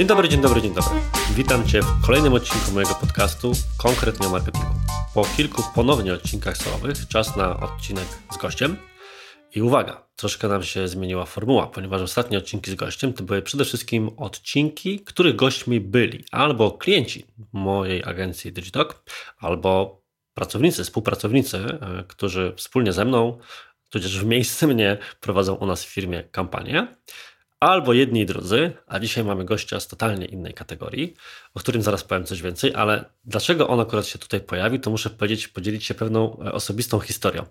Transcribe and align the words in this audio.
Dzień 0.00 0.06
dobry, 0.06 0.28
dzień 0.28 0.40
dobry, 0.40 0.62
dzień 0.62 0.74
dobry. 0.74 1.00
Witam 1.34 1.68
Cię 1.68 1.82
w 1.82 2.06
kolejnym 2.06 2.32
odcinku 2.32 2.72
mojego 2.72 2.94
podcastu, 2.94 3.52
konkretnie 3.78 4.26
o 4.26 4.30
marketingu. 4.30 4.74
Po 5.14 5.24
kilku 5.36 5.62
ponownie 5.74 6.12
odcinkach 6.12 6.56
solowych, 6.56 7.08
czas 7.08 7.36
na 7.36 7.60
odcinek 7.60 8.04
z 8.32 8.36
gościem. 8.36 8.76
I 9.54 9.62
uwaga, 9.62 10.08
troszkę 10.16 10.48
nam 10.48 10.62
się 10.62 10.88
zmieniła 10.88 11.24
formuła, 11.24 11.66
ponieważ 11.66 12.02
ostatnie 12.02 12.38
odcinki 12.38 12.70
z 12.70 12.74
gościem 12.74 13.12
to 13.12 13.22
były 13.22 13.42
przede 13.42 13.64
wszystkim 13.64 14.10
odcinki, 14.16 15.00
których 15.00 15.36
gośćmi 15.36 15.80
byli 15.80 16.24
albo 16.30 16.70
klienci 16.70 17.26
mojej 17.52 18.04
agencji 18.04 18.52
Digitalk, 18.52 19.02
albo 19.38 20.02
pracownicy, 20.34 20.84
współpracownicy, 20.84 21.56
e, 21.56 22.04
którzy 22.08 22.52
wspólnie 22.56 22.92
ze 22.92 23.04
mną, 23.04 23.38
tudzież 23.90 24.20
w 24.20 24.26
miejsce 24.26 24.66
mnie 24.66 24.98
prowadzą 25.20 25.54
u 25.54 25.66
nas 25.66 25.84
w 25.84 25.88
firmie 25.88 26.22
kampanię 26.22 26.96
albo 27.60 27.92
jedni 27.92 28.20
i 28.20 28.26
drudzy, 28.26 28.72
a 28.86 28.98
dzisiaj 28.98 29.24
mamy 29.24 29.44
gościa 29.44 29.80
z 29.80 29.88
totalnie 29.88 30.26
innej 30.26 30.54
kategorii, 30.54 31.14
o 31.54 31.60
którym 31.60 31.82
zaraz 31.82 32.04
powiem 32.04 32.24
coś 32.24 32.42
więcej, 32.42 32.74
ale 32.74 33.04
dlaczego 33.24 33.68
on 33.68 33.80
akurat 33.80 34.06
się 34.06 34.18
tutaj 34.18 34.40
pojawi, 34.40 34.80
to 34.80 34.90
muszę 34.90 35.10
powiedzieć, 35.10 35.48
podzielić 35.48 35.84
się 35.84 35.94
pewną 35.94 36.38
e, 36.38 36.52
osobistą 36.52 37.00
historią. 37.00 37.46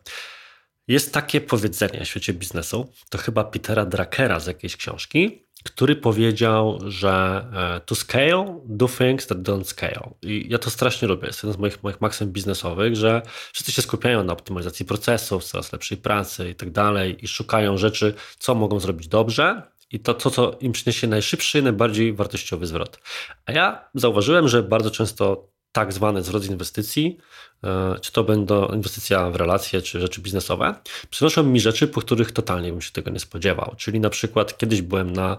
Jest 0.87 1.13
takie 1.13 1.41
powiedzenie 1.41 2.05
w 2.05 2.07
świecie 2.07 2.33
biznesu, 2.33 2.93
to 3.09 3.17
chyba 3.17 3.43
Petera 3.43 3.85
Drakera 3.85 4.39
z 4.39 4.47
jakiejś 4.47 4.77
książki, 4.77 5.45
który 5.63 5.95
powiedział, 5.95 6.79
że 6.87 7.45
e, 7.53 7.81
to 7.85 7.95
scale, 7.95 8.61
do 8.65 8.87
things 8.87 9.27
that 9.27 9.37
don't 9.37 9.63
scale. 9.63 10.09
I 10.21 10.45
ja 10.49 10.57
to 10.57 10.69
strasznie 10.69 11.07
lubię. 11.07 11.27
Jest 11.27 11.43
jeden 11.43 11.53
z 11.53 11.57
moich, 11.57 11.83
moich 11.83 12.01
maksym 12.01 12.31
biznesowych, 12.31 12.95
że 12.95 13.21
wszyscy 13.53 13.71
się 13.71 13.81
skupiają 13.81 14.23
na 14.23 14.33
optymalizacji 14.33 14.85
procesów, 14.85 15.43
coraz 15.43 15.71
lepszej 15.71 15.97
pracy 15.97 16.49
i 16.49 16.55
tak 16.55 16.71
dalej 16.71 17.25
i 17.25 17.27
szukają 17.27 17.77
rzeczy, 17.77 18.13
co 18.39 18.55
mogą 18.55 18.79
zrobić 18.79 19.07
dobrze, 19.07 19.61
i 19.91 19.99
to, 19.99 20.13
to, 20.13 20.31
co 20.31 20.57
im 20.59 20.71
przyniesie 20.71 21.07
najszybszy, 21.07 21.61
najbardziej 21.61 22.13
wartościowy 22.13 22.67
zwrot. 22.67 22.99
A 23.45 23.51
ja 23.51 23.89
zauważyłem, 23.93 24.47
że 24.47 24.63
bardzo 24.63 24.91
często 24.91 25.49
tak 25.71 25.93
zwany 25.93 26.23
zwrot 26.23 26.43
z 26.43 26.49
inwestycji, 26.49 27.17
e, 27.63 27.95
czy 28.01 28.11
to 28.11 28.23
będą 28.23 28.67
inwestycja 28.67 29.29
w 29.29 29.35
relacje, 29.35 29.81
czy 29.81 29.99
rzeczy 29.99 30.21
biznesowe, 30.21 30.75
przynoszą 31.09 31.43
mi 31.43 31.59
rzeczy, 31.59 31.87
po 31.87 32.01
których 32.01 32.31
totalnie 32.31 32.71
bym 32.71 32.81
się 32.81 32.91
tego 32.91 33.11
nie 33.11 33.19
spodziewał. 33.19 33.75
Czyli 33.77 33.99
na 33.99 34.09
przykład 34.09 34.57
kiedyś 34.57 34.81
byłem 34.81 35.13
na 35.13 35.37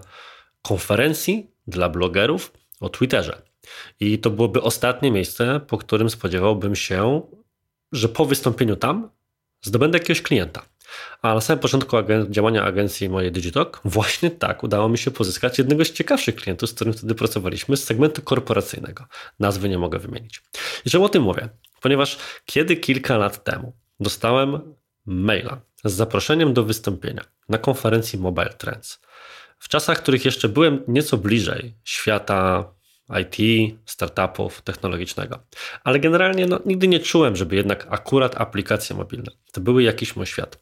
konferencji 0.61 1.51
dla 1.67 1.89
blogerów 1.89 2.53
o 2.79 2.89
Twitterze. 2.89 3.41
I 3.99 4.19
to 4.19 4.29
byłoby 4.29 4.61
ostatnie 4.61 5.11
miejsce, 5.11 5.61
po 5.67 5.77
którym 5.77 6.09
spodziewałbym 6.09 6.75
się, 6.75 7.21
że 7.91 8.09
po 8.09 8.25
wystąpieniu 8.25 8.75
tam 8.75 9.09
zdobędę 9.61 9.97
jakiegoś 9.97 10.21
klienta. 10.21 10.70
A 11.21 11.33
na 11.33 11.41
samym 11.41 11.59
początku 11.59 11.97
agen 11.97 12.33
działania 12.33 12.63
agencji 12.63 13.09
mojej 13.09 13.31
Digitalk 13.31 13.81
właśnie 13.85 14.31
tak 14.31 14.63
udało 14.63 14.89
mi 14.89 14.97
się 14.97 15.11
pozyskać 15.11 15.57
jednego 15.57 15.85
z 15.85 15.91
ciekawszych 15.91 16.35
klientów, 16.35 16.69
z 16.69 16.73
którym 16.73 16.93
wtedy 16.93 17.15
pracowaliśmy, 17.15 17.77
z 17.77 17.83
segmentu 17.83 18.21
korporacyjnego. 18.21 19.05
Nazwy 19.39 19.69
nie 19.69 19.77
mogę 19.77 19.99
wymienić. 19.99 20.43
I 20.85 20.89
czemu 20.89 21.05
o 21.05 21.09
tym 21.09 21.23
mówię? 21.23 21.49
Ponieważ 21.81 22.17
kiedy 22.45 22.75
kilka 22.75 23.17
lat 23.17 23.43
temu 23.43 23.73
dostałem 23.99 24.75
maila 25.05 25.61
z 25.83 25.93
zaproszeniem 25.93 26.53
do 26.53 26.63
wystąpienia 26.63 27.21
na 27.49 27.57
konferencji 27.57 28.19
Mobile 28.19 28.53
Trends, 28.53 28.99
w 29.59 29.69
czasach, 29.69 29.97
w 29.97 30.01
których 30.01 30.25
jeszcze 30.25 30.49
byłem 30.49 30.83
nieco 30.87 31.17
bliżej 31.17 31.77
świata 31.83 32.71
IT, 33.21 33.37
startupów, 33.85 34.61
technologicznego. 34.61 35.39
Ale 35.83 35.99
generalnie 35.99 36.45
no, 36.45 36.59
nigdy 36.65 36.87
nie 36.87 36.99
czułem, 36.99 37.35
żeby 37.35 37.55
jednak 37.55 37.87
akurat 37.89 38.41
aplikacje 38.41 38.95
mobilne 38.95 39.31
to 39.51 39.61
były 39.61 39.83
jakiś 39.83 40.15
mój 40.15 40.25
świat. 40.25 40.59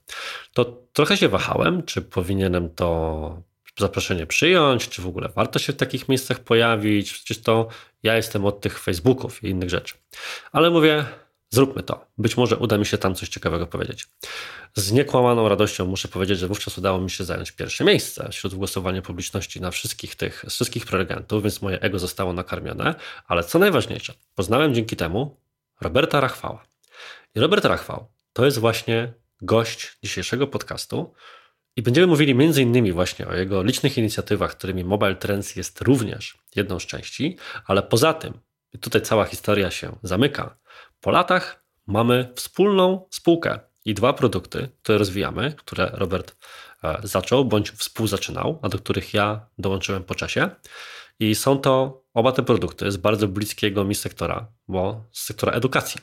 To 0.54 0.66
trochę 0.94 1.18
się 1.18 1.30
wahałem, 1.30 1.84
czy 1.84 2.02
powinienem 2.02 2.70
to 2.70 3.42
zaproszenie 3.80 4.26
przyjąć, 4.26 4.90
czy 4.90 5.02
w 5.02 5.08
ogóle 5.08 5.30
warto 5.36 5.60
się 5.60 5.74
w 5.74 5.76
takich 5.76 6.10
miejscach 6.10 6.40
pojawić. 6.40 7.14
Przecież 7.14 7.42
to 7.42 7.68
ja 8.04 8.16
jestem 8.16 8.46
od 8.46 8.62
tych 8.62 8.80
Facebooków 8.80 9.44
i 9.44 9.48
innych 9.48 9.70
rzeczy. 9.70 9.96
Ale 10.52 10.70
mówię, 10.70 11.06
Zróbmy 11.50 11.84
to. 11.84 12.06
Być 12.18 12.38
może 12.38 12.58
uda 12.58 12.78
mi 12.78 12.86
się 12.86 12.98
tam 12.98 13.16
coś 13.16 13.30
ciekawego 13.30 13.68
powiedzieć. 13.68 14.08
Z 14.76 14.92
niekłamaną 14.92 15.50
radością 15.50 15.86
muszę 15.86 16.08
powiedzieć, 16.08 16.40
że 16.40 16.48
wówczas 16.48 16.78
udało 16.78 17.02
mi 17.02 17.10
się 17.10 17.24
zająć 17.24 17.52
pierwsze 17.52 17.84
miejsce 17.84 18.30
wśród 18.32 18.56
głosowania 18.56 19.02
publiczności 19.02 19.62
na 19.62 19.72
wszystkich 19.72 20.16
tych, 20.16 20.46
wszystkich 20.50 20.86
prelegentów, 20.86 21.44
więc 21.44 21.62
moje 21.62 21.82
ego 21.82 22.00
zostało 22.00 22.34
nakarmione. 22.34 22.96
Ale 23.28 23.44
co 23.44 23.60
najważniejsze, 23.60 24.14
poznałem 24.36 24.74
dzięki 24.74 24.96
temu 24.96 25.38
Roberta 25.82 26.20
Rachwała. 26.20 26.66
I 27.36 27.40
Robert 27.40 27.66
Rachwał 27.66 28.08
to 28.34 28.46
jest 28.46 28.58
właśnie 28.58 29.14
gość 29.42 29.98
dzisiejszego 30.04 30.48
podcastu 30.48 31.14
i 31.76 31.82
będziemy 31.82 32.08
mówili 32.08 32.62
innymi 32.62 32.92
właśnie 32.92 33.28
o 33.28 33.36
jego 33.36 33.64
licznych 33.64 33.98
inicjatywach, 33.98 34.52
którymi 34.52 34.84
Mobile 34.84 35.16
Trends 35.16 35.56
jest 35.56 35.82
również 35.82 36.38
jedną 36.56 36.80
z 36.80 36.86
części, 36.86 37.38
ale 37.66 37.84
poza 37.84 38.14
tym, 38.14 38.34
i 38.74 38.80
tutaj 38.80 39.02
cała 39.02 39.26
historia 39.26 39.72
się 39.72 39.96
zamyka, 40.04 40.58
po 41.02 41.12
latach 41.12 41.64
mamy 41.88 42.34
wspólną 42.36 43.08
spółkę 43.12 43.60
i 43.86 43.94
dwa 43.94 44.14
produkty, 44.14 44.70
które 44.82 44.98
rozwijamy, 44.98 45.54
które 45.58 45.90
Robert 45.94 46.36
e, 46.84 47.00
zaczął 47.04 47.46
bądź 47.46 47.72
współzaczynał, 47.72 48.60
a 48.62 48.70
do 48.70 48.78
których 48.78 49.14
ja 49.14 49.48
dołączyłem 49.58 50.04
po 50.04 50.16
czasie. 50.16 50.50
I 51.20 51.36
są 51.36 51.58
to 51.58 52.04
oba 52.14 52.32
te 52.32 52.44
produkty 52.44 52.92
z 52.92 52.98
bardzo 52.98 53.28
bliskiego 53.28 53.84
mi 53.84 53.96
sektora, 53.96 54.48
bo 54.68 55.06
z 55.12 55.24
sektora 55.24 55.52
edukacji. 55.52 56.02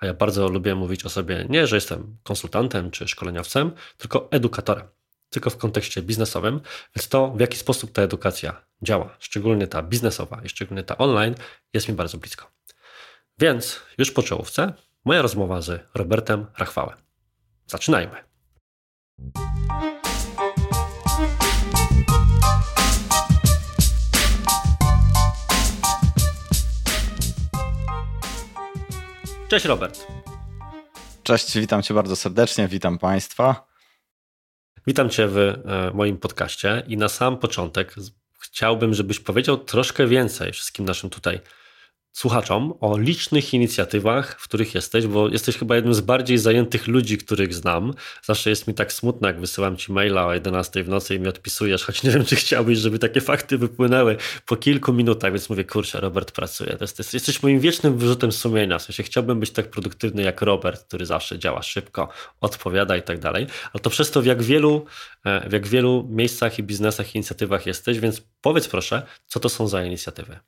A 0.00 0.06
ja 0.06 0.14
bardzo 0.14 0.48
lubię 0.48 0.74
mówić 0.74 1.04
o 1.04 1.08
sobie 1.08 1.46
nie, 1.48 1.66
że 1.66 1.76
jestem 1.76 2.16
konsultantem 2.22 2.90
czy 2.90 3.08
szkoleniowcem, 3.08 3.72
tylko 3.98 4.28
edukatorem. 4.30 4.86
Tylko 5.30 5.50
w 5.50 5.56
kontekście 5.56 6.02
biznesowym, 6.02 6.60
więc 6.96 7.08
to, 7.08 7.30
w 7.30 7.40
jaki 7.40 7.56
sposób 7.58 7.92
ta 7.92 8.02
edukacja 8.02 8.62
działa, 8.82 9.16
szczególnie 9.18 9.66
ta 9.66 9.82
biznesowa 9.82 10.40
i 10.44 10.48
szczególnie 10.48 10.82
ta 10.82 10.98
online, 10.98 11.34
jest 11.74 11.88
mi 11.88 11.94
bardzo 11.94 12.18
blisko. 12.18 12.50
Więc 13.38 13.80
już 13.98 14.10
po 14.10 14.22
czołówce 14.22 14.72
moja 15.04 15.22
rozmowa 15.22 15.62
z 15.62 15.88
Robertem 15.94 16.46
Rachwałem. 16.58 16.96
Zaczynajmy. 17.66 18.24
Cześć 29.48 29.64
Robert. 29.64 30.06
Cześć, 31.22 31.58
witam 31.58 31.82
Cię 31.82 31.94
bardzo 31.94 32.16
serdecznie, 32.16 32.68
witam 32.68 32.98
Państwa. 32.98 33.65
Witam 34.86 35.10
Cię 35.10 35.28
w 35.28 35.38
e, 35.38 35.56
moim 35.94 36.18
podcaście 36.18 36.82
i 36.86 36.96
na 36.96 37.08
sam 37.08 37.38
początek 37.38 37.94
chciałbym, 38.40 38.94
żebyś 38.94 39.20
powiedział 39.20 39.58
troszkę 39.58 40.06
więcej 40.06 40.52
wszystkim 40.52 40.84
naszym 40.84 41.10
tutaj 41.10 41.40
słuchaczom 42.16 42.74
o 42.80 42.98
licznych 42.98 43.54
inicjatywach, 43.54 44.40
w 44.40 44.44
których 44.44 44.74
jesteś, 44.74 45.06
bo 45.06 45.28
jesteś 45.28 45.56
chyba 45.56 45.76
jednym 45.76 45.94
z 45.94 46.00
bardziej 46.00 46.38
zajętych 46.38 46.86
ludzi, 46.86 47.18
których 47.18 47.54
znam. 47.54 47.94
Zawsze 48.22 48.50
jest 48.50 48.68
mi 48.68 48.74
tak 48.74 48.92
smutno, 48.92 49.28
jak 49.28 49.40
wysyłam 49.40 49.76
ci 49.76 49.92
maila 49.92 50.26
o 50.26 50.34
11 50.34 50.84
w 50.84 50.88
nocy 50.88 51.14
i 51.14 51.20
mi 51.20 51.28
odpisujesz, 51.28 51.84
choć 51.84 52.02
nie 52.02 52.10
wiem, 52.10 52.24
czy 52.24 52.36
chciałbyś, 52.36 52.78
żeby 52.78 52.98
takie 52.98 53.20
fakty 53.20 53.58
wypłynęły 53.58 54.16
po 54.46 54.56
kilku 54.56 54.92
minutach, 54.92 55.32
więc 55.32 55.50
mówię, 55.50 55.64
kurczę, 55.64 56.00
Robert 56.00 56.32
pracuje. 56.32 56.76
Jest, 56.80 57.14
jesteś 57.14 57.42
moim 57.42 57.60
wiecznym 57.60 57.98
wyrzutem 57.98 58.32
sumienia. 58.32 58.78
W 58.78 58.82
sensie 58.82 59.02
chciałbym 59.02 59.40
być 59.40 59.50
tak 59.50 59.70
produktywny 59.70 60.22
jak 60.22 60.42
Robert, 60.42 60.84
który 60.84 61.06
zawsze 61.06 61.38
działa 61.38 61.62
szybko, 61.62 62.08
odpowiada 62.40 62.96
i 62.96 63.02
tak 63.02 63.18
dalej. 63.18 63.46
Ale 63.72 63.80
to 63.80 63.90
przez 63.90 64.10
to, 64.10 64.22
w 64.22 64.26
jak 64.26 64.42
wielu, 64.42 64.86
e, 65.24 65.48
w 65.48 65.52
jak 65.52 65.66
wielu 65.66 66.08
miejscach 66.10 66.58
i 66.58 66.62
biznesach 66.62 67.14
i 67.14 67.18
inicjatywach 67.18 67.66
jesteś, 67.66 68.00
więc 68.00 68.22
powiedz 68.40 68.68
proszę, 68.68 69.02
co 69.26 69.40
to 69.40 69.48
są 69.48 69.68
za 69.68 69.84
inicjatywy? 69.84 70.38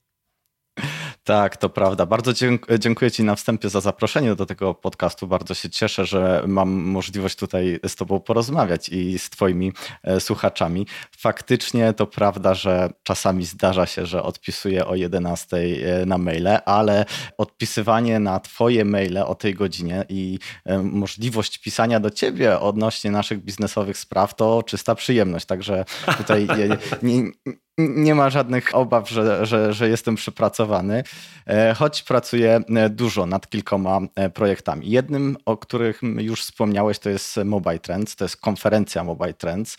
Tak, 1.28 1.56
to 1.56 1.68
prawda. 1.68 2.06
Bardzo 2.06 2.32
dziękuję 2.78 3.10
Ci 3.10 3.24
na 3.24 3.34
wstępie 3.34 3.68
za 3.68 3.80
zaproszenie 3.80 4.34
do 4.34 4.46
tego 4.46 4.74
podcastu. 4.74 5.26
Bardzo 5.26 5.54
się 5.54 5.70
cieszę, 5.70 6.06
że 6.06 6.44
mam 6.46 6.70
możliwość 6.70 7.36
tutaj 7.36 7.80
z 7.86 7.96
Tobą 7.96 8.20
porozmawiać 8.20 8.88
i 8.88 9.18
z 9.18 9.30
Twoimi 9.30 9.72
e, 10.02 10.20
słuchaczami. 10.20 10.86
Faktycznie 11.18 11.92
to 11.92 12.06
prawda, 12.06 12.54
że 12.54 12.90
czasami 13.02 13.44
zdarza 13.44 13.86
się, 13.86 14.06
że 14.06 14.22
odpisuję 14.22 14.86
o 14.86 14.94
11 14.94 15.56
e, 15.56 16.06
na 16.06 16.18
maile, 16.18 16.58
ale 16.64 17.04
odpisywanie 17.38 18.20
na 18.20 18.40
Twoje 18.40 18.84
maile 18.84 19.18
o 19.18 19.34
tej 19.34 19.54
godzinie 19.54 20.04
i 20.08 20.38
e, 20.64 20.78
możliwość 20.78 21.58
pisania 21.58 22.00
do 22.00 22.10
Ciebie 22.10 22.60
odnośnie 22.60 23.10
naszych 23.10 23.44
biznesowych 23.44 23.98
spraw 23.98 24.34
to 24.34 24.62
czysta 24.62 24.94
przyjemność. 24.94 25.46
Także 25.46 25.84
tutaj 26.18 26.46
nie, 26.58 26.68
nie, 27.02 27.30
nie 27.78 28.14
ma 28.14 28.30
żadnych 28.30 28.74
obaw, 28.74 29.10
że, 29.10 29.46
że, 29.46 29.72
że 29.72 29.88
jestem 29.88 30.14
przepracowany, 30.14 31.02
e, 31.46 31.74
choć 31.74 32.02
pracuję 32.02 32.60
e, 32.76 32.90
dużo 32.90 33.26
nad 33.26 33.50
kilkoma 33.50 34.00
e, 34.14 34.30
projektami. 34.30 34.90
Jednym, 34.90 35.36
o 35.44 35.56
których 35.56 36.00
już 36.18 36.42
wspomniałeś, 36.42 36.98
to 36.98 37.10
jest 37.10 37.36
Mobile 37.44 37.78
Trends, 37.78 38.16
to 38.16 38.24
jest 38.24 38.36
konferencja 38.36 39.04
Mobile 39.04 39.34
Trends, 39.34 39.76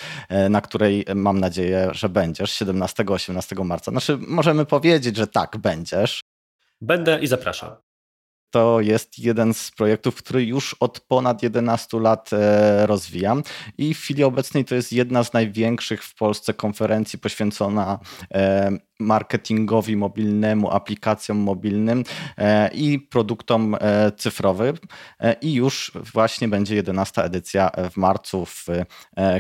na 0.50 0.62
której 0.62 1.06
mam 1.16 1.40
nadzieję, 1.40 1.90
że 1.92 2.10
będziesz 2.10 2.52
17-18 2.52 3.66
marca. 3.66 3.92
Znaczy, 3.92 4.18
możemy 4.28 4.66
powiedzieć, 4.66 5.18
że 5.18 5.28
tak, 5.28 5.58
będziesz. 5.58 6.22
Będę 6.82 7.20
i 7.20 7.28
zapraszam. 7.28 7.89
To 8.52 8.82
jest 8.82 9.20
jeden 9.20 9.54
z 9.54 9.72
projektów, 9.72 10.16
który 10.16 10.46
już 10.46 10.76
od 10.80 11.00
ponad 11.00 11.44
11 11.44 12.00
lat 12.00 12.30
e, 12.34 12.88
rozwijam. 12.88 13.44
I 13.78 13.94
w 13.94 14.00
chwili 14.00 14.24
obecnej 14.24 14.66
to 14.66 14.76
jest 14.76 14.94
jedna 14.94 15.24
z 15.24 15.34
największych 15.34 16.04
w 16.04 16.16
Polsce 16.16 16.54
konferencji 16.54 17.20
poświęcona 17.20 18.00
e, 18.34 18.72
marketingowi 19.00 19.98
mobilnemu, 19.98 20.72
aplikacjom 20.72 21.38
mobilnym 21.38 22.04
e, 22.38 22.70
i 22.74 23.00
produktom 23.00 23.76
e, 23.80 24.12
cyfrowym. 24.12 24.76
E, 25.20 25.34
I 25.34 25.54
już 25.54 25.92
właśnie 26.14 26.48
będzie 26.48 26.76
11 26.76 27.24
edycja 27.24 27.72
w 27.92 27.98
marcu 27.98 28.46
w 28.46 28.66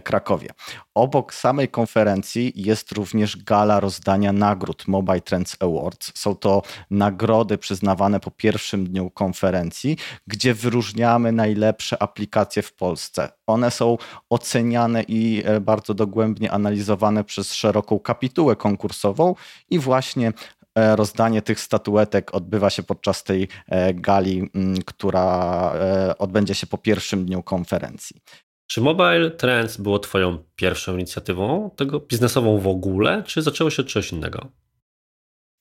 Krakowie. 0.03 0.49
Obok 0.93 1.33
samej 1.33 1.67
konferencji 1.67 2.53
jest 2.55 2.91
również 2.91 3.37
gala 3.37 3.79
rozdania 3.79 4.33
nagród 4.33 4.87
Mobile 4.87 5.21
Trends 5.21 5.57
Awards. 5.59 6.11
Są 6.15 6.35
to 6.35 6.61
nagrody 6.91 7.57
przyznawane 7.57 8.19
po 8.19 8.31
pierwszym 8.31 8.87
dniu 8.87 9.09
konferencji, 9.09 9.97
gdzie 10.27 10.53
wyróżniamy 10.53 11.31
najlepsze 11.31 12.01
aplikacje 12.01 12.61
w 12.61 12.73
Polsce. 12.73 13.31
One 13.47 13.71
są 13.71 13.97
oceniane 14.29 15.03
i 15.07 15.43
bardzo 15.61 15.93
dogłębnie 15.93 16.51
analizowane 16.51 17.23
przez 17.23 17.53
szeroką 17.53 17.99
kapitułę 17.99 18.55
konkursową 18.55 19.35
i 19.69 19.79
właśnie 19.79 20.33
e, 20.75 20.95
rozdanie 20.95 21.41
tych 21.41 21.59
statuetek 21.59 22.35
odbywa 22.35 22.69
się 22.69 22.83
podczas 22.83 23.23
tej 23.23 23.47
e, 23.67 23.93
gali, 23.93 24.51
która 24.85 25.71
e, 25.75 26.17
odbędzie 26.17 26.55
się 26.55 26.67
po 26.67 26.77
pierwszym 26.77 27.25
dniu 27.25 27.43
konferencji. 27.43 28.21
Czy 28.67 28.81
Mobile 28.81 29.31
Trends 29.31 29.77
było 29.77 29.99
Twoją 29.99 30.43
pierwszą 30.55 30.93
inicjatywą, 30.93 31.69
tego 31.75 31.99
biznesową 31.99 32.59
w 32.59 32.67
ogóle, 32.67 33.23
czy 33.23 33.41
zaczęło 33.41 33.69
się 33.69 33.81
od 33.81 33.87
czegoś 33.87 34.11
innego? 34.11 34.47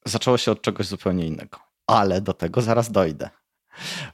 Zaczęło 0.05 0.39
się 0.39 0.53
od 0.53 0.63
czegoś 0.63 0.87
zupełnie 0.87 1.27
innego, 1.27 1.59
ale 1.87 2.21
do 2.21 2.33
tego 2.33 2.63
zaraz 2.63 2.93
dojdę 2.93 3.31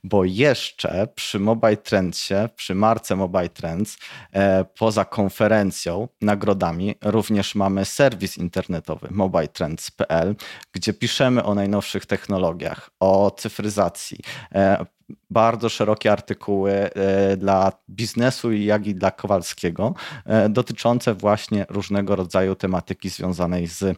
bo 0.05 0.25
jeszcze 0.25 1.09
przy 1.15 1.39
Mobile 1.39 1.77
Trendsie, 1.77 2.35
przy 2.57 2.75
marce 2.75 3.17
Mobile 3.17 3.49
Trends, 3.49 3.99
e, 4.33 4.65
poza 4.65 5.05
konferencją, 5.05 6.09
nagrodami, 6.21 6.95
również 7.03 7.55
mamy 7.55 7.85
serwis 7.85 8.39
internetowy 8.39 9.09
mobiletrends.pl, 9.11 10.35
gdzie 10.73 10.93
piszemy 10.93 11.45
o 11.45 11.55
najnowszych 11.55 12.07
technologiach, 12.07 12.91
o 13.01 13.31
cyfryzacji, 13.31 14.19
e, 14.55 14.87
bardzo 15.31 15.69
szerokie 15.69 16.13
artykuły 16.13 16.73
e, 16.73 17.37
dla 17.37 17.73
biznesu, 17.91 18.53
jak 18.53 18.87
i 18.87 18.95
dla 18.95 19.11
Kowalskiego, 19.11 19.95
e, 20.27 20.49
dotyczące 20.49 21.15
właśnie 21.15 21.67
różnego 21.69 22.17
rodzaju 22.17 22.55
tematyki 22.55 23.09
związanej 23.11 23.67
z 23.67 23.83
e, 23.83 23.95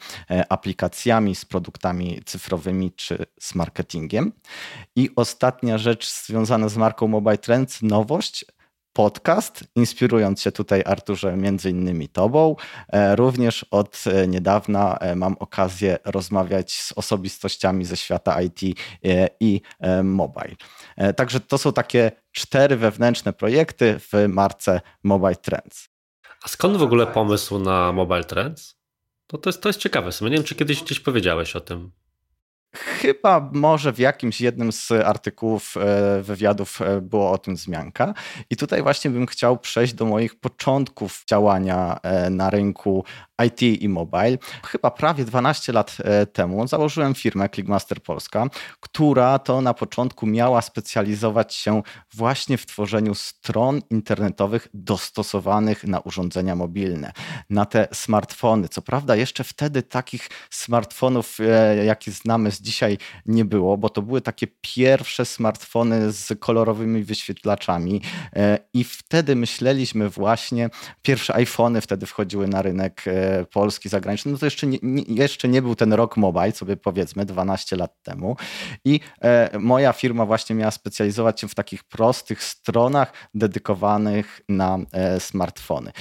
aplikacjami, 0.53 1.35
z 1.35 1.45
produktami 1.45 2.21
cyfrowymi 2.25 2.93
czy 2.93 3.27
z 3.41 3.55
marketingiem. 3.55 4.33
I 4.97 5.11
ostatnia 5.17 5.79
rzecz 5.79 6.11
związana 6.25 6.69
z 6.69 6.77
marką 6.77 7.09
Mobile 7.09 7.39
Trends, 7.39 7.83
nowość, 7.83 8.45
podcast, 8.97 9.65
inspirując 9.75 10.43
się 10.43 10.53
tutaj 10.53 10.83
Arturze 10.87 11.37
między 11.37 11.71
innymi 11.71 12.09
tobą. 12.09 12.57
E, 12.89 13.17
również 13.17 13.67
od 13.71 14.05
e, 14.07 14.29
niedawna 14.29 14.97
e, 14.97 15.17
mam 15.17 15.37
okazję 15.39 15.99
rozmawiać 16.05 16.73
z 16.73 16.93
osobistościami 16.93 17.85
ze 17.85 17.97
świata 17.97 18.43
IT 18.43 18.61
i 19.41 19.61
mobile. 20.05 20.57
Także 21.17 21.41
to 21.41 21.59
są 21.59 21.73
takie 21.73 22.13
cztery 22.33 22.77
wewnętrzne 22.77 23.33
projekty 23.33 23.99
w 23.99 24.29
marce 24.29 24.81
Mobile 25.03 25.37
Trends. 25.37 25.89
A 26.45 26.49
skąd 26.49 26.77
w 26.77 26.83
ogóle 26.83 27.07
pomysł 27.07 27.59
na 27.59 27.93
Mobile 27.93 28.25
Trends? 28.25 28.77
To, 29.27 29.39
to, 29.39 29.49
jest, 29.49 29.63
to 29.63 29.69
jest 29.69 29.81
ciekawe. 29.81 30.11
Nie 30.21 30.31
wiem, 30.31 30.45
czy 30.45 30.55
kiedyś 30.55 30.83
gdzieś 30.83 31.01
powiedziałeś 31.01 31.57
o 31.57 31.61
tym. 31.61 31.91
Chyba 33.01 33.51
może 33.53 33.93
w 33.93 33.99
jakimś 33.99 34.41
jednym 34.41 34.73
z 34.73 34.91
artykułów 34.91 35.75
e, 35.77 36.23
wywiadów 36.23 36.83
e, 36.83 37.01
było 37.01 37.31
o 37.31 37.39
tym 37.39 37.55
wzmianka. 37.55 38.15
I 38.51 38.57
tutaj 38.57 38.83
właśnie 38.83 39.11
bym 39.11 39.27
chciał 39.27 39.59
przejść 39.59 39.95
do 39.95 40.05
moich 40.05 40.41
początków 40.41 41.25
działania 41.31 42.01
e, 42.03 42.31
na 42.31 42.51
rynku 42.51 43.05
IT 43.47 43.63
i 43.63 43.89
mobile. 43.89 44.39
Chyba 44.67 44.91
prawie 44.91 45.25
12 45.25 45.73
lat 45.73 45.97
temu 46.33 46.67
założyłem 46.69 47.15
firmę 47.15 47.49
Clickmaster 47.49 48.03
Polska, 48.03 48.47
która 48.81 49.39
to 49.39 49.61
na 49.61 49.75
początku 49.75 50.27
miała 50.27 50.63
specjalizować 50.63 51.55
się 51.55 51.83
właśnie 52.15 52.59
w 52.59 52.67
tworzeniu 52.67 53.15
stron 53.15 53.81
internetowych 53.91 54.69
dostosowanych 54.75 55.85
na 55.85 56.01
urządzenia 56.01 56.57
mobilne, 56.57 57.13
na 57.51 57.65
te 57.65 57.89
smartfony. 57.93 58.69
Co 58.69 58.83
prawda 58.83 59.17
jeszcze 59.17 59.45
wtedy 59.45 59.83
takich 59.83 60.29
smartfonów, 60.51 61.39
jakie 61.85 62.11
znamy 62.11 62.51
z 62.51 62.61
dzisiaj 62.61 62.86
nie 63.27 63.45
było, 63.45 63.77
bo 63.77 63.89
to 63.89 64.03
były 64.03 64.21
takie 64.21 64.47
pierwsze 64.61 65.25
smartfony 65.25 66.13
z 66.13 66.39
kolorowymi 66.39 67.03
wyświetlaczami 67.03 68.01
e, 68.37 68.59
i 68.75 68.85
wtedy 68.85 69.37
myśleliśmy 69.37 70.09
właśnie, 70.09 70.71
pierwsze 71.03 71.35
iPhony 71.35 71.81
wtedy 71.81 72.07
wchodziły 72.07 72.49
na 72.49 72.63
rynek 72.63 73.05
e, 73.07 73.45
polski, 73.45 73.89
zagraniczny, 73.89 74.33
no 74.33 74.39
to 74.39 74.47
jeszcze 74.47 74.67
nie, 74.67 74.79
nie, 74.83 75.03
jeszcze 75.09 75.49
nie 75.49 75.63
był 75.63 75.75
ten 75.75 75.93
rok 75.93 76.17
mobile, 76.17 76.53
sobie 76.53 76.77
powiedzmy 76.77 77.25
12 77.25 77.77
lat 77.77 78.03
temu. 78.03 78.37
I 78.85 79.01
e, 79.23 79.59
moja 79.59 79.93
firma 79.93 80.27
właśnie 80.27 80.57
miała 80.57 80.71
specjalizować 80.71 81.41
się 81.41 81.49
w 81.49 81.55
takich 81.55 81.85
prostych 81.85 82.43
stronach 82.43 83.13
dedykowanych 83.35 84.41
na 84.49 84.79
smartfony 85.19 85.93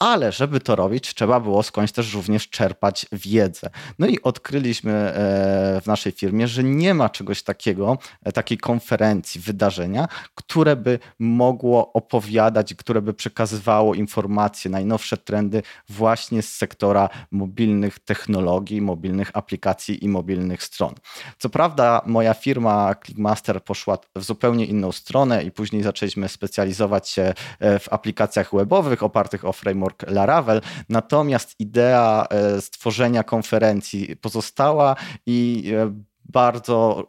ale 0.00 0.32
żeby 0.32 0.60
to 0.60 0.76
robić, 0.76 1.14
trzeba 1.14 1.40
było 1.40 1.62
skądś 1.62 1.92
też 1.92 2.14
również 2.14 2.48
czerpać 2.48 3.06
wiedzę. 3.12 3.70
No 3.98 4.06
i 4.06 4.22
odkryliśmy 4.22 4.92
e, 4.92 5.80
w 5.80 5.86
naszej 5.86 6.12
firmie, 6.12 6.48
że 6.48 6.64
nie 6.64 6.94
ma 6.94 7.08
czegoś 7.08 7.42
takiego, 7.42 7.98
e, 8.22 8.32
takiej 8.32 8.58
konferencji, 8.58 9.40
wydarzenia, 9.40 10.08
które 10.34 10.76
by 10.76 10.98
mogło 11.18 11.92
opowiadać, 11.92 12.74
które 12.74 13.02
by 13.02 13.14
przekazywało 13.14 13.94
informacje, 13.94 14.70
najnowsze 14.70 15.16
trendy 15.16 15.62
właśnie 15.88 16.42
z 16.42 16.54
sektora 16.54 17.08
mobilnych 17.30 17.98
technologii, 17.98 18.80
mobilnych 18.80 19.30
aplikacji 19.34 20.04
i 20.04 20.08
mobilnych 20.08 20.62
stron. 20.62 20.94
Co 21.38 21.48
prawda, 21.48 22.02
moja 22.06 22.34
firma 22.34 22.94
Clickmaster 23.04 23.64
poszła 23.64 23.98
w 24.16 24.22
zupełnie 24.22 24.66
inną 24.66 24.92
stronę 24.92 25.44
i 25.44 25.50
później 25.50 25.82
zaczęliśmy 25.82 26.28
specjalizować 26.28 27.08
się 27.08 27.34
e, 27.60 27.78
w 27.78 27.92
aplikacjach 27.92 28.54
webowych 28.54 29.02
opartych 29.02 29.44
o 29.44 29.52
framework 29.52 29.83
framework 29.84 30.10
Laravel, 30.10 30.60
natomiast 30.88 31.54
idea 31.60 32.26
e, 32.30 32.60
stworzenia 32.60 33.22
konferencji 33.22 34.16
pozostała 34.16 34.96
i 35.26 35.72
e, 35.76 36.02
bardzo 36.24 37.08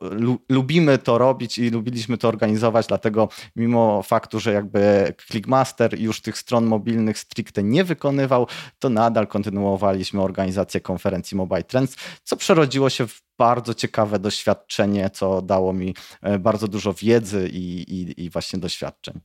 lubimy 0.49 0.97
to 0.97 1.17
robić 1.17 1.57
i 1.57 1.69
lubiliśmy 1.69 2.17
to 2.17 2.27
organizować, 2.27 2.87
dlatego 2.87 3.29
mimo 3.55 4.03
faktu, 4.03 4.39
że 4.39 4.53
jakby 4.53 5.13
Clickmaster 5.27 5.99
już 5.99 6.21
tych 6.21 6.37
stron 6.37 6.65
mobilnych 6.65 7.19
stricte 7.19 7.63
nie 7.63 7.83
wykonywał, 7.83 8.47
to 8.79 8.89
nadal 8.89 9.27
kontynuowaliśmy 9.27 10.21
organizację 10.21 10.81
konferencji 10.81 11.37
Mobile 11.37 11.63
Trends, 11.63 11.95
co 12.23 12.35
przerodziło 12.37 12.89
się 12.89 13.07
w 13.07 13.21
bardzo 13.37 13.73
ciekawe 13.73 14.19
doświadczenie, 14.19 15.09
co 15.09 15.41
dało 15.41 15.73
mi 15.73 15.95
e, 16.21 16.39
bardzo 16.39 16.67
dużo 16.67 16.93
wiedzy 16.93 17.49
i, 17.53 17.81
i, 17.93 18.25
i 18.25 18.29
właśnie 18.29 18.59
doświadczeń. 18.59 19.19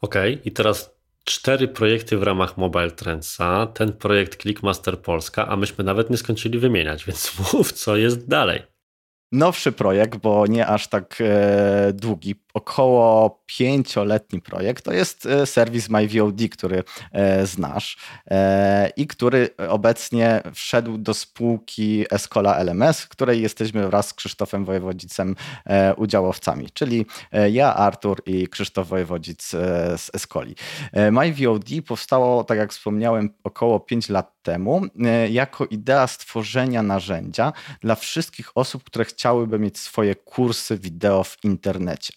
Okej, 0.00 0.34
okay. 0.34 0.44
i 0.44 0.52
teraz 0.52 0.95
cztery 1.26 1.68
projekty 1.68 2.18
w 2.18 2.22
ramach 2.22 2.56
Mobile 2.56 2.90
Trendsa, 2.90 3.66
ten 3.66 3.92
projekt 3.92 4.42
Clickmaster 4.42 5.02
Polska, 5.02 5.48
a 5.48 5.56
myśmy 5.56 5.84
nawet 5.84 6.10
nie 6.10 6.16
skończyli 6.16 6.58
wymieniać, 6.58 7.04
więc 7.04 7.32
mów, 7.52 7.72
co 7.72 7.96
jest 7.96 8.28
dalej. 8.28 8.62
Nowszy 9.32 9.72
projekt, 9.72 10.16
bo 10.16 10.46
nie 10.46 10.66
aż 10.66 10.88
tak 10.88 11.18
e, 11.20 11.92
długi, 11.92 12.34
około 12.56 13.42
pięcioletni 13.46 14.40
projekt. 14.40 14.84
To 14.84 14.92
jest 14.92 15.26
e, 15.26 15.46
serwis 15.46 15.88
MyVOD, 15.88 16.48
który 16.52 16.82
e, 17.12 17.46
znasz 17.46 17.96
e, 18.30 18.90
i 18.96 19.06
który 19.06 19.48
obecnie 19.68 20.42
wszedł 20.54 20.98
do 20.98 21.14
spółki 21.14 22.04
Escola 22.10 22.58
LMS, 22.58 23.06
której 23.06 23.42
jesteśmy 23.42 23.86
wraz 23.86 24.08
z 24.08 24.14
Krzysztofem 24.14 24.64
Wojewodzicem 24.64 25.36
udziałowcami, 25.96 26.70
czyli 26.70 27.06
ja, 27.50 27.74
Artur 27.74 28.22
i 28.26 28.48
Krzysztof 28.48 28.88
Wojewodzic 28.88 29.50
z 29.96 30.14
Escoli. 30.14 30.54
MyVOD 31.12 31.64
powstało, 31.86 32.44
tak 32.44 32.58
jak 32.58 32.72
wspomniałem, 32.72 33.30
około 33.44 33.80
5 33.80 34.08
lat 34.08 34.42
temu 34.42 34.82
jako 35.30 35.66
idea 35.66 36.06
stworzenia 36.06 36.82
narzędzia 36.82 37.52
dla 37.80 37.94
wszystkich 37.94 38.50
osób, 38.54 38.84
które 38.84 39.04
chciałyby 39.04 39.58
mieć 39.58 39.78
swoje 39.78 40.14
kursy 40.14 40.78
wideo 40.78 41.24
w 41.24 41.36
internecie 41.44 42.12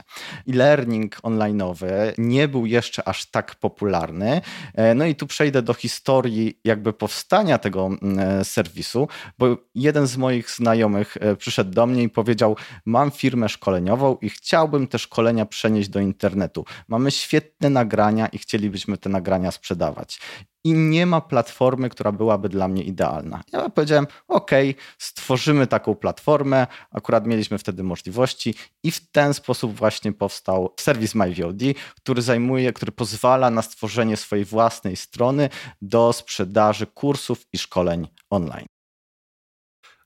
e-learning 0.48 1.16
online'owy 1.16 2.14
nie 2.18 2.48
był 2.48 2.66
jeszcze 2.66 3.08
aż 3.08 3.26
tak 3.26 3.56
popularny. 3.56 4.42
E, 4.74 4.96
no 4.96 5.06
i 5.06 5.16
tu 5.16 5.28
przejdę 5.28 5.62
do 5.62 5.74
historii 5.74 6.60
jakby 6.64 6.94
powstania 6.94 7.58
tego 7.58 7.86
mm, 7.86 8.20
e, 8.20 8.46
serwisu, 8.46 9.08
bo 9.38 9.58
jeden 9.76 10.08
z 10.08 10.18
moich 10.18 10.52
znajomych 10.52 11.18
e, 11.20 11.36
przyszedł 11.36 11.72
do 11.72 11.86
mnie 11.86 12.04
i 12.04 12.10
powiedział: 12.10 12.56
Mam 12.86 13.12
firmę 13.12 13.50
szkoleniową 13.50 14.18
i 14.22 14.30
chciałbym 14.30 14.88
te 14.88 15.00
szkolenia 15.00 15.46
przenieść 15.46 15.90
do 15.90 16.00
internetu. 16.00 16.66
Mamy 16.88 17.12
świetne 17.12 17.70
nagrania 17.70 18.28
i 18.28 18.38
chcielibyśmy 18.38 18.98
te 18.98 19.10
nagrania 19.10 19.52
sprzedawać 19.52 20.20
i 20.64 20.74
nie 20.74 21.06
ma 21.06 21.22
platformy, 21.22 21.90
która 21.90 22.12
byłaby 22.12 22.50
dla 22.50 22.68
mnie 22.68 22.84
idealna. 22.84 23.44
Ja 23.52 23.70
powiedziałem, 23.70 24.08
OK, 24.28 24.52
stworzymy 24.98 25.68
taką 25.68 25.96
platformę. 25.96 26.68
Akurat 26.92 27.28
mieliśmy 27.28 27.58
wtedy 27.58 27.84
możliwości 27.84 28.56
i 28.84 28.92
w 28.92 29.12
ten 29.12 29.34
sposób 29.34 29.76
właśnie 29.76 30.14
powstał 30.14 30.74
serwis 30.80 31.16
MyVOD, 31.16 31.62
który 31.96 32.22
zajmuje, 32.22 32.74
który 32.74 32.92
pozwala 32.92 33.50
na 33.50 33.62
stworzenie 33.62 34.18
swojej 34.18 34.46
własnej 34.46 34.96
strony 34.96 35.50
do 35.82 36.14
sprzedaży 36.14 36.88
kursów 36.88 37.48
i 37.54 37.58
szkoleń 37.58 38.08
online. 38.30 38.79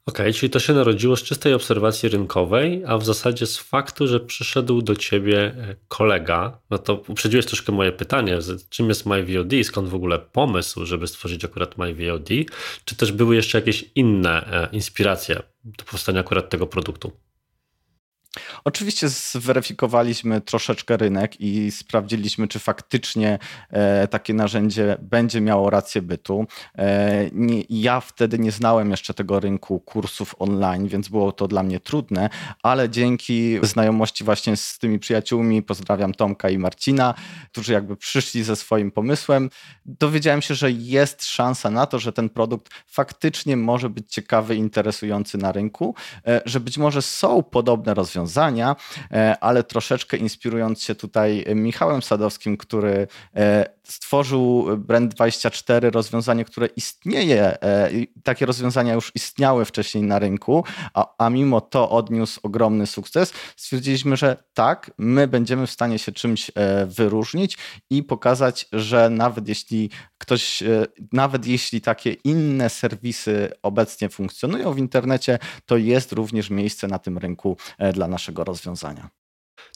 Okay, 0.06 0.34
czyli 0.34 0.50
to 0.50 0.60
się 0.60 0.74
narodziło 0.74 1.16
z 1.16 1.24
czystej 1.24 1.54
obserwacji 1.54 2.10
rynkowej, 2.10 2.84
a 2.88 2.98
w 2.98 3.06
zasadzie 3.06 3.46
z 3.46 3.58
faktu, 3.58 4.08
że 4.08 4.20
przyszedł 4.20 4.82
do 4.82 4.96
ciebie 4.96 5.40
e, 5.40 5.76
kolega. 5.88 6.60
No 6.70 6.78
to 6.78 7.04
uprzedziłeś 7.08 7.46
troszkę 7.46 7.72
moje 7.72 7.92
pytanie, 7.92 8.40
czym 8.70 8.90
jest 8.90 9.06
MyVOD, 9.06 9.54
skąd 9.64 9.90
w 9.90 9.96
ogóle 9.96 10.20
pomysł, 10.20 10.86
żeby 10.86 11.08
stworzyć 11.08 11.46
akurat 11.46 11.78
MyVOD? 11.78 12.30
Czy 12.86 12.96
też 12.96 13.12
były 13.12 13.36
jeszcze 13.36 13.58
jakieś 13.58 13.86
inne 13.96 14.46
e, 14.46 14.76
inspiracje 14.76 15.44
do 15.64 15.86
powstania 15.86 16.20
akurat 16.20 16.50
tego 16.50 16.68
produktu? 16.68 17.12
Oczywiście 18.64 19.10
zweryfikowaliśmy 19.10 20.42
troszeczkę 20.42 20.98
rynek 20.98 21.42
i 21.42 21.72
sprawdziliśmy, 21.72 22.48
czy 22.48 22.60
faktycznie 22.60 23.40
e, 23.70 24.08
takie 24.08 24.34
narzędzie 24.34 24.98
będzie 25.02 25.42
miało 25.42 25.70
rację 25.70 26.02
bytu. 26.02 26.46
E, 26.78 27.30
ja 27.70 28.00
wtedy 28.00 28.40
nie 28.40 28.52
znałem 28.52 28.92
jeszcze 28.92 29.14
tego 29.14 29.40
rynku 29.40 29.80
kursów 29.80 30.36
online, 30.40 30.88
więc 30.88 31.10
było 31.10 31.32
to 31.32 31.48
dla 31.48 31.64
mnie 31.64 31.80
trudne, 31.80 32.30
ale 32.64 32.90
dzięki 32.90 33.60
znajomości 33.62 34.24
właśnie 34.24 34.58
z 34.58 34.80
tymi 34.80 35.00
przyjaciółmi, 35.00 35.64
pozdrawiam 35.64 36.14
Tomka 36.14 36.50
i 36.50 36.58
Marcina, 36.58 37.14
którzy 37.52 37.74
jakby 37.74 37.98
przyszli 37.98 38.44
ze 38.44 38.56
swoim 38.56 38.92
pomysłem, 38.92 39.50
dowiedziałem 39.86 40.42
się, 40.42 40.56
że 40.56 40.72
jest 40.72 41.26
szansa 41.26 41.70
na 41.70 41.86
to, 41.86 42.00
że 42.00 42.14
ten 42.14 42.30
produkt 42.30 42.74
faktycznie 42.88 43.58
może 43.58 43.90
być 43.90 44.14
ciekawy, 44.14 44.56
interesujący 44.56 45.38
na 45.38 45.52
rynku, 45.52 45.96
e, 46.28 46.42
że 46.46 46.60
być 46.60 46.78
może 46.78 47.02
są 47.02 47.44
podobne 47.44 47.94
rozwiązania, 47.94 48.23
E, 49.12 49.38
ale 49.42 49.64
troszeczkę 49.64 50.18
inspirując 50.18 50.84
się 50.84 50.96
tutaj 50.96 51.46
Michałem 51.56 52.02
Sadowskim, 52.02 52.58
który 52.58 53.08
e, 53.36 53.66
stworzył 53.84 54.66
Brand24 54.78 55.92
rozwiązanie, 55.92 56.46
które 56.46 56.68
istnieje, 56.68 57.64
e, 57.64 57.90
takie 58.24 58.46
rozwiązania 58.46 58.94
już 58.94 59.12
istniały 59.16 59.66
wcześniej 59.66 60.04
na 60.04 60.20
rynku, 60.20 60.64
a, 60.94 61.14
a 61.18 61.30
mimo 61.30 61.62
to 61.62 61.90
odniósł 61.90 62.40
ogromny 62.44 62.88
sukces. 62.88 63.34
Stwierdziliśmy, 63.56 64.18
że 64.18 64.44
tak, 64.54 64.92
my 64.98 65.28
będziemy 65.28 65.68
w 65.68 65.72
stanie 65.72 66.00
się 66.00 66.12
czymś 66.12 66.52
wyróżnić 66.86 67.58
i 67.90 68.04
pokazać, 68.04 68.66
że 68.72 69.10
nawet 69.10 69.48
jeśli 69.48 69.90
ktoś, 70.24 70.64
nawet 71.12 71.48
jeśli 71.48 71.82
takie 71.82 72.12
inne 72.14 72.70
serwisy 72.70 73.52
obecnie 73.62 74.10
funkcjonują 74.10 74.74
w 74.74 74.78
internecie, 74.78 75.40
to 75.66 75.78
jest 75.78 76.12
również 76.12 76.50
miejsce 76.50 76.88
na 76.88 77.00
tym 77.00 77.18
rynku 77.18 77.58
dla 77.94 78.08
naszego 78.08 78.44
rozwiązania. 78.44 79.10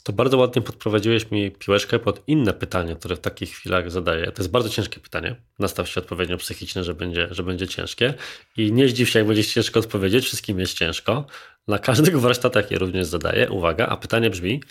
To 0.02 0.12
bardzo 0.12 0.38
ładnie 0.38 0.62
podprowadziłeś 0.62 1.30
mi 1.30 1.50
piłeczkę 1.50 1.98
pod 1.98 2.22
inne 2.26 2.52
pytanie, 2.52 2.96
które 2.96 3.16
w 3.16 3.20
takich 3.20 3.50
chwilach 3.50 3.90
zadaję. 3.90 4.32
To 4.32 4.42
jest 4.42 4.50
bardzo 4.50 4.68
ciężkie 4.68 5.00
pytanie. 5.00 5.36
Nastaw 5.58 5.88
się 5.88 6.00
odpowiednio 6.00 6.36
psychicznie, 6.36 6.84
że 6.84 6.94
będzie, 6.94 7.28
że 7.30 7.42
będzie 7.42 7.68
ciężkie. 7.68 8.14
I 8.56 8.72
nie 8.72 8.88
zdziw 8.88 9.10
się, 9.10 9.18
jak 9.18 9.28
będzie 9.28 9.44
ciężko 9.44 9.80
odpowiedzieć. 9.80 10.24
Wszystkim 10.24 10.60
jest 10.60 10.74
ciężko. 10.74 11.26
Na 11.68 11.78
każdych 11.78 12.20
warsztatach 12.20 12.70
je 12.70 12.78
również 12.78 13.06
zadaję. 13.06 13.50
Uwaga, 13.50 13.86
a 13.86 13.96
pytanie 13.96 14.30
brzmi: 14.30 14.62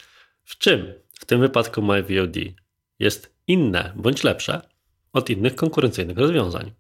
w 0.44 0.58
czym 0.58 0.94
w 1.20 1.26
tym 1.26 1.42
wypadku 1.42 1.82
MyVOD 1.82 2.36
jest 3.00 3.36
inne 3.48 3.94
bądź 3.96 4.24
lepsze 4.24 4.62
od 5.14 5.30
innych 5.30 5.56
konkurencyjnych 5.56 6.18
rozwiązań? 6.18 6.72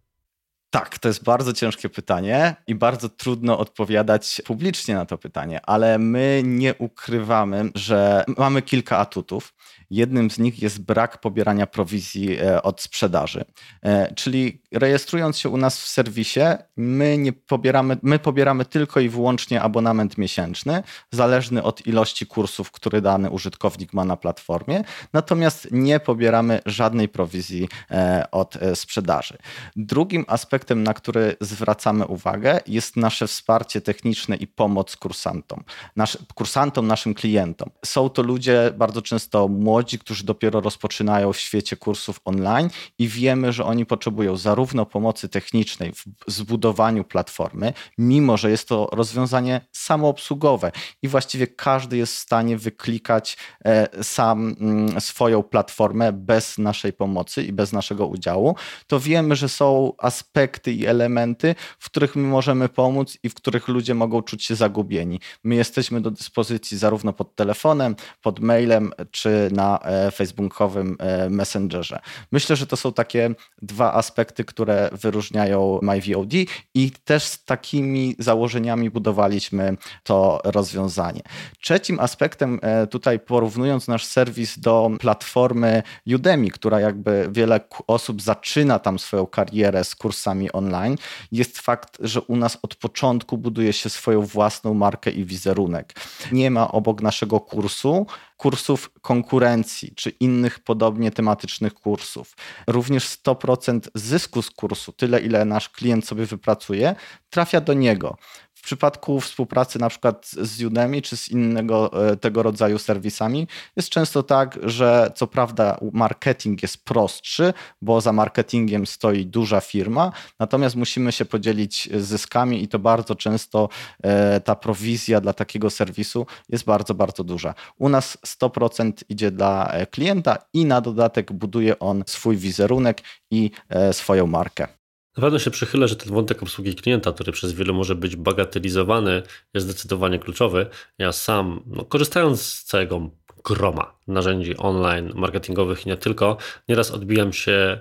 Tak, 0.69 1.00
to 1.00 1.07
jest 1.07 1.24
bardzo 1.24 1.53
ciężkie 1.53 1.89
pytanie 1.89 2.55
i 2.67 2.75
bardzo 2.75 3.09
trudno 3.09 3.59
odpowiadać 3.59 4.41
publicznie 4.45 4.95
na 4.95 5.05
to 5.05 5.17
pytanie, 5.17 5.62
ale 5.65 6.00
my 6.00 6.41
nie 6.45 6.75
ukrywamy, 6.75 7.69
że 7.75 8.25
mamy 8.38 8.62
kilka 8.62 8.97
atutów. 8.97 9.53
Jednym 9.89 10.31
z 10.31 10.39
nich 10.39 10.62
jest 10.62 10.81
brak 10.81 11.21
pobierania 11.21 11.67
prowizji 11.67 12.38
e, 12.39 12.63
od 12.63 12.81
sprzedaży. 12.81 13.45
E, 13.83 14.13
czyli 14.15 14.62
rejestrując 14.74 15.38
się 15.38 15.50
u 15.50 15.57
nas 15.57 15.81
w 15.81 15.88
serwisie, 15.88 16.39
my 16.77 17.17
nie 17.17 17.33
pobieramy, 17.33 17.97
my 18.01 18.19
pobieramy 18.19 18.65
tylko 18.65 19.00
i 19.00 19.09
wyłącznie 19.09 19.62
abonament 19.62 20.17
miesięczny, 20.17 20.83
zależny 21.12 21.63
od 21.63 21.88
ilości 21.88 22.25
kursów, 22.25 22.71
który 22.71 23.01
dany 23.01 23.29
użytkownik 23.29 23.93
ma 23.93 24.05
na 24.05 24.17
platformie, 24.17 24.83
natomiast 25.13 25.67
nie 25.71 26.00
pobieramy 26.00 26.62
żadnej 26.65 27.09
prowizji 27.09 27.69
e, 27.91 28.25
od 28.31 28.57
sprzedaży. 28.75 29.38
Drugim 29.75 30.25
aspektem, 30.27 30.57
na 30.76 30.94
który 30.94 31.36
zwracamy 31.42 32.06
uwagę, 32.06 32.60
jest 32.68 32.96
nasze 32.96 33.28
wsparcie 33.28 33.82
techniczne 33.82 34.36
i 34.36 34.48
pomoc 34.48 34.96
kursantom, 34.96 35.64
nasz, 35.96 36.18
kursantom, 36.34 36.88
naszym 36.88 37.14
klientom. 37.14 37.70
Są 37.86 38.10
to 38.10 38.22
ludzie 38.24 38.72
bardzo 38.78 39.02
często 39.02 39.48
młodzi, 39.48 39.88
młodzi, 39.88 40.00
którzy 40.00 40.24
dopiero 40.24 40.62
rozpoczynają 40.62 41.34
w 41.34 41.38
świecie 41.38 41.76
kursów 41.76 42.20
online 42.26 42.70
i 43.00 43.08
wiemy, 43.08 43.54
że 43.54 43.66
oni 43.66 43.86
potrzebują 43.86 44.38
zarówno 44.38 44.86
pomocy 44.86 45.30
technicznej 45.30 45.92
w 45.94 46.06
zbudowaniu 46.28 47.04
platformy, 47.04 47.74
mimo 47.98 48.38
że 48.38 48.52
jest 48.52 48.68
to 48.68 48.90
rozwiązanie 48.92 49.62
samoobsługowe 49.72 50.72
i 51.02 51.08
właściwie 51.08 51.48
każdy 51.48 51.98
jest 51.98 52.14
w 52.16 52.18
stanie 52.18 52.58
wyklikać 52.58 53.38
e, 53.66 54.04
sam 54.04 54.56
mm, 54.60 55.02
swoją 55.02 55.44
platformę 55.44 56.14
bez 56.14 56.58
naszej 56.58 56.94
pomocy 56.94 57.44
i 57.44 57.54
bez 57.54 57.74
naszego 57.74 58.08
udziału, 58.08 58.56
to 58.88 59.00
wiemy, 59.00 59.36
że 59.36 59.50
są 59.50 59.94
aspekty 59.98 60.47
i 60.72 60.86
elementy, 60.86 61.56
w 61.80 61.86
których 61.86 62.16
my 62.16 62.27
możemy 62.27 62.70
pomóc 62.70 63.18
i 63.24 63.30
w 63.30 63.34
których 63.34 63.68
ludzie 63.68 63.94
mogą 63.96 64.22
czuć 64.22 64.46
się 64.46 64.56
zagubieni. 64.56 65.20
My 65.44 65.56
jesteśmy 65.56 66.01
do 66.01 66.12
dyspozycji 66.12 66.77
zarówno 66.77 67.13
pod 67.13 67.36
telefonem, 67.36 67.96
pod 68.22 68.39
mailem 68.39 68.92
czy 69.12 69.50
na 69.51 69.68
na 69.68 69.80
e, 69.84 70.12
facebookowym 70.12 70.96
e, 71.00 71.30
Messengerze. 71.30 72.00
Myślę, 72.32 72.56
że 72.56 72.68
to 72.68 72.77
są 72.77 72.94
takie 72.94 73.36
dwa 73.62 73.94
aspekty, 73.94 74.46
które 74.46 74.89
wyróżniają 74.92 75.80
MyVOD 75.82 76.34
i 76.74 76.92
też 77.06 77.24
z 77.24 77.46
takimi 77.46 78.16
założeniami 78.20 78.89
budowaliśmy 78.89 79.77
to 80.04 80.42
rozwiązanie. 80.44 81.22
Trzecim 81.62 82.00
aspektem 82.00 82.60
e, 82.62 82.88
tutaj 82.88 83.20
porównując 83.20 83.88
nasz 83.88 84.06
serwis 84.06 84.60
do 84.60 84.92
platformy 85.00 85.84
Udemy, 86.16 86.50
która 86.50 86.80
jakby 86.80 87.30
wiele 87.32 87.60
osób 87.88 88.22
zaczyna 88.22 88.80
tam 88.80 89.00
swoją 89.00 89.25
karierę 89.25 89.84
z 89.84 89.96
kursami 89.96 90.37
online, 90.53 90.98
jest 91.32 91.60
fakt, 91.60 91.98
że 92.00 92.22
u 92.22 92.36
nas 92.36 92.58
od 92.62 92.75
początku 92.75 93.38
buduje 93.38 93.74
się 93.74 93.89
swoją 93.89 94.22
własną 94.22 94.74
markę 94.74 95.12
i 95.12 95.25
wizerunek. 95.25 95.94
Nie 96.32 96.51
ma 96.51 96.72
obok 96.72 97.01
naszego 97.01 97.39
kursu 97.39 98.06
kursów 98.38 98.91
konkurencji 99.01 99.94
czy 99.96 100.10
innych 100.10 100.60
podobnie 100.60 101.12
tematycznych 101.12 101.74
kursów. 101.74 102.36
Również 102.67 103.20
100% 103.25 103.79
zysku 103.96 104.41
z 104.41 104.51
kursu, 104.51 104.91
tyle 104.91 105.20
ile 105.20 105.46
nasz 105.46 105.70
klient 105.70 106.08
sobie 106.08 106.25
wypracuje, 106.25 106.96
trafia 107.29 107.62
do 107.62 107.74
niego 107.74 108.17
przypadku 108.62 109.20
współpracy 109.20 109.80
na 109.80 109.90
przykład 109.90 110.28
z 110.28 110.64
Udemy 110.64 111.02
czy 111.02 111.18
z 111.18 111.30
innego 111.30 112.10
e, 112.12 112.18
tego 112.18 112.44
rodzaju 112.44 112.80
serwisami 112.80 113.48
jest 113.76 113.90
często 113.90 114.24
tak, 114.24 114.60
że 114.64 115.12
co 115.16 115.28
prawda 115.28 115.80
marketing 115.94 116.62
jest 116.62 116.86
prostszy, 116.86 117.54
bo 117.82 118.02
za 118.02 118.14
marketingiem 118.14 118.88
stoi 118.88 119.26
duża 119.26 119.62
firma, 119.62 120.12
natomiast 120.40 120.76
musimy 120.76 121.12
się 121.12 121.26
podzielić 121.26 121.90
zyskami 121.98 122.64
i 122.64 122.68
to 122.68 122.80
bardzo 122.80 123.16
często 123.16 123.70
e, 124.04 124.40
ta 124.40 124.56
prowizja 124.56 125.22
dla 125.22 125.34
takiego 125.34 125.70
serwisu 125.70 126.26
jest 126.50 126.64
bardzo, 126.64 126.94
bardzo 126.94 127.24
duża. 127.24 127.54
U 127.78 127.90
nas 127.90 128.18
100% 128.26 128.92
idzie 129.10 129.32
dla 129.32 129.72
e, 129.72 129.86
klienta 129.86 130.38
i 130.54 130.66
na 130.66 130.82
dodatek 130.82 131.34
buduje 131.34 131.80
on 131.80 132.04
swój 132.08 132.38
wizerunek 132.38 133.02
i 133.32 133.52
swoją 133.92 134.28
markę. 134.28 134.68
Na 135.17 135.21
pewno 135.21 135.39
się 135.39 135.51
przychylę, 135.51 135.88
że 135.88 135.95
ten 135.95 136.13
wątek 136.13 136.43
obsługi 136.43 136.75
klienta, 136.75 137.12
który 137.12 137.31
przez 137.31 137.53
wielu 137.53 137.74
może 137.74 137.95
być 137.95 138.15
bagatelizowany, 138.15 139.24
jest 139.53 139.67
zdecydowanie 139.67 140.19
kluczowy. 140.19 140.65
Ja 140.97 141.12
sam, 141.12 141.63
no, 141.65 141.86
korzystając 141.86 142.41
z 142.41 142.63
całego 142.63 143.09
groma 143.43 143.93
narzędzi 144.07 144.57
online, 144.57 145.12
marketingowych 145.15 145.86
i 145.86 145.89
nie 145.89 145.97
tylko, 145.97 146.38
nieraz 146.69 146.91
odbijam 146.91 147.33
się 147.33 147.79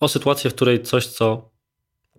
o 0.00 0.08
sytuację, 0.08 0.50
w 0.50 0.54
której 0.54 0.82
coś, 0.82 1.06
co 1.06 1.49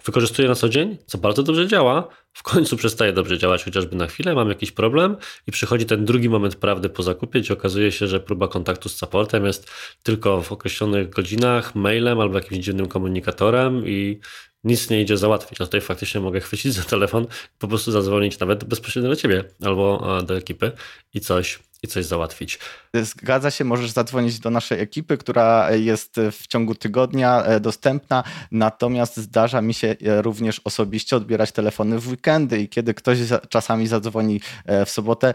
wykorzystuję 0.05 0.47
na 0.47 0.55
co 0.55 0.69
dzień, 0.69 0.97
co 1.05 1.17
bardzo 1.17 1.43
dobrze 1.43 1.67
działa, 1.67 2.07
w 2.33 2.43
końcu 2.43 2.77
przestaje 2.77 3.13
dobrze 3.13 3.37
działać, 3.37 3.63
chociażby 3.63 3.95
na 3.95 4.07
chwilę, 4.07 4.35
mam 4.35 4.49
jakiś 4.49 4.71
problem 4.71 5.17
i 5.47 5.51
przychodzi 5.51 5.85
ten 5.85 6.05
drugi 6.05 6.29
moment 6.29 6.55
prawdy 6.55 6.89
po 6.89 7.03
zakupie, 7.03 7.39
gdzie 7.39 7.53
okazuje 7.53 7.91
się, 7.91 8.07
że 8.07 8.19
próba 8.19 8.47
kontaktu 8.47 8.89
z 8.89 8.95
supportem 8.95 9.45
jest 9.45 9.71
tylko 10.03 10.41
w 10.41 10.51
określonych 10.51 11.09
godzinach, 11.09 11.75
mailem 11.75 12.19
albo 12.19 12.35
jakimś 12.35 12.65
dziwnym 12.65 12.87
komunikatorem 12.87 13.87
i 13.87 14.19
nic 14.63 14.89
nie 14.89 15.01
idzie 15.01 15.17
załatwić. 15.17 15.61
A 15.61 15.65
tutaj 15.65 15.81
faktycznie 15.81 16.21
mogę 16.21 16.39
chwycić 16.39 16.73
za 16.73 16.83
telefon, 16.83 17.27
po 17.59 17.67
prostu 17.67 17.91
zadzwonić 17.91 18.39
nawet 18.39 18.63
bezpośrednio 18.63 19.09
do 19.09 19.15
ciebie 19.15 19.43
albo 19.63 20.17
e, 20.19 20.23
do 20.23 20.37
ekipy 20.37 20.71
i 21.13 21.19
coś, 21.19 21.59
i 21.83 21.87
coś 21.87 22.05
załatwić. 22.05 22.59
Zgadza 22.93 23.51
się, 23.51 23.63
możesz 23.63 23.91
zadzwonić 23.91 24.39
do 24.39 24.49
naszej 24.49 24.79
ekipy, 24.79 25.17
która 25.17 25.71
jest 25.71 26.15
w 26.31 26.47
ciągu 26.47 26.75
tygodnia 26.75 27.43
e, 27.43 27.59
dostępna, 27.59 28.23
natomiast 28.51 29.17
zdarza 29.17 29.61
mi 29.61 29.73
się 29.73 29.87
e, 29.87 30.21
również 30.21 30.61
osobiście 30.63 31.15
odbierać 31.15 31.51
telefony 31.51 31.99
w 31.99 32.07
weekendy 32.07 32.59
i 32.59 32.69
kiedy 32.69 32.93
ktoś 32.93 33.17
czasami 33.49 33.87
zadzwoni 33.87 34.41
e, 34.65 34.85
w 34.85 34.89
sobotę, 34.89 35.33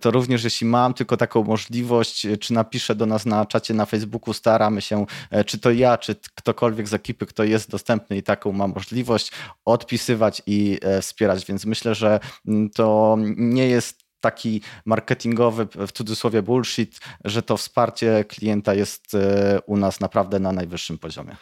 to 0.00 0.10
również 0.10 0.44
jeśli 0.44 0.66
mam 0.66 0.94
tylko 0.94 1.16
taką 1.16 1.44
możliwość, 1.44 2.26
czy 2.40 2.52
napiszę 2.52 2.94
do 2.94 3.06
nas 3.06 3.26
na 3.26 3.46
czacie 3.46 3.74
na 3.74 3.86
Facebooku, 3.86 4.34
staramy 4.34 4.82
się, 4.82 5.06
czy 5.46 5.58
to 5.58 5.70
ja, 5.70 5.98
czy 5.98 6.16
ktokolwiek 6.34 6.88
z 6.88 6.94
ekipy, 6.94 7.26
kto 7.26 7.44
jest 7.44 7.70
dostępny 7.70 8.16
i 8.16 8.22
taką 8.22 8.52
ma 8.52 8.66
możliwość, 8.66 9.32
odpisywać 9.64 10.42
i 10.46 10.78
wspierać, 11.00 11.46
więc 11.46 11.64
myślę, 11.64 11.94
że 11.94 12.20
mm, 12.46 12.70
to 12.70 13.16
nie 13.36 13.68
jest 13.68 14.01
taki 14.22 14.60
marketingowy, 14.84 15.66
w 15.86 15.92
cudzysłowie 15.92 16.42
bullshit, 16.42 17.00
że 17.24 17.42
to 17.42 17.56
wsparcie 17.56 18.24
klienta 18.28 18.74
jest 18.74 19.14
e, 19.14 19.60
u 19.66 19.76
nas 19.76 20.00
naprawdę 20.00 20.40
na 20.40 20.52
najwyższym 20.52 20.98
poziomie. 20.98 21.36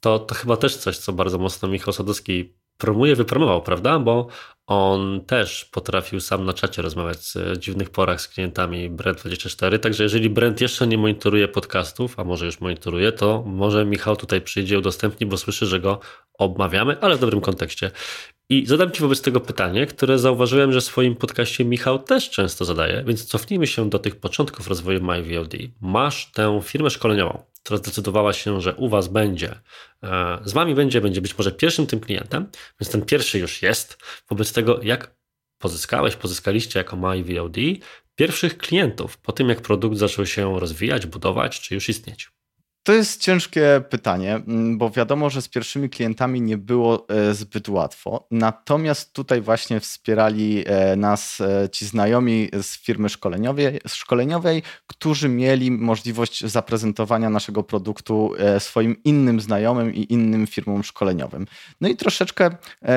To, 0.00 0.18
to 0.18 0.34
chyba 0.34 0.56
też 0.56 0.76
coś, 0.76 0.98
co 0.98 1.12
bardzo 1.12 1.38
mocno 1.38 1.68
Michał 1.68 1.92
Sadowski 1.92 2.54
promuje, 2.78 3.16
wypromował, 3.16 3.62
prawda? 3.62 3.98
Bo 3.98 4.26
on 4.66 5.24
też 5.26 5.64
potrafił 5.64 6.20
sam 6.20 6.44
na 6.44 6.52
czacie 6.52 6.82
rozmawiać 6.82 7.18
w 7.34 7.58
dziwnych 7.58 7.90
porach 7.90 8.20
z 8.20 8.28
klientami 8.28 8.90
Brand24. 8.90 9.78
Także 9.78 10.02
jeżeli 10.02 10.30
Brand 10.30 10.60
jeszcze 10.60 10.86
nie 10.86 10.98
monitoruje 10.98 11.48
podcastów, 11.48 12.18
a 12.18 12.24
może 12.24 12.46
już 12.46 12.60
monitoruje, 12.60 13.12
to 13.12 13.42
może 13.46 13.84
Michał 13.84 14.16
tutaj 14.16 14.40
przyjdzie 14.40 14.78
udostępni, 14.78 15.26
bo 15.26 15.36
słyszy, 15.36 15.66
że 15.66 15.80
go 15.80 16.00
obmawiamy, 16.38 17.00
ale 17.00 17.16
w 17.16 17.20
dobrym 17.20 17.40
kontekście. 17.40 17.90
I 18.48 18.66
zadam 18.66 18.90
Ci 18.90 19.02
wobec 19.02 19.22
tego 19.22 19.40
pytanie, 19.40 19.86
które 19.86 20.18
zauważyłem, 20.18 20.72
że 20.72 20.80
w 20.80 20.84
swoim 20.84 21.16
podcaście 21.16 21.64
Michał 21.64 21.98
też 21.98 22.30
często 22.30 22.64
zadaje, 22.64 23.04
więc 23.06 23.24
cofnijmy 23.24 23.66
się 23.66 23.90
do 23.90 23.98
tych 23.98 24.16
początków 24.16 24.68
rozwoju 24.68 25.00
MyVOD. 25.02 25.54
Masz 25.80 26.32
tę 26.32 26.60
firmę 26.62 26.90
szkoleniową, 26.90 27.42
która 27.62 27.76
zdecydowała 27.76 28.32
się, 28.32 28.60
że 28.60 28.74
u 28.74 28.88
Was 28.88 29.08
będzie, 29.08 29.60
e, 30.02 30.38
z 30.44 30.52
Wami 30.52 30.74
będzie, 30.74 31.00
będzie 31.00 31.20
być 31.20 31.38
może 31.38 31.52
pierwszym 31.52 31.86
tym 31.86 32.00
klientem, 32.00 32.46
więc 32.80 32.92
ten 32.92 33.02
pierwszy 33.02 33.38
już 33.38 33.62
jest. 33.62 33.98
Wobec 34.30 34.52
tego, 34.54 34.80
jak 34.82 35.16
pozyskałeś, 35.58 36.16
pozyskaliście 36.16 36.78
jako 36.78 36.96
MyVOD 36.96 37.56
pierwszych 38.14 38.58
klientów 38.58 39.18
po 39.18 39.32
tym, 39.32 39.48
jak 39.48 39.60
produkt 39.60 39.96
zaczął 39.96 40.26
się 40.26 40.60
rozwijać, 40.60 41.06
budować, 41.06 41.60
czy 41.60 41.74
już 41.74 41.88
istnieć? 41.88 42.30
To 42.84 42.92
jest 42.92 43.20
ciężkie 43.20 43.82
pytanie, 43.90 44.34
mm, 44.34 44.78
bo 44.78 44.90
wiadomo, 44.90 45.30
że 45.30 45.42
z 45.42 45.48
pierwszymi 45.48 45.90
klientami 45.90 46.40
nie 46.40 46.58
było 46.58 47.08
e, 47.08 47.34
zbyt 47.34 47.68
łatwo. 47.68 48.26
Natomiast 48.30 49.12
tutaj 49.12 49.40
właśnie 49.40 49.80
wspierali 49.80 50.64
e, 50.66 50.96
nas 50.96 51.40
e, 51.40 51.68
ci 51.68 51.86
znajomi 51.86 52.48
z 52.62 52.78
firmy 52.78 53.08
szkoleniowej, 53.08 53.80
szkoleniowej 53.86 54.62
którzy 54.86 55.28
mieli 55.28 55.70
możliwość 55.70 56.46
zaprezentowania 56.46 57.30
naszego 57.30 57.62
produktu 57.62 58.32
swoim 58.58 59.02
innym 59.04 59.40
znajomym 59.40 59.94
i 59.94 60.12
innym 60.12 60.46
firmom 60.46 60.84
szkoleniowym. 60.84 61.46
No 61.80 61.88
i 61.88 61.96
troszeczkę 61.96 62.50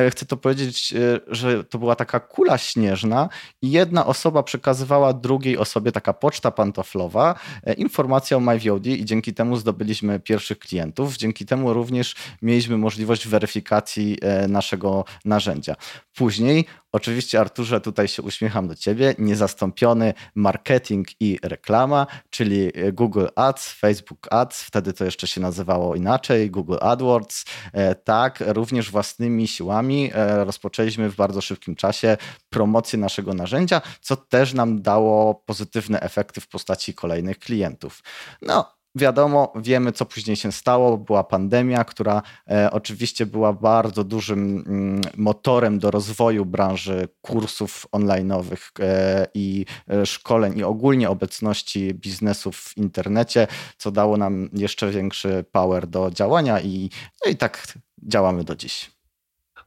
chcę 0.10 0.26
to 0.26 0.38
powiedzieć, 0.38 0.94
że 1.28 1.64
to 1.64 1.80
była 1.80 1.96
taka 1.96 2.20
kula 2.20 2.58
śnieżna 2.58 3.30
i 3.62 3.72
jedna 3.72 4.06
osoba 4.06 4.44
przekazywała 4.44 5.14
drugiej 5.14 5.58
osobie, 5.58 5.92
taka 5.92 6.14
poczta 6.14 6.52
pantoflowa, 6.52 7.36
informację 7.78 8.38
o 8.38 8.40
MyVOD 8.40 8.86
i 8.86 9.06
dzięki 9.06 9.34
temu 9.34 9.58
zdobyliśmy 9.58 9.77
zdobyliśmy 9.78 10.20
pierwszych 10.20 10.60
klientów. 10.60 11.18
Dzięki 11.18 11.46
temu 11.46 11.74
również 11.74 12.16
mieliśmy 12.42 12.78
możliwość 12.78 13.28
weryfikacji 13.28 14.18
e, 14.22 14.48
naszego 14.48 15.06
narzędzia. 15.26 15.76
Później, 16.16 16.66
oczywiście, 16.92 17.40
Arturze, 17.40 17.82
tutaj 17.82 18.08
się 18.08 18.22
uśmiecham 18.22 18.68
do 18.68 18.76
ciebie, 18.76 19.16
niezastąpiony 19.18 20.14
marketing 20.36 21.08
i 21.20 21.40
reklama, 21.44 22.08
czyli 22.30 22.72
Google 22.94 23.26
Ads, 23.36 23.74
Facebook 23.74 24.28
Ads, 24.32 24.64
wtedy 24.64 24.94
to 24.94 25.06
jeszcze 25.06 25.28
się 25.28 25.42
nazywało 25.42 25.96
inaczej, 25.96 26.52
Google 26.52 26.78
AdWords. 26.82 27.46
E, 27.74 27.96
tak, 27.96 28.44
również 28.48 28.92
własnymi 28.92 29.48
siłami 29.48 30.12
e, 30.14 30.46
rozpoczęliśmy 30.46 31.10
w 31.10 31.16
bardzo 31.16 31.42
szybkim 31.42 31.76
czasie 31.76 32.18
promocję 32.50 33.00
naszego 33.00 33.34
narzędzia, 33.34 33.82
co 34.02 34.16
też 34.16 34.54
nam 34.54 34.82
dało 34.82 35.36
pozytywne 35.36 36.00
efekty 36.00 36.42
w 36.42 36.48
postaci 36.48 36.94
kolejnych 36.94 37.40
klientów. 37.40 38.04
No, 38.42 38.77
Wiadomo, 38.98 39.54
wiemy, 39.56 39.92
co 39.92 40.06
później 40.06 40.36
się 40.36 40.52
stało. 40.52 40.98
Była 40.98 41.24
pandemia, 41.24 41.84
która 41.84 42.22
e, 42.50 42.72
oczywiście 42.72 43.26
była 43.26 43.54
bardzo 43.54 44.04
dużym 44.04 44.64
mm, 44.68 45.02
motorem 45.18 45.80
do 45.80 45.92
rozwoju 45.92 46.46
branży 46.46 47.08
kursów 47.22 47.88
online'owych 47.92 48.72
e, 48.80 49.28
i 49.34 49.66
e, 49.90 50.06
szkoleń 50.06 50.58
i 50.58 50.64
ogólnie 50.64 51.10
obecności 51.10 51.94
biznesów 51.94 52.58
w 52.58 52.78
internecie, 52.78 53.48
co 53.78 53.92
dało 53.92 54.18
nam 54.18 54.50
jeszcze 54.54 54.92
większy 54.92 55.46
power 55.52 55.88
do 55.88 56.12
działania 56.12 56.62
i, 56.62 56.90
no 57.26 57.32
i 57.32 57.36
tak 57.36 57.74
działamy 58.04 58.44
do 58.44 58.56
dziś. 58.56 58.92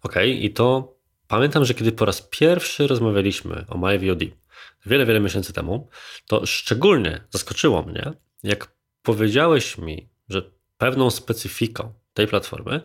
Okej, 0.02 0.32
okay, 0.32 0.44
i 0.44 0.50
to 0.50 0.94
pamiętam, 1.28 1.64
że 1.64 1.74
kiedy 1.74 1.92
po 1.92 2.04
raz 2.04 2.22
pierwszy 2.22 2.86
rozmawialiśmy 2.86 3.64
o 3.68 3.78
MyVOD 3.78 4.20
wiele, 4.86 5.06
wiele 5.06 5.20
miesięcy 5.20 5.52
temu, 5.52 5.88
to 6.26 6.46
szczególnie 6.46 7.20
zaskoczyło 7.30 7.82
mnie, 7.82 8.12
jak 8.42 8.79
powiedziałeś 9.02 9.78
mi, 9.78 10.08
że 10.28 10.50
pewną 10.78 11.10
specyfiką 11.10 11.92
tej 12.14 12.26
platformy 12.26 12.80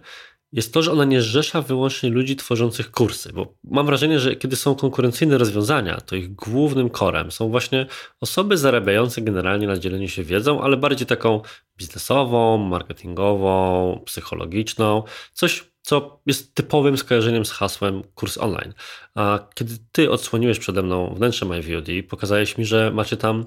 jest 0.52 0.74
to, 0.74 0.82
że 0.82 0.92
ona 0.92 1.06
nie 1.06 1.22
zrzesza 1.22 1.62
wyłącznie 1.62 2.10
ludzi 2.10 2.36
tworzących 2.36 2.92
kursy, 2.92 3.34
bo 3.34 3.54
mam 3.64 3.86
wrażenie, 3.86 4.20
że 4.20 4.36
kiedy 4.36 4.56
są 4.56 4.76
konkurencyjne 4.76 5.38
rozwiązania, 5.38 6.02
to 6.02 6.16
ich 6.16 6.36
głównym 6.36 6.90
korem 6.90 7.32
są 7.32 7.50
właśnie 7.50 7.86
osoby 8.22 8.58
zarabiające 8.58 9.22
generalnie 9.22 9.68
na 9.68 9.78
dzieleniu 9.78 10.08
się 10.08 10.24
wiedzą, 10.24 10.62
ale 10.62 10.78
bardziej 10.78 11.08
taką 11.08 11.42
biznesową, 11.78 12.58
marketingową, 12.58 14.02
psychologiczną, 14.06 15.04
coś 15.34 15.64
co 15.82 16.20
jest 16.26 16.56
typowym 16.56 16.98
skojarzeniem 16.98 17.46
z 17.46 17.52
hasłem 17.52 18.04
kurs 18.16 18.38
online. 18.38 18.74
A 19.16 19.40
kiedy 19.56 19.74
ty 19.92 20.12
odsłoniłeś 20.12 20.60
przede 20.60 20.84
mną 20.84 21.14
wnętrze 21.16 21.46
MyVOD, 21.46 21.88
pokazałeś 22.10 22.58
mi, 22.58 22.66
że 22.66 22.92
macie 22.92 23.18
tam 23.18 23.46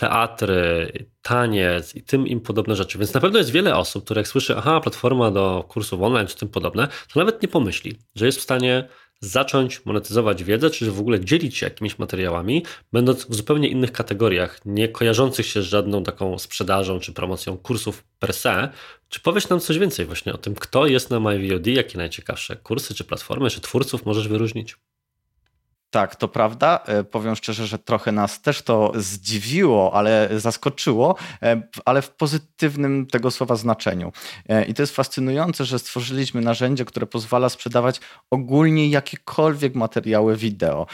teatry, 0.00 0.92
taniec 1.22 1.94
i 1.94 2.02
tym 2.02 2.26
im 2.26 2.40
podobne 2.40 2.76
rzeczy. 2.76 2.98
Więc 2.98 3.14
na 3.14 3.20
pewno 3.20 3.38
jest 3.38 3.50
wiele 3.50 3.76
osób, 3.76 4.04
które 4.04 4.20
jak 4.20 4.28
słyszy, 4.28 4.56
aha, 4.56 4.80
platforma 4.80 5.30
do 5.30 5.64
kursów 5.68 6.02
online 6.02 6.26
czy 6.26 6.36
tym 6.36 6.48
podobne, 6.48 6.88
to 7.12 7.20
nawet 7.20 7.42
nie 7.42 7.48
pomyśli, 7.48 7.96
że 8.14 8.26
jest 8.26 8.38
w 8.38 8.42
stanie 8.42 8.88
zacząć 9.20 9.86
monetyzować 9.86 10.44
wiedzę, 10.44 10.70
czy 10.70 10.92
w 10.92 11.00
ogóle 11.00 11.24
dzielić 11.24 11.56
się 11.56 11.66
jakimiś 11.66 11.98
materiałami, 11.98 12.64
będąc 12.92 13.26
w 13.26 13.34
zupełnie 13.34 13.68
innych 13.68 13.92
kategoriach, 13.92 14.60
nie 14.64 14.88
kojarzących 14.88 15.46
się 15.46 15.62
z 15.62 15.64
żadną 15.64 16.02
taką 16.02 16.38
sprzedażą 16.38 17.00
czy 17.00 17.12
promocją 17.12 17.56
kursów 17.56 18.04
per 18.18 18.32
se. 18.32 18.68
Czy 19.08 19.20
powiesz 19.20 19.48
nam 19.48 19.60
coś 19.60 19.78
więcej 19.78 20.06
właśnie 20.06 20.32
o 20.32 20.38
tym, 20.38 20.54
kto 20.54 20.86
jest 20.86 21.10
na 21.10 21.20
MyVOD, 21.20 21.66
jakie 21.66 21.98
najciekawsze 21.98 22.56
kursy, 22.56 22.94
czy 22.94 23.04
platformy, 23.04 23.50
czy 23.50 23.60
twórców 23.60 24.06
możesz 24.06 24.28
wyróżnić? 24.28 24.76
Tak, 25.90 26.16
to 26.16 26.28
prawda. 26.28 26.80
E, 26.86 27.04
powiem 27.04 27.36
szczerze, 27.36 27.66
że 27.66 27.78
trochę 27.78 28.12
nas 28.12 28.42
też 28.42 28.62
to 28.62 28.92
zdziwiło, 28.94 29.94
ale 29.94 30.28
zaskoczyło, 30.36 31.16
e, 31.42 31.62
ale 31.84 32.02
w 32.02 32.10
pozytywnym 32.10 33.06
tego 33.06 33.30
słowa 33.30 33.56
znaczeniu. 33.56 34.12
E, 34.48 34.64
I 34.64 34.74
to 34.74 34.82
jest 34.82 34.96
fascynujące, 34.96 35.64
że 35.64 35.78
stworzyliśmy 35.78 36.40
narzędzie, 36.40 36.84
które 36.84 37.06
pozwala 37.06 37.48
sprzedawać 37.48 38.00
ogólnie 38.30 38.88
jakiekolwiek 38.88 39.74
materiały 39.74 40.36
wideo. 40.36 40.86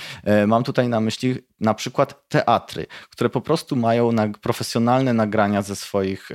Mam 0.46 0.64
tutaj 0.64 0.88
na 0.88 1.00
myśli 1.00 1.34
na 1.60 1.74
przykład 1.74 2.28
teatry, 2.28 2.86
które 3.10 3.30
po 3.30 3.40
prostu 3.40 3.76
mają 3.76 4.10
profesjonalne 4.42 5.12
nagrania 5.12 5.62
ze 5.62 5.76
swoich 5.76 6.28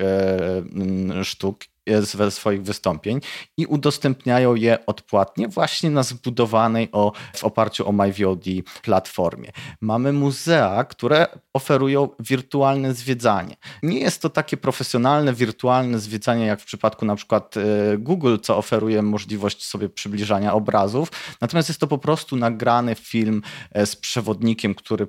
sztuk 1.24 1.60
ze 1.88 2.32
swoich 2.32 2.64
wystąpień 2.64 3.20
i 3.58 3.66
udostępniają 3.66 4.56
je 4.56 4.86
odpłatnie 4.86 5.48
właśnie 5.48 5.90
na 5.90 6.04
zbudowanej 6.04 6.90
o, 6.92 7.12
w 7.36 7.44
oparciu 7.44 7.90
o 7.90 7.92
MyVOD 7.92 8.46
platformie. 8.84 9.52
Mamy 9.82 10.14
muzea, 10.14 10.84
które 10.84 11.28
oferują 11.54 12.10
wirtualne 12.20 12.94
zwiedzanie. 12.94 13.56
Nie 13.84 14.00
jest 14.00 14.22
to 14.22 14.30
takie 14.30 14.58
profesjonalne, 14.58 15.34
wirtualne 15.34 16.00
zwiedzanie 16.00 16.46
jak 16.46 16.62
w 16.62 16.66
przypadku 16.66 17.06
na 17.06 17.16
przykład 17.16 17.58
e, 17.58 17.62
Google, 17.98 18.38
co 18.42 18.58
oferuje 18.58 19.02
możliwość 19.02 19.66
sobie 19.66 19.90
przybliżania 19.90 20.54
obrazów, 20.54 21.12
natomiast 21.42 21.70
jest 21.70 21.80
to 21.80 21.88
po 21.88 21.98
prostu 21.98 22.36
nagrany 22.36 22.96
film 22.96 23.42
e, 23.72 23.86
z 23.86 23.96
przewodnikiem, 23.96 24.76
który, 24.76 25.08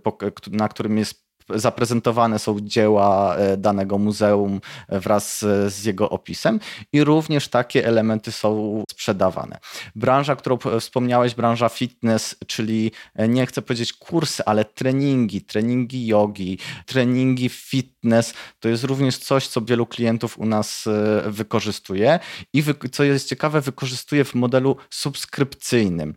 na 0.50 0.68
którym 0.68 0.98
jest 0.98 1.21
zaprezentowane 1.48 2.38
są 2.38 2.60
dzieła 2.60 3.36
e, 3.36 3.56
danego 3.56 3.98
muzeum 3.98 4.60
wraz 4.88 5.38
z 5.68 5.84
jego 5.84 6.10
opisem 6.10 6.60
i 6.92 7.04
również 7.04 7.48
takie 7.48 7.86
elementy 7.86 8.32
są 8.32 8.82
sprzedawane. 8.90 9.58
Branża, 9.94 10.36
którą 10.36 10.58
wspomniałeś, 10.80 11.34
branża 11.34 11.68
fitness, 11.68 12.36
czyli 12.46 12.92
e, 13.14 13.28
nie 13.28 13.46
chcę 13.46 13.62
powiedzieć 13.62 13.92
kursy, 13.92 14.44
ale 14.44 14.64
treningi, 14.64 15.40
treningi 15.40 16.06
jogi, 16.06 16.58
treningi 16.86 17.48
fitness, 17.48 18.34
to 18.60 18.68
jest 18.68 18.84
również 18.84 19.18
coś, 19.18 19.46
co 19.46 19.60
wielu 19.60 19.86
klientów 19.86 20.38
u 20.38 20.46
nas 20.46 20.86
e, 20.86 21.30
wykorzystuje 21.30 22.18
i 22.52 22.64
co 22.92 23.04
jest 23.04 23.28
ciekawe, 23.28 23.60
wykorzystuje 23.60 24.24
w 24.24 24.34
modelu 24.34 24.76
subskrypcyjnym. 24.90 26.14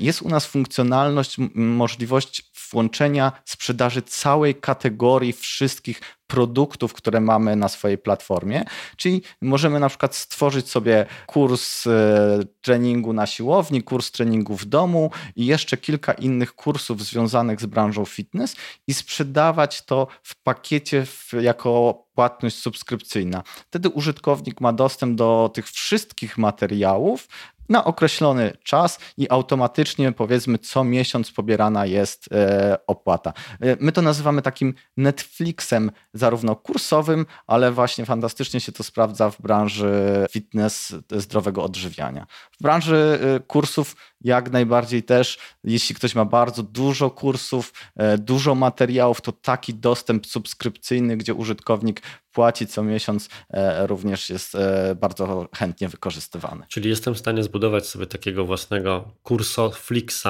Jest 0.00 0.22
u 0.22 0.28
nas 0.28 0.46
funkcjonalność, 0.46 1.36
możliwość 1.54 2.51
włączenia 2.72 3.32
sprzedaży 3.44 4.02
całej 4.02 4.54
kategorii 4.54 5.32
wszystkich 5.32 6.00
produktów, 6.32 6.92
które 6.92 7.20
mamy 7.20 7.56
na 7.56 7.68
swojej 7.68 7.98
platformie. 7.98 8.64
Czyli 8.96 9.22
możemy 9.40 9.80
na 9.80 9.88
przykład 9.88 10.14
stworzyć 10.14 10.68
sobie 10.68 11.06
kurs 11.26 11.86
e, 11.86 11.90
treningu 12.60 13.12
na 13.12 13.26
siłowni, 13.26 13.82
kurs 13.82 14.10
treningu 14.10 14.56
w 14.56 14.64
domu 14.64 15.10
i 15.36 15.46
jeszcze 15.46 15.76
kilka 15.76 16.12
innych 16.12 16.54
kursów 16.54 17.02
związanych 17.04 17.60
z 17.60 17.66
branżą 17.66 18.04
fitness 18.04 18.56
i 18.86 18.94
sprzedawać 18.94 19.82
to 19.82 20.06
w 20.22 20.42
pakiecie 20.42 21.06
w, 21.06 21.32
jako 21.40 22.02
płatność 22.14 22.58
subskrypcyjna. 22.58 23.42
Wtedy 23.46 23.88
użytkownik 23.88 24.60
ma 24.60 24.72
dostęp 24.72 25.16
do 25.16 25.50
tych 25.54 25.66
wszystkich 25.70 26.38
materiałów 26.38 27.28
na 27.68 27.84
określony 27.84 28.52
czas 28.62 28.98
i 29.16 29.30
automatycznie 29.30 30.12
powiedzmy 30.12 30.58
co 30.58 30.84
miesiąc 30.84 31.32
pobierana 31.32 31.86
jest 31.86 32.28
e, 32.32 32.78
opłata. 32.86 33.32
E, 33.60 33.76
my 33.80 33.92
to 33.92 34.02
nazywamy 34.02 34.42
takim 34.42 34.74
Netflixem 34.96 35.90
zarówno 36.14 36.56
kursowym, 36.56 37.26
ale 37.46 37.72
właśnie 37.72 38.06
fantastycznie 38.06 38.60
się 38.60 38.72
to 38.72 38.82
sprawdza 38.82 39.30
w 39.30 39.42
branży 39.42 40.26
fitness 40.30 40.94
zdrowego 41.10 41.64
odżywiania. 41.64 42.26
W 42.52 42.62
branży 42.62 43.18
e, 43.36 43.40
kursów 43.40 43.96
jak 44.20 44.50
najbardziej 44.50 45.02
też, 45.02 45.38
jeśli 45.64 45.94
ktoś 45.94 46.14
ma 46.14 46.24
bardzo 46.24 46.62
dużo 46.62 47.10
kursów, 47.10 47.72
dużo 48.18 48.54
materiałów, 48.54 49.20
to 49.20 49.32
taki 49.32 49.74
dostęp 49.74 50.26
subskrypcyjny, 50.26 51.16
gdzie 51.16 51.34
użytkownik 51.34 52.02
płaci 52.32 52.66
co 52.66 52.82
miesiąc, 52.82 53.28
również 53.86 54.30
jest 54.30 54.56
bardzo 54.96 55.48
chętnie 55.56 55.88
wykorzystywany. 55.88 56.66
Czyli 56.68 56.90
jestem 56.90 57.14
w 57.14 57.18
stanie 57.18 57.42
zbudować 57.42 57.86
sobie 57.86 58.06
takiego 58.06 58.44
własnego 58.44 59.12
kurso 59.22 59.70
Flixa, 59.70 60.26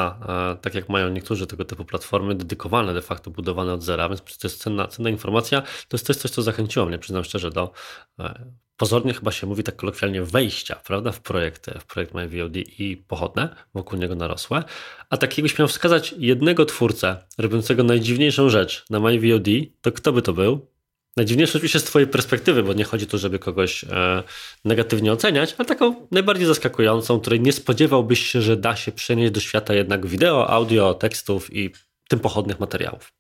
tak 0.63 0.75
jak 0.75 0.89
mają 0.89 1.09
niektórzy 1.09 1.47
tego 1.47 1.65
typu 1.65 1.85
platformy, 1.85 2.35
dedykowane 2.35 2.95
de 2.95 3.03
facto, 3.03 3.31
budowane 3.31 3.73
od 3.73 3.83
zera, 3.83 4.09
więc 4.09 4.23
to 4.23 4.49
jest 4.49 4.63
cenna, 4.63 4.87
cenna 4.87 5.11
informacja. 5.11 5.61
To 5.61 5.97
jest 5.97 6.07
też 6.07 6.17
coś, 6.17 6.31
co 6.31 6.43
zachęciło 6.43 6.87
mnie, 6.87 6.99
przyznam 6.99 7.25
szczerze, 7.25 7.51
do 7.51 7.73
e, 8.19 8.45
pozornie 8.77 9.15
chyba 9.15 9.33
się 9.33 9.47
mówi 9.47 9.63
tak 9.63 9.77
kolokwialnie 9.77 10.23
wejścia, 10.23 10.81
prawda, 10.87 11.13
w 11.13 11.21
projekt, 11.21 11.71
w 11.81 11.85
projekt 11.85 12.15
MyVOD 12.15 12.57
i 12.57 13.05
pochodne 13.09 13.57
wokół 13.75 13.99
niego 13.99 14.15
narosłe. 14.15 14.63
A 15.11 15.17
tak 15.17 15.39
jakbyś 15.39 15.59
miał 15.59 15.69
wskazać 15.69 16.15
jednego 16.19 16.65
twórcę 16.65 17.17
robiącego 17.39 17.83
najdziwniejszą 17.83 18.49
rzecz 18.49 18.85
na 18.91 19.01
MyVOD, 19.01 19.49
to 19.81 19.93
kto 19.93 20.13
by 20.13 20.23
to 20.23 20.33
był? 20.33 20.72
Najdziwniejsze 21.17 21.59
oczywiście 21.59 21.81
z 21.81 21.85
Twojej 21.85 22.09
perspektywy, 22.09 22.63
bo 22.63 22.73
nie 22.73 22.85
chodzi 22.85 23.07
tu, 23.07 23.19
żeby 23.19 23.39
kogoś 23.39 23.85
e, 23.85 24.23
negatywnie 24.65 25.13
oceniać, 25.13 25.55
ale 25.59 25.69
taką 25.69 26.07
najbardziej 26.11 26.47
zaskakującą, 26.47 27.21
której 27.21 27.41
nie 27.41 27.53
spodziewałbyś 27.53 28.27
się, 28.27 28.43
że 28.43 28.57
da 28.57 28.77
się 28.77 28.93
przenieść 28.93 29.33
do 29.33 29.41
świata 29.41 29.75
jednak 29.75 30.07
wideo, 30.07 30.51
audio, 30.51 30.95
tekstów 30.95 31.53
i 31.57 31.71
tym 32.09 32.21
pochodnych 32.21 32.61
materiałów. 32.61 33.13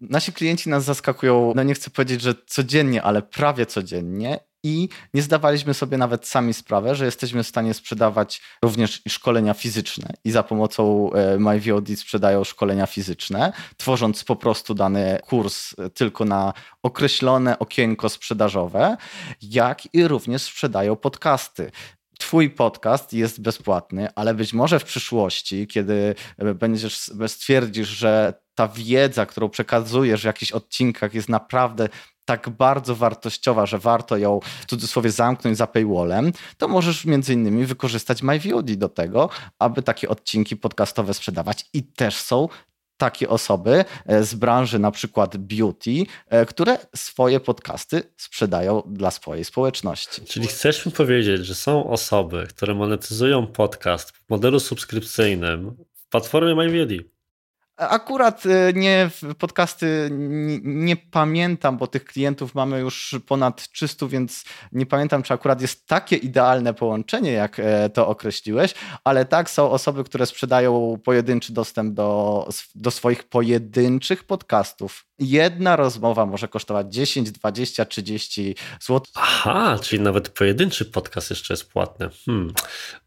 Nasi 0.00 0.32
klienci 0.32 0.68
nas 0.68 0.84
zaskakują, 0.84 1.52
no 1.56 1.62
nie 1.62 1.74
chcę 1.74 1.90
powiedzieć, 1.90 2.22
że 2.22 2.34
codziennie, 2.46 3.02
ale 3.02 3.22
prawie 3.22 3.66
codziennie 3.66 4.40
i 4.62 4.88
nie 5.14 5.22
zdawaliśmy 5.22 5.74
sobie 5.74 5.98
nawet 5.98 6.26
sami 6.26 6.54
sprawę, 6.54 6.94
że 6.94 7.04
jesteśmy 7.04 7.42
w 7.42 7.48
stanie 7.48 7.74
sprzedawać 7.74 8.42
również 8.62 9.02
szkolenia 9.08 9.54
fizyczne 9.54 10.14
i 10.24 10.30
za 10.30 10.42
pomocą 10.42 11.12
e, 11.12 11.38
MyVOD 11.38 11.88
sprzedają 11.96 12.44
szkolenia 12.44 12.86
fizyczne, 12.86 13.52
tworząc 13.76 14.24
po 14.24 14.36
prostu 14.36 14.74
dany 14.74 15.18
kurs 15.26 15.74
e, 15.78 15.90
tylko 15.90 16.24
na 16.24 16.52
określone 16.82 17.58
okienko 17.58 18.08
sprzedażowe, 18.08 18.96
jak 19.42 19.94
i 19.94 20.08
również 20.08 20.42
sprzedają 20.42 20.96
podcasty. 20.96 21.70
Twój 22.18 22.50
podcast 22.50 23.12
jest 23.12 23.40
bezpłatny, 23.40 24.08
ale 24.14 24.34
być 24.34 24.52
może 24.52 24.78
w 24.78 24.84
przyszłości, 24.84 25.66
kiedy 25.66 26.14
e, 26.38 26.54
będziesz 26.54 26.98
stwierdzisz, 27.26 27.88
że 27.88 28.42
ta 28.54 28.68
wiedza, 28.68 29.26
którą 29.26 29.48
przekazujesz 29.48 30.22
w 30.22 30.24
jakichś 30.24 30.52
odcinkach 30.52 31.14
jest 31.14 31.28
naprawdę 31.28 31.88
tak 32.24 32.50
bardzo 32.50 32.96
wartościowa, 32.96 33.66
że 33.66 33.78
warto 33.78 34.16
ją 34.16 34.40
w 34.60 34.66
cudzysłowie 34.66 35.10
zamknąć 35.10 35.56
za 35.56 35.66
paywallem, 35.66 36.32
to 36.58 36.68
możesz 36.68 37.04
między 37.04 37.32
innymi 37.32 37.66
wykorzystać 37.66 38.22
MyVOD 38.22 38.72
do 38.72 38.88
tego, 38.88 39.30
aby 39.58 39.82
takie 39.82 40.08
odcinki 40.08 40.56
podcastowe 40.56 41.14
sprzedawać 41.14 41.66
i 41.72 41.82
też 41.82 42.16
są 42.16 42.48
takie 42.96 43.28
osoby 43.28 43.84
e, 44.06 44.24
z 44.24 44.34
branży 44.34 44.78
na 44.78 44.90
przykład 44.90 45.36
beauty, 45.36 45.90
e, 46.28 46.46
które 46.46 46.78
swoje 46.96 47.40
podcasty 47.40 48.02
sprzedają 48.16 48.82
dla 48.86 49.10
swojej 49.10 49.44
społeczności. 49.44 50.24
Czyli 50.24 50.46
chcesz 50.46 50.86
mi 50.86 50.92
powiedzieć, 50.92 51.46
że 51.46 51.54
są 51.54 51.90
osoby, 51.90 52.46
które 52.48 52.74
monetyzują 52.74 53.46
podcast 53.46 54.10
w 54.10 54.30
modelu 54.30 54.60
subskrypcyjnym 54.60 55.76
w 55.94 56.08
platformie 56.08 56.54
MyVOD? 56.54 57.11
Akurat 57.88 58.46
y, 58.46 58.72
nie 58.74 59.10
podcasty 59.38 60.08
nie, 60.12 60.58
nie, 60.62 60.96
pamiętam, 60.96 61.76
bo 61.76 61.86
tych 61.86 62.04
klientów 62.04 62.54
mamy 62.54 62.80
już 62.80 63.14
ponad 63.26 63.68
300, 63.68 64.06
więc 64.06 64.44
nie 64.72 64.86
pamiętam, 64.86 65.22
czy 65.22 65.34
akurat 65.34 65.60
jest 65.60 65.86
takie 65.86 66.16
idealne 66.16 66.74
połączenie, 66.74 67.32
jak 67.32 67.58
e, 67.58 67.90
to 67.90 68.08
określiłeś, 68.08 68.74
ale 69.04 69.24
tak, 69.24 69.50
są 69.50 69.70
osoby, 69.70 70.04
które 70.04 70.26
sprzedają 70.26 70.98
pojedynczy 71.04 71.52
dostęp 71.52 71.94
do, 71.94 72.48
do 72.74 72.90
swoich 72.90 73.24
pojedynczych 73.24 74.24
podcastów 74.24 75.06
jedna 75.22 75.76
rozmowa 75.76 76.26
może 76.26 76.48
kosztować 76.48 76.94
10, 76.94 77.30
20, 77.30 77.84
30 77.84 78.56
zł. 78.80 79.00
Aha, 79.14 79.78
czyli 79.82 80.02
nawet 80.02 80.28
pojedynczy 80.28 80.84
podcast 80.84 81.30
jeszcze 81.30 81.54
jest 81.54 81.72
płatny. 81.72 82.08
Hmm. 82.26 82.54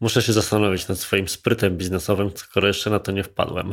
Muszę 0.00 0.22
się 0.22 0.32
zastanowić 0.32 0.88
nad 0.88 0.98
swoim 0.98 1.28
sprytem 1.28 1.76
biznesowym, 1.76 2.30
skoro 2.34 2.68
jeszcze 2.68 2.90
na 2.90 2.98
to 2.98 3.12
nie 3.12 3.22
wpadłem. 3.22 3.72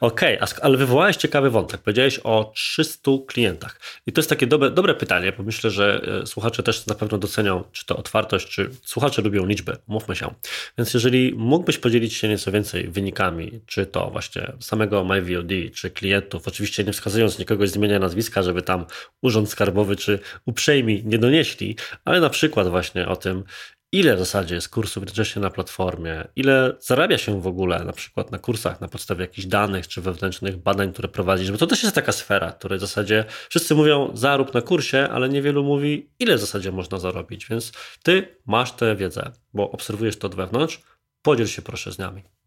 Okej, 0.00 0.40
okay, 0.40 0.62
ale 0.62 0.76
wywołałeś 0.76 1.16
ciekawy 1.16 1.50
wątek. 1.50 1.80
Powiedziałeś 1.80 2.20
o 2.24 2.52
300 2.54 3.10
klientach. 3.26 3.80
I 4.06 4.12
to 4.12 4.20
jest 4.20 4.28
takie 4.28 4.46
dobre, 4.46 4.70
dobre 4.70 4.94
pytanie, 4.94 5.32
bo 5.32 5.42
myślę, 5.42 5.70
że 5.70 6.00
e, 6.22 6.26
słuchacze 6.26 6.62
też 6.62 6.86
na 6.86 6.94
pewno 6.94 7.18
docenią, 7.18 7.64
czy 7.72 7.86
to 7.86 7.96
otwartość, 7.96 8.48
czy 8.48 8.70
słuchacze 8.82 9.22
lubią 9.22 9.46
liczby. 9.46 9.76
Mówmy 9.86 10.16
się. 10.16 10.34
Więc 10.78 10.94
jeżeli 10.94 11.34
mógłbyś 11.36 11.78
podzielić 11.78 12.14
się 12.14 12.28
nieco 12.28 12.52
więcej 12.52 12.88
wynikami, 12.88 13.60
czy 13.66 13.86
to 13.86 14.10
właśnie 14.10 14.52
samego 14.60 15.04
MyVOD, 15.04 15.74
czy 15.74 15.90
klientów, 15.90 16.47
oczywiście 16.48 16.84
nie 16.84 16.92
wskazując 16.92 17.38
nikogo 17.38 17.66
z 17.66 17.76
imienia 17.76 17.98
nazwiska, 17.98 18.42
żeby 18.42 18.62
tam 18.62 18.86
urząd 19.22 19.50
skarbowy 19.50 19.96
czy 19.96 20.18
uprzejmi 20.46 21.02
nie 21.04 21.18
donieśli, 21.18 21.76
ale 22.04 22.20
na 22.20 22.30
przykład 22.30 22.68
właśnie 22.68 23.08
o 23.08 23.16
tym, 23.16 23.44
ile 23.92 24.16
w 24.16 24.18
zasadzie 24.18 24.54
jest 24.54 24.68
kursów 24.68 25.02
jednocześnie 25.02 25.42
na 25.42 25.50
platformie, 25.50 26.24
ile 26.36 26.76
zarabia 26.80 27.18
się 27.18 27.40
w 27.40 27.46
ogóle 27.46 27.84
na 27.84 27.92
przykład 27.92 28.32
na 28.32 28.38
kursach 28.38 28.80
na 28.80 28.88
podstawie 28.88 29.20
jakichś 29.20 29.46
danych 29.46 29.88
czy 29.88 30.00
wewnętrznych 30.00 30.56
badań, 30.56 30.92
które 30.92 31.08
prowadzisz, 31.08 31.52
bo 31.52 31.58
to 31.58 31.66
też 31.66 31.82
jest 31.82 31.94
taka 31.94 32.12
sfera, 32.12 32.52
której 32.52 32.78
w 32.78 32.80
zasadzie 32.80 33.24
wszyscy 33.48 33.74
mówią 33.74 34.10
zarób 34.14 34.54
na 34.54 34.62
kursie, 34.62 35.08
ale 35.10 35.28
niewielu 35.28 35.64
mówi, 35.64 36.10
ile 36.18 36.36
w 36.36 36.40
zasadzie 36.40 36.72
można 36.72 36.98
zarobić, 36.98 37.46
więc 37.46 37.72
ty 38.02 38.38
masz 38.46 38.72
tę 38.72 38.96
wiedzę, 38.96 39.32
bo 39.54 39.70
obserwujesz 39.70 40.18
to 40.18 40.26
od 40.26 40.34
wewnątrz, 40.34 40.80
podziel 41.22 41.46
się 41.46 41.62
proszę 41.62 41.92
z 41.92 41.98
nami 41.98 42.37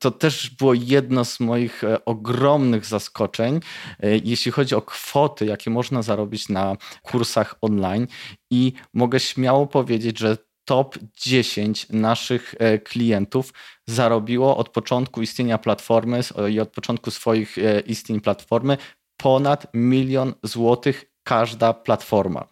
to 0.00 0.10
też 0.10 0.50
było 0.50 0.74
jedno 0.74 1.24
z 1.24 1.40
moich 1.40 1.84
e, 1.84 2.04
ogromnych 2.04 2.86
zaskoczeń, 2.86 3.60
e, 4.00 4.16
jeśli 4.16 4.52
chodzi 4.52 4.74
o 4.74 4.82
kwoty, 4.82 5.46
jakie 5.46 5.70
można 5.70 6.02
zarobić 6.02 6.48
na 6.48 6.76
kursach 7.02 7.54
online. 7.60 8.06
I 8.50 8.72
mogę 8.94 9.20
śmiało 9.20 9.66
powiedzieć, 9.66 10.18
że 10.18 10.36
top 10.64 10.98
10 11.16 11.86
naszych 11.90 12.54
e, 12.58 12.78
klientów 12.78 13.52
zarobiło 13.86 14.56
od 14.56 14.68
początku 14.68 15.22
istnienia 15.22 15.58
platformy 15.58 16.20
i 16.50 16.60
od 16.60 16.68
początku 16.68 17.10
swoich 17.10 17.56
istnień 17.86 18.20
platformy 18.20 18.76
ponad 19.16 19.66
milion 19.74 20.34
złotych 20.42 21.04
każda 21.22 21.72
platforma. 21.72 22.48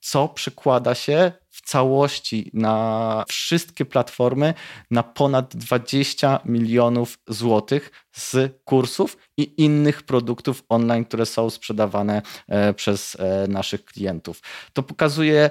Co 0.00 0.28
przekłada 0.28 0.94
się 0.94 1.32
całości 1.64 2.50
na 2.54 3.24
wszystkie 3.28 3.84
platformy 3.84 4.54
na 4.90 5.02
ponad 5.02 5.56
20 5.56 6.40
milionów 6.44 7.18
złotych 7.28 7.90
z 8.12 8.60
kursów 8.64 9.16
i 9.36 9.62
innych 9.62 10.02
produktów 10.02 10.62
online, 10.68 11.04
które 11.04 11.26
są 11.26 11.50
sprzedawane 11.50 12.22
e, 12.48 12.74
przez 12.74 13.16
e, 13.20 13.48
naszych 13.48 13.84
klientów. 13.84 14.40
To 14.72 14.82
pokazuje, 14.82 15.50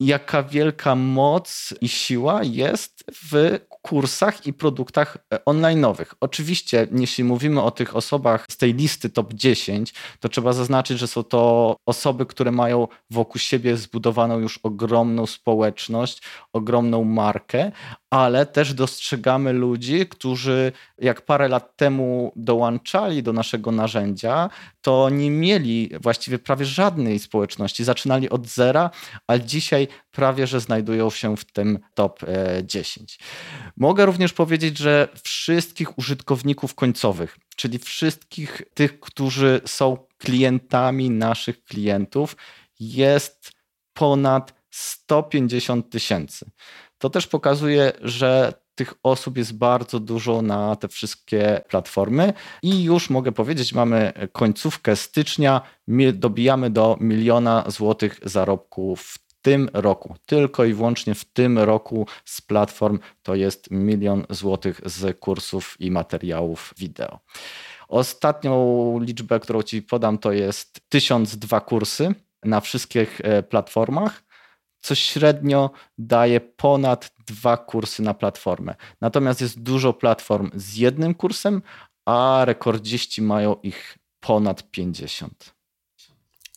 jaka 0.00 0.42
wielka 0.42 0.94
moc 0.94 1.74
i 1.80 1.88
siła 1.88 2.42
jest 2.42 3.04
w 3.12 3.58
kursach 3.82 4.46
i 4.46 4.52
produktach 4.52 5.18
e, 5.34 5.38
online'owych. 5.38 6.06
Oczywiście, 6.20 6.86
jeśli 6.92 7.24
mówimy 7.24 7.62
o 7.62 7.70
tych 7.70 7.96
osobach 7.96 8.46
z 8.50 8.56
tej 8.56 8.74
listy 8.74 9.10
top 9.10 9.34
10, 9.34 9.94
to 10.20 10.28
trzeba 10.28 10.52
zaznaczyć, 10.52 10.98
że 10.98 11.06
są 11.06 11.22
to 11.22 11.76
osoby, 11.86 12.26
które 12.26 12.52
mają 12.52 12.88
wokół 13.10 13.38
siebie 13.38 13.76
zbudowaną 13.76 14.38
już 14.38 14.58
ogromną 14.58 15.26
społeczność, 15.26 16.22
ogromną 16.52 17.04
markę, 17.04 17.72
ale 18.10 18.46
też 18.46 18.74
dostrzegamy 18.74 19.52
ludzi, 19.52 20.06
którzy 20.06 20.72
jak 20.98 21.22
parę 21.22 21.48
lat 21.48 21.76
temu 21.76 22.32
dołączali 22.36 23.22
do 23.22 23.32
naszego 23.32 23.72
narzędzia, 23.72 24.50
to 24.80 25.10
nie 25.10 25.30
mieli 25.30 25.90
właściwie 26.00 26.38
prawie 26.38 26.64
żadnej 26.64 27.18
społeczności. 27.18 27.84
Zaczynali 27.84 28.30
od 28.30 28.46
zera, 28.46 28.90
ale 29.26 29.40
dzisiaj 29.40 29.85
prawie 30.10 30.46
że 30.46 30.60
znajdują 30.60 31.10
się 31.10 31.36
w 31.36 31.44
tym 31.44 31.78
top 31.94 32.20
10. 32.62 33.18
Mogę 33.76 34.06
również 34.06 34.32
powiedzieć, 34.32 34.78
że 34.78 35.08
wszystkich 35.24 35.98
użytkowników 35.98 36.74
końcowych, 36.74 37.38
czyli 37.56 37.78
wszystkich 37.78 38.62
tych, 38.74 39.00
którzy 39.00 39.60
są 39.66 39.96
klientami 40.18 41.10
naszych 41.10 41.64
klientów, 41.64 42.36
jest 42.80 43.52
ponad 43.92 44.54
150 44.70 45.90
tysięcy. 45.90 46.50
To 46.98 47.10
też 47.10 47.26
pokazuje, 47.26 47.92
że 48.02 48.52
tych 48.74 48.94
osób 49.02 49.36
jest 49.36 49.58
bardzo 49.58 50.00
dużo 50.00 50.42
na 50.42 50.76
te 50.76 50.88
wszystkie 50.88 51.60
platformy 51.68 52.32
i 52.62 52.84
już 52.84 53.10
mogę 53.10 53.32
powiedzieć, 53.32 53.72
mamy 53.72 54.12
końcówkę 54.32 54.96
stycznia, 54.96 55.60
dobijamy 56.12 56.70
do 56.70 56.96
miliona 57.00 57.64
złotych 57.66 58.20
zarobków 58.22 59.18
tym 59.46 59.68
roku. 59.72 60.14
Tylko 60.26 60.64
i 60.64 60.74
wyłącznie 60.74 61.14
w 61.14 61.24
tym 61.24 61.58
roku 61.58 62.06
z 62.24 62.40
platform 62.40 62.98
to 63.22 63.34
jest 63.34 63.70
milion 63.70 64.26
złotych 64.30 64.80
z 64.84 65.18
kursów 65.18 65.76
i 65.80 65.90
materiałów 65.90 66.74
wideo. 66.78 67.20
Ostatnią 67.88 68.98
liczbę, 69.00 69.40
którą 69.40 69.62
Ci 69.62 69.82
podam, 69.82 70.18
to 70.18 70.32
jest 70.32 70.80
1002 70.88 71.60
kursy 71.60 72.14
na 72.44 72.60
wszystkich 72.60 73.20
e, 73.24 73.42
platformach 73.42 74.22
co 74.80 74.94
średnio 74.94 75.70
daje 75.98 76.40
ponad 76.40 77.10
dwa 77.26 77.56
kursy 77.56 78.02
na 78.02 78.14
platformę. 78.14 78.74
Natomiast 79.00 79.40
jest 79.40 79.62
dużo 79.62 79.92
platform 79.92 80.50
z 80.54 80.76
jednym 80.76 81.14
kursem, 81.14 81.62
a 82.04 82.42
rekordziści 82.44 83.22
mają 83.22 83.56
ich 83.62 83.98
ponad 84.20 84.70
50. 84.70 85.55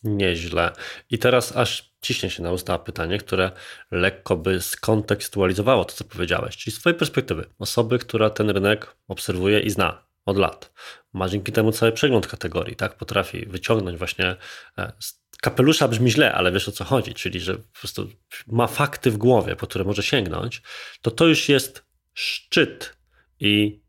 Nieźle. 0.02 0.72
I 1.10 1.18
teraz 1.18 1.56
aż 1.56 1.94
ciśnie 2.00 2.30
się 2.30 2.42
na 2.42 2.52
usta 2.52 2.78
pytanie, 2.78 3.18
które 3.18 3.50
lekko 3.90 4.36
by 4.36 4.60
skontekstualizowało 4.60 5.84
to, 5.84 5.92
co 5.94 6.04
powiedziałeś. 6.04 6.56
Czyli 6.56 6.76
z 6.76 6.78
Twojej 6.78 6.98
perspektywy, 6.98 7.46
osoby, 7.58 7.98
która 7.98 8.30
ten 8.30 8.50
rynek 8.50 8.96
obserwuje 9.08 9.60
i 9.60 9.70
zna 9.70 10.04
od 10.26 10.36
lat, 10.36 10.72
ma 11.12 11.28
dzięki 11.28 11.52
temu 11.52 11.72
cały 11.72 11.92
przegląd 11.92 12.26
kategorii, 12.26 12.76
tak? 12.76 12.94
Potrafi 12.94 13.46
wyciągnąć 13.46 13.98
właśnie 13.98 14.36
e, 14.78 14.92
kapelusza 15.40 15.88
brzmi 15.88 16.10
źle, 16.10 16.34
ale 16.34 16.52
wiesz 16.52 16.68
o 16.68 16.72
co 16.72 16.84
chodzi, 16.84 17.14
czyli 17.14 17.40
że 17.40 17.54
po 17.54 17.78
prostu 17.80 18.08
ma 18.46 18.66
fakty 18.66 19.10
w 19.10 19.16
głowie, 19.16 19.56
po 19.56 19.66
które 19.66 19.84
może 19.84 20.02
sięgnąć, 20.02 20.62
to 21.02 21.10
to 21.10 21.26
już 21.26 21.48
jest 21.48 21.84
szczyt 22.14 22.96
i 23.40 23.80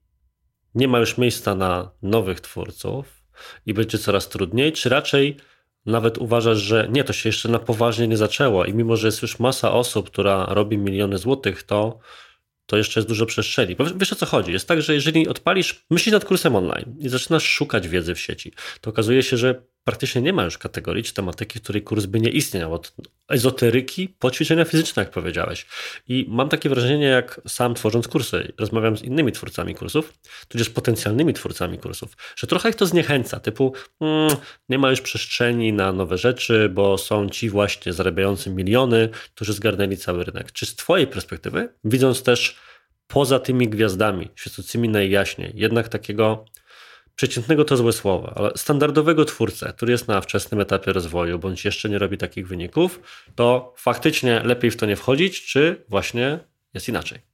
nie 0.75 0.87
ma 0.87 0.99
już 0.99 1.17
miejsca 1.17 1.55
na 1.55 1.91
nowych 2.01 2.39
twórców 2.39 3.23
i 3.65 3.73
będzie 3.73 3.97
coraz 3.97 4.29
trudniej, 4.29 4.73
czy 4.73 4.89
raczej 4.89 5.37
nawet 5.85 6.17
uważasz, 6.17 6.57
że 6.57 6.87
nie, 6.91 7.03
to 7.03 7.13
się 7.13 7.29
jeszcze 7.29 7.49
na 7.49 7.59
poważnie 7.59 8.07
nie 8.07 8.17
zaczęło 8.17 8.65
i 8.65 8.73
mimo, 8.73 8.95
że 8.95 9.07
jest 9.07 9.21
już 9.21 9.39
masa 9.39 9.71
osób, 9.71 10.09
która 10.09 10.45
robi 10.45 10.77
miliony 10.77 11.17
złotych, 11.17 11.63
to 11.63 11.99
to 12.65 12.77
jeszcze 12.77 12.99
jest 12.99 13.07
dużo 13.07 13.25
przestrzeni. 13.25 13.75
Bo 13.75 13.85
wiesz 13.95 14.13
o 14.13 14.15
co 14.15 14.25
chodzi? 14.25 14.51
Jest 14.51 14.67
tak, 14.67 14.81
że 14.81 14.93
jeżeli 14.93 15.27
odpalisz, 15.27 15.85
myślisz 15.89 16.13
nad 16.13 16.25
kursem 16.25 16.55
online 16.55 16.95
i 16.99 17.09
zaczynasz 17.09 17.43
szukać 17.43 17.87
wiedzy 17.87 18.15
w 18.15 18.19
sieci, 18.19 18.53
to 18.81 18.89
okazuje 18.89 19.23
się, 19.23 19.37
że 19.37 19.63
praktycznie 19.83 20.21
nie 20.21 20.33
ma 20.33 20.43
już 20.43 20.57
kategorii 20.57 21.03
czy 21.03 21.13
tematyki, 21.13 21.59
w 21.59 21.61
której 21.61 21.81
kurs 21.81 22.05
by 22.05 22.19
nie 22.19 22.29
istniał. 22.29 22.73
Od 22.73 22.93
ezoteryki 23.29 24.09
po 24.19 24.31
ćwiczenia 24.31 24.65
fizyczne, 24.65 25.03
jak 25.03 25.11
powiedziałeś. 25.11 25.65
I 26.07 26.25
mam 26.29 26.49
takie 26.49 26.69
wrażenie, 26.69 27.05
jak 27.05 27.41
sam 27.47 27.73
tworząc 27.73 28.07
kursy, 28.07 28.53
rozmawiam 28.57 28.97
z 28.97 29.01
innymi 29.01 29.31
twórcami 29.31 29.75
kursów, 29.75 30.13
tudzież 30.47 30.69
potencjalnymi 30.69 31.33
twórcami 31.33 31.77
kursów, 31.77 32.17
że 32.35 32.47
trochę 32.47 32.69
ich 32.69 32.75
to 32.75 32.85
zniechęca, 32.85 33.39
typu 33.39 33.73
mm, 34.01 34.35
nie 34.69 34.77
ma 34.77 34.89
już 34.89 35.01
przestrzeni 35.01 35.73
na 35.73 35.93
nowe 35.93 36.17
rzeczy, 36.17 36.69
bo 36.69 36.97
są 36.97 37.29
ci 37.29 37.49
właśnie 37.49 37.93
zarabiający 37.93 38.49
miliony, 38.49 39.09
którzy 39.35 39.53
zgarnęli 39.53 39.97
cały 39.97 40.23
rynek. 40.23 40.51
Czy 40.51 40.65
z 40.65 40.75
twojej 40.75 41.07
perspektywy, 41.07 41.69
widząc 41.83 42.23
też 42.23 42.59
poza 43.07 43.39
tymi 43.39 43.69
gwiazdami, 43.69 44.29
świecącymi 44.35 44.89
najjaśniej, 44.89 45.51
jednak 45.55 45.89
takiego 45.89 46.45
przeciętnego 47.21 47.65
to 47.65 47.77
złe 47.77 47.93
słowo, 47.93 48.33
ale 48.35 48.51
standardowego 48.55 49.25
twórcę, 49.25 49.73
który 49.75 49.91
jest 49.91 50.07
na 50.07 50.21
wczesnym 50.21 50.59
etapie 50.59 50.93
rozwoju, 50.93 51.39
bądź 51.39 51.65
jeszcze 51.65 51.89
nie 51.89 51.99
robi 51.99 52.17
takich 52.17 52.47
wyników, 52.47 52.99
to 53.35 53.73
faktycznie 53.77 54.41
lepiej 54.43 54.71
w 54.71 54.77
to 54.77 54.85
nie 54.85 54.95
wchodzić, 54.95 55.45
czy 55.45 55.85
właśnie 55.89 56.39
jest 56.73 56.89
inaczej? 56.89 57.30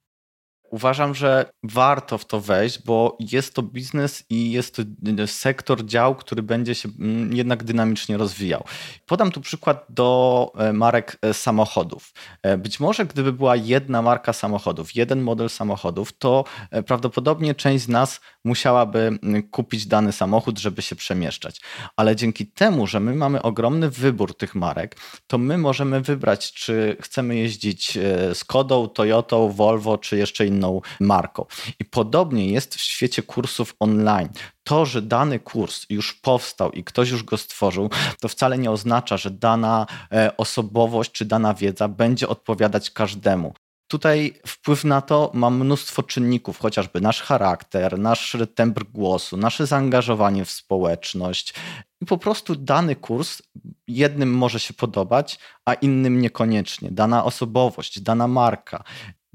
Uważam, 0.69 1.15
że 1.15 1.51
warto 1.63 2.17
w 2.17 2.25
to 2.25 2.41
wejść, 2.41 2.83
bo 2.85 3.17
jest 3.19 3.53
to 3.53 3.63
biznes 3.63 4.23
i 4.29 4.51
jest 4.51 4.75
to 4.75 4.83
sektor 5.25 5.85
dział, 5.85 6.15
który 6.15 6.43
będzie 6.43 6.75
się 6.75 6.89
mm, 6.99 7.33
jednak 7.33 7.63
dynamicznie 7.63 8.17
rozwijał. 8.17 8.63
Podam 9.05 9.31
tu 9.31 9.41
przykład 9.41 9.85
do 9.89 10.51
e, 10.57 10.73
marek 10.73 11.17
e, 11.21 11.33
samochodów. 11.33 12.13
E, 12.43 12.57
być 12.57 12.79
może 12.79 13.05
gdyby 13.05 13.33
była 13.33 13.55
jedna 13.55 14.01
marka 14.01 14.33
samochodów, 14.33 14.95
jeden 14.95 15.21
model 15.21 15.49
samochodów, 15.49 16.17
to 16.17 16.43
prawdopodobnie 16.85 17.55
część 17.55 17.83
z 17.83 17.87
nas 17.87 18.21
musiałaby 18.43 18.99
mm, 18.99 19.43
kupić 19.43 19.85
dany 19.85 20.11
samochód, 20.11 20.59
żeby 20.59 20.81
się 20.81 20.95
przemieszczać. 20.95 21.61
Ale 21.95 22.15
dzięki 22.15 22.47
temu, 22.47 22.87
że 22.87 22.99
my 22.99 23.15
mamy 23.15 23.41
ogromny 23.41 23.89
wybór 23.89 24.37
tych 24.37 24.55
marek, 24.55 24.95
to 25.27 25.37
my 25.37 25.57
możemy 25.57 26.01
wybrać, 26.01 26.53
czy 26.53 26.97
chcemy 27.01 27.35
jeździć 27.35 27.97
Skodą, 28.33 28.87
Toyotą, 28.87 29.49
Volvo, 29.49 29.97
czy 29.97 30.17
jeszcze 30.17 30.45
inną 30.45 30.56
inną 30.57 30.81
marką. 30.99 31.45
I 31.79 31.85
podobnie 31.85 32.51
jest 32.51 32.75
w 32.75 32.81
świecie 32.81 33.23
kursów 33.23 33.75
online. 33.79 34.29
To, 34.63 34.85
że 34.85 35.01
dany 35.01 35.39
kurs 35.39 35.85
już 35.89 36.13
powstał 36.13 36.71
i 36.71 36.83
ktoś 36.83 37.09
już 37.09 37.23
go 37.23 37.37
stworzył, 37.37 37.89
to 38.21 38.27
wcale 38.27 38.57
nie 38.57 38.71
oznacza, 38.71 39.17
że 39.17 39.31
dana 39.31 39.85
e, 40.11 40.37
osobowość 40.37 41.11
czy 41.11 41.25
dana 41.25 41.53
wiedza 41.53 41.87
będzie 41.87 42.27
odpowiadać 42.27 42.91
każdemu. 42.91 43.53
Tutaj 43.87 44.39
wpływ 44.47 44.83
na 44.83 45.01
to 45.01 45.31
ma 45.33 45.49
mnóstwo 45.49 46.03
czynników, 46.03 46.59
chociażby 46.59 47.01
nasz 47.01 47.21
charakter, 47.21 47.99
nasz 47.99 48.37
temp 48.55 48.83
głosu, 48.83 49.37
nasze 49.37 49.67
zaangażowanie 49.67 50.45
w 50.45 50.51
społeczność. 50.51 51.53
I 52.01 52.05
po 52.05 52.17
prostu 52.17 52.55
dany 52.55 52.95
kurs 52.95 53.41
jednym 53.87 54.33
może 54.33 54.59
się 54.59 54.73
podobać, 54.73 55.39
a 55.65 55.73
innym 55.73 56.21
niekoniecznie. 56.21 56.91
Dana 56.91 57.23
osobowość, 57.23 57.99
dana 57.99 58.27
marka 58.27 58.83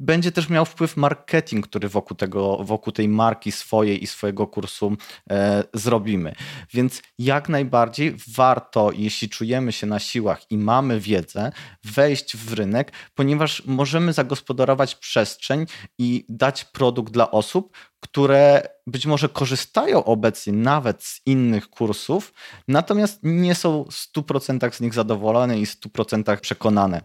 będzie 0.02 0.32
też 0.32 0.48
miał 0.48 0.64
wpływ 0.64 0.96
marketing, 0.96 1.66
który 1.66 1.88
wokół, 1.88 2.16
tego, 2.16 2.64
wokół 2.64 2.92
tej 2.92 3.08
marki 3.08 3.52
swojej 3.52 4.02
i 4.02 4.06
swojego 4.06 4.46
kursu 4.46 4.96
e, 5.30 5.64
zrobimy. 5.74 6.34
Więc 6.72 7.02
jak 7.18 7.48
najbardziej 7.48 8.16
warto, 8.34 8.90
jeśli 8.94 9.28
czujemy 9.28 9.72
się 9.72 9.86
na 9.86 9.98
siłach 9.98 10.50
i 10.50 10.58
mamy 10.58 11.00
wiedzę, 11.00 11.52
wejść 11.84 12.36
w 12.36 12.52
rynek, 12.52 12.92
ponieważ 13.14 13.62
możemy 13.66 14.12
zagospodarować 14.12 14.94
przestrzeń 14.94 15.66
i 15.98 16.24
dać 16.28 16.64
produkt 16.64 17.12
dla 17.12 17.30
osób, 17.30 17.76
które 18.02 18.68
być 18.86 19.06
może 19.06 19.28
korzystają 19.28 20.04
obecnie 20.04 20.52
nawet 20.52 21.04
z 21.04 21.20
innych 21.26 21.70
kursów, 21.70 22.32
natomiast 22.68 23.20
nie 23.22 23.54
są 23.54 23.84
w 23.84 24.16
100% 24.16 24.72
z 24.72 24.80
nich 24.80 24.94
zadowolone 24.94 25.58
i 25.58 25.66
w 25.66 25.80
100% 25.80 26.40
przekonane. 26.40 27.02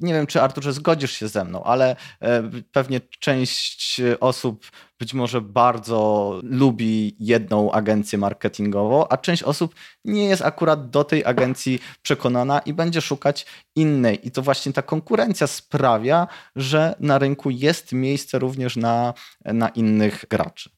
Nie 0.00 0.14
wiem, 0.14 0.26
czy 0.26 0.42
Arturze 0.42 0.72
zgodzisz 0.72 1.12
się 1.12 1.28
ze 1.28 1.44
mną, 1.44 1.64
ale 1.64 1.96
e, 2.20 2.42
pewnie 2.72 3.00
część 3.00 4.00
osób 4.20 4.66
być 4.98 5.14
może 5.14 5.40
bardzo 5.40 6.40
lubi 6.42 7.16
jedną 7.20 7.72
agencję 7.72 8.18
marketingową, 8.18 9.08
a 9.08 9.16
część 9.16 9.42
osób 9.42 9.74
nie 10.04 10.24
jest 10.24 10.42
akurat 10.42 10.90
do 10.90 11.04
tej 11.04 11.24
agencji 11.24 11.80
przekonana 12.02 12.58
i 12.58 12.72
będzie 12.72 13.00
szukać 13.00 13.46
innej. 13.76 14.26
I 14.26 14.30
to 14.30 14.42
właśnie 14.42 14.72
ta 14.72 14.82
konkurencja 14.82 15.46
sprawia, 15.46 16.26
że 16.56 16.94
na 17.00 17.18
rynku 17.18 17.50
jest 17.50 17.92
miejsce 17.92 18.38
również 18.38 18.76
na, 18.76 19.14
na 19.44 19.68
innych 19.68 20.24
graczy. 20.30 20.70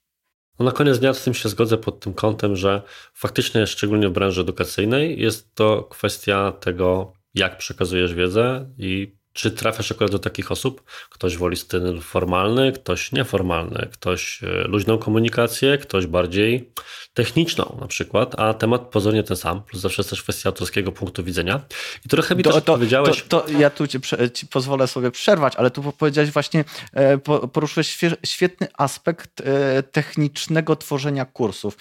No 0.58 0.66
na 0.66 0.72
koniec 0.72 0.98
dnia 0.98 1.14
z 1.14 1.24
tym 1.24 1.34
się 1.34 1.48
zgodzę 1.48 1.78
pod 1.78 2.00
tym 2.00 2.14
kątem, 2.14 2.56
że 2.56 2.82
faktycznie, 3.14 3.66
szczególnie 3.66 4.08
w 4.08 4.12
branży 4.12 4.40
edukacyjnej, 4.40 5.20
jest 5.20 5.54
to 5.54 5.82
kwestia 5.82 6.52
tego, 6.52 7.12
jak 7.34 7.58
przekazujesz 7.58 8.14
wiedzę 8.14 8.70
i 8.78 9.19
czy 9.40 9.50
trafiasz 9.50 9.92
akurat 9.92 10.10
do 10.10 10.18
takich 10.18 10.52
osób? 10.52 10.82
Ktoś 11.10 11.36
woli 11.36 11.56
styl 11.56 12.00
formalny, 12.00 12.72
ktoś 12.72 13.12
nieformalny, 13.12 13.88
ktoś 13.92 14.42
e, 14.42 14.46
luźną 14.46 14.98
komunikację, 14.98 15.78
ktoś 15.78 16.06
bardziej 16.06 16.72
techniczną 17.14 17.78
na 17.80 17.86
przykład, 17.86 18.40
a 18.40 18.54
temat 18.54 18.82
pozornie 18.82 19.22
ten 19.22 19.36
sam, 19.36 19.62
plus 19.62 19.82
zawsze 19.82 20.02
jest 20.02 20.10
też 20.10 20.22
kwestia 20.22 20.48
autorskiego 20.48 20.92
punktu 20.92 21.24
widzenia. 21.24 21.60
I 22.06 22.08
trochę 22.08 22.34
mi 22.34 22.42
to, 22.42 22.52
też 22.52 22.64
to, 22.64 22.72
powiedziałeś... 22.72 23.22
To, 23.22 23.40
to, 23.40 23.50
ja 23.50 23.70
tu 23.70 23.86
ci, 23.86 23.98
ci, 24.34 24.46
pozwolę 24.46 24.86
sobie 24.86 25.10
przerwać, 25.10 25.56
ale 25.56 25.70
tu 25.70 25.92
powiedziałeś 25.92 26.30
właśnie, 26.30 26.64
e, 26.92 27.18
poruszyłeś 27.52 27.98
świetny 28.26 28.68
aspekt 28.78 29.40
e, 29.40 29.82
technicznego 29.82 30.76
tworzenia 30.76 31.24
kursów. 31.24 31.76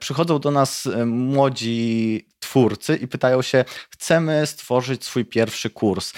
Przychodzą 0.00 0.38
do 0.38 0.50
nas 0.50 0.88
młodzi 1.06 2.26
twórcy 2.40 2.96
i 2.96 3.08
pytają 3.08 3.42
się, 3.42 3.64
chcemy 3.90 4.46
stworzyć 4.46 5.04
swój 5.04 5.24
pierwszy 5.24 5.70
kurs. 5.70 6.12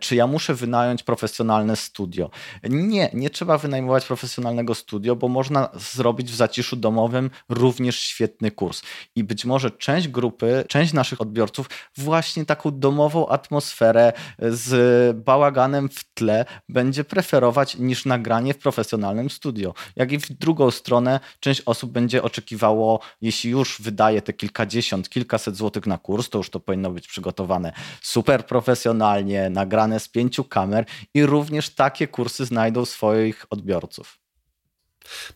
Czy 0.00 0.16
ja 0.16 0.25
muszę 0.26 0.54
wynająć 0.54 1.02
profesjonalne 1.02 1.76
studio. 1.76 2.30
Nie, 2.70 3.10
nie 3.14 3.30
trzeba 3.30 3.58
wynajmować 3.58 4.06
profesjonalnego 4.06 4.74
studio, 4.74 5.16
bo 5.16 5.28
można 5.28 5.68
zrobić 5.74 6.32
w 6.32 6.34
zaciszu 6.34 6.76
domowym 6.76 7.30
również 7.48 7.98
świetny 7.98 8.50
kurs. 8.50 8.82
I 9.16 9.24
być 9.24 9.44
może 9.44 9.70
część 9.70 10.08
grupy, 10.08 10.64
część 10.68 10.92
naszych 10.92 11.20
odbiorców 11.20 11.66
właśnie 11.96 12.46
taką 12.46 12.78
domową 12.78 13.28
atmosferę 13.28 14.12
z 14.38 15.16
bałaganem 15.16 15.88
w 15.88 16.04
tle 16.14 16.44
będzie 16.68 17.04
preferować 17.04 17.76
niż 17.76 18.04
nagranie 18.04 18.54
w 18.54 18.58
profesjonalnym 18.58 19.30
studio. 19.30 19.74
Jak 19.96 20.12
i 20.12 20.18
w 20.18 20.32
drugą 20.32 20.70
stronę, 20.70 21.20
część 21.40 21.62
osób 21.66 21.92
będzie 21.92 22.22
oczekiwało, 22.22 23.00
jeśli 23.20 23.50
już 23.50 23.82
wydaje 23.82 24.22
te 24.22 24.32
kilkadziesiąt, 24.32 25.08
kilkaset 25.08 25.56
złotych 25.56 25.86
na 25.86 25.98
kurs, 25.98 26.28
to 26.28 26.38
już 26.38 26.50
to 26.50 26.60
powinno 26.60 26.90
być 26.90 27.08
przygotowane 27.08 27.72
super 28.02 28.46
profesjonalnie, 28.46 29.50
nagrane 29.50 30.00
z 30.00 30.05
pięciu 30.08 30.44
kamer 30.44 30.84
i 31.14 31.26
również 31.26 31.70
takie 31.70 32.08
kursy 32.08 32.44
znajdą 32.44 32.84
swoich 32.84 33.46
odbiorców. 33.50 34.18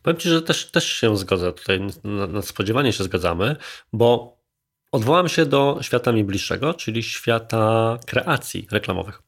Powiem 0.02 0.20
Ci, 0.20 0.28
że 0.28 0.42
też, 0.42 0.70
też 0.70 0.92
się 0.92 1.16
zgodzę 1.16 1.52
tutaj, 1.52 1.80
nadspodziewanie 2.04 2.92
się 2.92 3.04
zgadzamy, 3.04 3.56
bo 3.92 4.38
odwołam 4.92 5.28
się 5.28 5.46
do 5.46 5.78
świata 5.82 6.12
mi 6.12 6.24
bliższego, 6.24 6.74
czyli 6.74 7.02
świata 7.02 7.98
kreacji 8.06 8.66
reklamowych. 8.70 9.22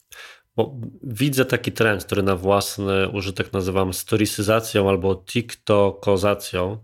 Bo 0.56 0.76
widzę 1.02 1.44
taki 1.44 1.72
trend, 1.72 2.04
który 2.04 2.22
na 2.22 2.36
własny 2.36 3.08
użytek 3.08 3.52
nazywam 3.52 3.92
storysyzacją 3.92 4.88
albo 4.88 5.14
tiktokozacją 5.14 6.78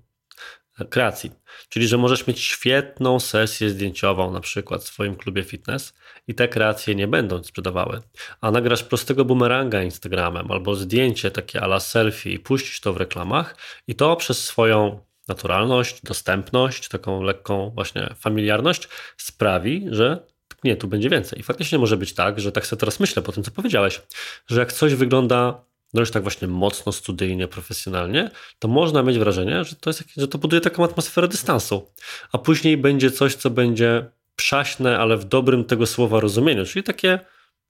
kreacji. 0.90 1.30
Czyli, 1.68 1.88
że 1.88 1.98
możesz 1.98 2.26
mieć 2.26 2.40
świetną 2.40 3.20
sesję 3.20 3.70
zdjęciową, 3.70 4.32
na 4.32 4.40
przykład 4.40 4.82
w 4.82 4.88
swoim 4.88 5.16
klubie 5.16 5.42
fitness, 5.42 5.94
i 6.28 6.34
te 6.34 6.48
kreacje 6.48 6.94
nie 6.94 7.08
będą 7.08 7.42
sprzedawały. 7.42 8.00
A 8.40 8.50
nagrasz 8.50 8.82
prostego 8.82 9.24
bumeranga 9.24 9.82
Instagramem 9.82 10.50
albo 10.50 10.74
zdjęcie 10.74 11.30
takie 11.30 11.60
ala 11.60 11.80
selfie 11.80 12.32
i 12.32 12.38
puścisz 12.38 12.80
to 12.80 12.92
w 12.92 12.96
reklamach, 12.96 13.56
i 13.86 13.94
to 13.94 14.16
przez 14.16 14.44
swoją 14.44 15.00
naturalność, 15.28 16.02
dostępność, 16.02 16.88
taką 16.88 17.22
lekką 17.22 17.70
właśnie 17.70 18.14
familiarność 18.18 18.88
sprawi, 19.16 19.86
że 19.90 20.26
nie, 20.64 20.76
tu 20.76 20.88
będzie 20.88 21.10
więcej. 21.10 21.38
I 21.38 21.42
faktycznie 21.42 21.78
może 21.78 21.96
być 21.96 22.14
tak, 22.14 22.40
że 22.40 22.52
tak 22.52 22.66
sobie 22.66 22.80
teraz 22.80 23.00
myślę 23.00 23.22
po 23.22 23.32
tym, 23.32 23.42
co 23.42 23.50
powiedziałeś, 23.50 24.02
że 24.46 24.60
jak 24.60 24.72
coś 24.72 24.94
wygląda 24.94 25.60
no 25.94 26.00
już 26.00 26.10
tak 26.10 26.22
właśnie 26.22 26.48
mocno 26.48 26.92
studyjnie, 26.92 27.48
profesjonalnie, 27.48 28.30
to 28.58 28.68
można 28.68 29.02
mieć 29.02 29.18
wrażenie, 29.18 29.64
że 29.64 29.76
to, 29.76 29.90
jest, 29.90 30.04
że 30.16 30.28
to 30.28 30.38
buduje 30.38 30.60
taką 30.60 30.84
atmosferę 30.84 31.28
dystansu. 31.28 31.90
A 32.32 32.38
później 32.38 32.76
będzie 32.76 33.10
coś, 33.10 33.34
co 33.34 33.50
będzie 33.50 34.10
przaśne, 34.36 34.98
ale 34.98 35.16
w 35.16 35.24
dobrym 35.24 35.64
tego 35.64 35.86
słowa 35.86 36.20
rozumieniu, 36.20 36.66
czyli 36.66 36.82
takie 36.82 37.18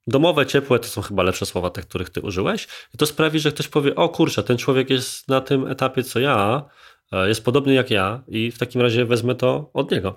domowe, 0.07 0.45
ciepłe, 0.45 0.79
to 0.79 0.87
są 0.87 1.01
chyba 1.01 1.23
lepsze 1.23 1.45
słowa 1.45 1.69
te, 1.69 1.81
których 1.81 2.09
ty 2.09 2.21
użyłeś. 2.21 2.67
I 2.95 2.97
to 2.97 3.05
sprawi, 3.05 3.39
że 3.39 3.51
ktoś 3.51 3.67
powie, 3.67 3.95
o 3.95 4.09
kurczę, 4.09 4.43
ten 4.43 4.57
człowiek 4.57 4.89
jest 4.89 5.27
na 5.27 5.41
tym 5.41 5.67
etapie, 5.67 6.03
co 6.03 6.19
ja, 6.19 6.65
e, 7.11 7.27
jest 7.27 7.45
podobny 7.45 7.73
jak 7.73 7.91
ja 7.91 8.23
i 8.27 8.51
w 8.51 8.57
takim 8.57 8.81
razie 8.81 9.05
wezmę 9.05 9.35
to 9.35 9.69
od 9.73 9.91
niego. 9.91 10.11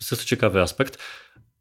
Więc 0.00 0.08
to 0.08 0.16
jest 0.16 0.24
ciekawy 0.24 0.60
aspekt. 0.60 0.98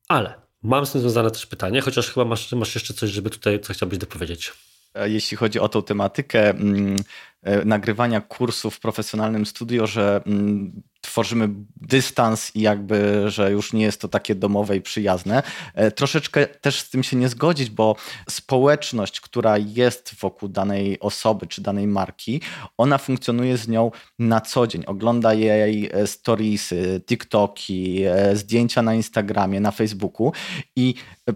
Ale 0.07 0.33
mam 0.63 0.85
z 0.85 0.91
tym 0.91 1.01
związane 1.01 1.31
też 1.31 1.45
pytanie, 1.45 1.81
chociaż 1.81 2.09
chyba 2.09 2.25
masz, 2.25 2.51
masz 2.51 2.75
jeszcze 2.75 2.93
coś, 2.93 3.09
żeby 3.09 3.29
tutaj, 3.29 3.59
co 3.59 3.73
chciałbyś 3.73 3.99
dopowiedzieć. 3.99 4.53
E, 4.97 5.09
jeśli 5.09 5.37
chodzi 5.37 5.59
o 5.59 5.69
tą 5.69 5.83
tematykę 5.83 6.49
mm, 6.49 6.95
e, 7.43 7.65
nagrywania 7.65 8.21
kursów 8.21 8.75
w 8.75 8.79
profesjonalnym 8.79 9.45
studio, 9.45 9.87
że 9.87 10.21
mm, 10.25 10.81
tworzymy 11.07 11.49
dystans 11.75 12.55
i 12.55 12.61
jakby, 12.61 13.23
że 13.31 13.51
już 13.51 13.73
nie 13.73 13.83
jest 13.83 14.01
to 14.01 14.07
takie 14.07 14.35
domowe 14.35 14.77
i 14.77 14.81
przyjazne. 14.81 15.43
E, 15.73 15.91
troszeczkę 15.91 16.47
też 16.47 16.81
z 16.81 16.89
tym 16.89 17.03
się 17.03 17.17
nie 17.17 17.29
zgodzić, 17.29 17.69
bo 17.69 17.95
społeczność, 18.29 19.21
która 19.21 19.57
jest 19.57 20.15
wokół 20.19 20.49
danej 20.49 20.99
osoby 20.99 21.47
czy 21.47 21.61
danej 21.61 21.87
marki, 21.87 22.41
ona 22.77 22.97
funkcjonuje 22.97 23.57
z 23.57 23.67
nią 23.67 23.91
na 24.19 24.41
co 24.41 24.67
dzień. 24.67 24.83
Ogląda 24.85 25.33
jej 25.33 25.89
e, 25.93 26.07
storiesy, 26.07 27.01
TikToki, 27.05 28.03
e, 28.03 28.35
zdjęcia 28.35 28.81
na 28.81 28.93
Instagramie, 28.93 29.59
na 29.59 29.71
Facebooku 29.71 30.31
i 30.75 30.93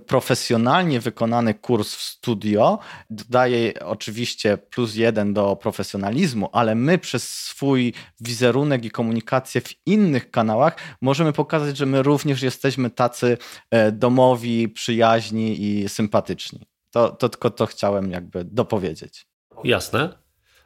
profesjonalnie 0.07 0.99
wykonany 0.99 1.53
kurs 1.53 1.95
w 1.95 2.01
studio 2.01 2.79
daje 3.09 3.73
oczywiście 3.85 4.57
plus 4.57 4.95
jeden 4.95 5.33
do 5.33 5.55
profesjonalizmu, 5.55 6.49
ale 6.51 6.75
my 6.75 6.97
przez 6.97 7.29
swój 7.33 7.93
wizerunek 8.21 8.85
i 8.85 8.91
komunikację 8.91 9.60
w 9.61 9.73
innych 9.85 10.31
kanałach, 10.31 10.77
możemy 11.01 11.33
pokazać, 11.33 11.77
że 11.77 11.85
my 11.85 12.03
również 12.03 12.41
jesteśmy 12.41 12.89
tacy 12.89 13.37
e, 13.71 13.91
domowi, 13.91 14.69
przyjaźni 14.69 15.63
i 15.63 15.89
sympatyczni. 15.89 16.65
To, 16.91 17.09
to 17.09 17.29
tylko 17.29 17.49
to 17.49 17.65
chciałem 17.65 18.11
jakby 18.11 18.43
dopowiedzieć. 18.43 19.25
Jasne. 19.63 20.21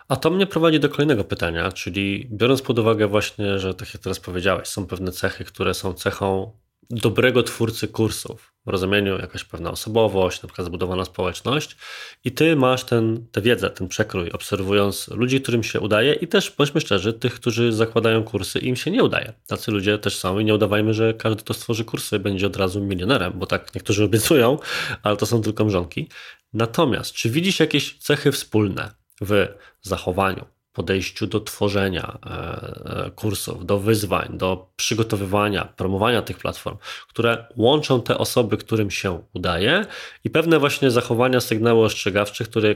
A 0.08 0.16
to 0.16 0.30
mnie 0.30 0.48
prowadzi 0.48 0.80
do 0.80 0.90
kolejnego 0.90 1.24
pytania, 1.24 1.72
czyli 1.72 2.28
biorąc 2.32 2.62
pod 2.62 2.80
uwagę 2.80 3.08
właśnie, 3.08 3.60
że 3.60 3.74
tak 3.74 3.94
jak 3.94 4.04
teraz 4.04 4.20
powiedziałeś, 4.20 4.68
są 4.68 4.88
pewne 4.88 5.12
cechy, 5.12 5.44
które 5.44 5.74
są 5.74 5.94
cechą 5.94 6.52
dobrego 6.89 7.43
twórcy 7.43 7.88
kursów, 7.88 8.54
w 8.65 8.69
rozumieniu 8.69 9.19
jakaś 9.19 9.43
pewna 9.43 9.71
osobowość, 9.71 10.41
na 10.41 10.48
przykład 10.48 10.67
zbudowana 10.67 11.06
społeczność 11.06 11.76
i 12.24 12.32
ty 12.32 12.56
masz 12.56 12.84
ten, 12.84 13.28
tę 13.32 13.41
wiedzę, 13.41 13.69
ten 13.69 13.88
przekrój, 13.88 14.32
obserwując 14.32 15.08
ludzi, 15.08 15.41
którym 15.41 15.63
się 15.63 15.80
udaje 15.80 16.13
i 16.13 16.28
też 16.28 16.52
bądźmy 16.58 16.82
szczerzy, 16.82 17.13
tych, 17.13 17.36
którzy 17.36 17.74
zakładają 17.74 18.24
kursy 18.24 18.60
im 18.60 18.76
się 18.76 18.91
nie 18.91 19.04
udaje. 19.04 19.34
Tacy 19.48 19.71
ludzie 19.71 19.98
też 19.98 20.17
są 20.17 20.39
i 20.39 20.45
nie 20.45 20.56
udawajmy, 20.56 20.93
że 20.93 21.13
każdy, 21.13 21.43
kto 21.43 21.54
stworzy 21.54 21.86
kursy 21.86 22.19
będzie 22.19 22.48
od 22.48 22.58
razu 22.58 22.82
milionerem, 22.82 23.34
bo 23.36 23.45
tak 23.45 23.76
niektórzy 23.76 24.04
obiecują, 24.04 24.60
ale 25.04 25.17
to 25.17 25.26
są 25.26 25.41
tylko 25.41 25.65
mrzonki. 25.65 26.10
Natomiast 26.54 27.13
czy 27.13 27.30
widzisz 27.30 27.60
jakieś 27.60 27.98
cechy 27.98 28.32
wspólne 28.32 28.91
w 29.21 29.48
zachowaniu, 29.82 30.45
podejściu 30.76 31.28
do 31.28 31.40
tworzenia 31.40 32.18
e, 32.26 33.06
e, 33.06 33.12
kursów, 33.12 33.66
do 33.66 33.80
wyzwań, 33.80 34.30
do 34.38 34.68
przygotowywania, 34.76 35.66
promowania 35.66 36.22
tych 36.22 36.38
platform, 36.38 36.78
które 37.08 37.46
łączą 37.56 38.02
te 38.02 38.18
osoby, 38.18 38.58
którym 38.58 38.92
się 38.92 39.24
udaje 39.34 39.86
i 40.24 40.30
pewne 40.30 40.60
właśnie 40.60 40.92
zachowania, 40.92 41.40
sygnały 41.40 41.86
ostrzegawcze, 41.86 42.46
które, 42.46 42.76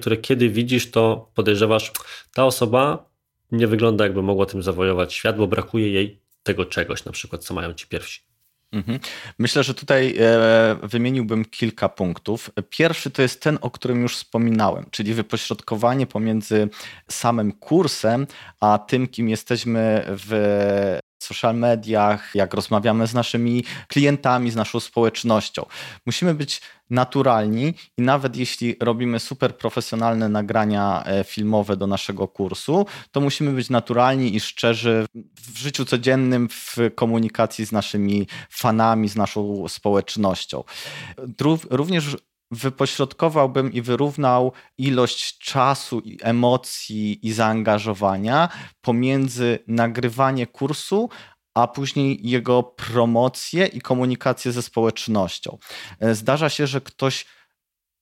które 0.00 0.16
kiedy 0.16 0.48
widzisz, 0.48 0.90
to 0.90 1.30
podejrzewasz, 1.34 1.92
ta 2.34 2.44
osoba 2.44 3.10
nie 3.52 3.66
wygląda 3.66 4.04
jakby 4.04 4.22
mogła 4.22 4.46
tym 4.46 4.62
zawojować 4.62 5.14
świat, 5.14 5.36
bo 5.36 5.46
brakuje 5.46 5.90
jej 5.90 6.20
tego 6.42 6.64
czegoś, 6.64 7.04
na 7.04 7.12
przykład 7.12 7.44
co 7.44 7.54
mają 7.54 7.74
ci 7.74 7.86
pierwsi. 7.86 8.25
Mhm. 8.76 8.98
Myślę, 9.38 9.62
że 9.62 9.74
tutaj 9.74 10.16
e, 10.18 10.76
wymieniłbym 10.82 11.44
kilka 11.44 11.88
punktów. 11.88 12.50
Pierwszy 12.70 13.10
to 13.10 13.22
jest 13.22 13.42
ten, 13.42 13.58
o 13.60 13.70
którym 13.70 14.02
już 14.02 14.16
wspominałem, 14.16 14.86
czyli 14.90 15.14
wypośrodkowanie 15.14 16.06
pomiędzy 16.06 16.68
samym 17.10 17.52
kursem, 17.52 18.26
a 18.60 18.78
tym, 18.78 19.08
kim 19.08 19.28
jesteśmy 19.28 20.04
w 20.08 20.98
social 21.18 21.54
mediach, 21.54 22.34
jak 22.34 22.54
rozmawiamy 22.54 23.06
z 23.06 23.14
naszymi 23.14 23.64
klientami, 23.88 24.50
z 24.50 24.56
naszą 24.56 24.80
społecznością. 24.80 25.66
Musimy 26.06 26.34
być 26.34 26.60
naturalni 26.90 27.74
i 27.98 28.02
nawet 28.02 28.36
jeśli 28.36 28.76
robimy 28.80 29.20
super 29.20 29.56
profesjonalne 29.56 30.28
nagrania 30.28 31.04
e, 31.06 31.24
filmowe 31.24 31.76
do 31.76 31.86
naszego 31.86 32.28
kursu, 32.28 32.86
to 33.10 33.20
musimy 33.20 33.52
być 33.52 33.70
naturalni 33.70 34.36
i 34.36 34.40
szczerzy 34.40 35.06
w 35.34 35.58
życiu 35.58 35.84
codziennym, 35.84 36.48
w 36.48 36.76
komunikacji 36.94 37.66
z 37.66 37.72
naszymi 37.72 38.26
fanami, 38.50 39.08
z 39.08 39.16
naszą 39.16 39.68
społecznością. 39.68 40.64
Również 41.70 42.16
wypośrodkowałbym 42.50 43.72
i 43.72 43.82
wyrównał 43.82 44.52
ilość 44.78 45.38
czasu, 45.38 46.02
emocji 46.22 47.26
i 47.26 47.32
zaangażowania 47.32 48.48
pomiędzy 48.80 49.58
nagrywanie 49.66 50.46
kursu, 50.46 51.08
a 51.54 51.66
później 51.66 52.18
jego 52.22 52.62
promocję 52.62 53.66
i 53.66 53.80
komunikację 53.80 54.52
ze 54.52 54.62
społecznością. 54.62 55.58
E, 56.00 56.14
zdarza 56.14 56.48
się, 56.48 56.66
że 56.66 56.80
ktoś 56.80 57.26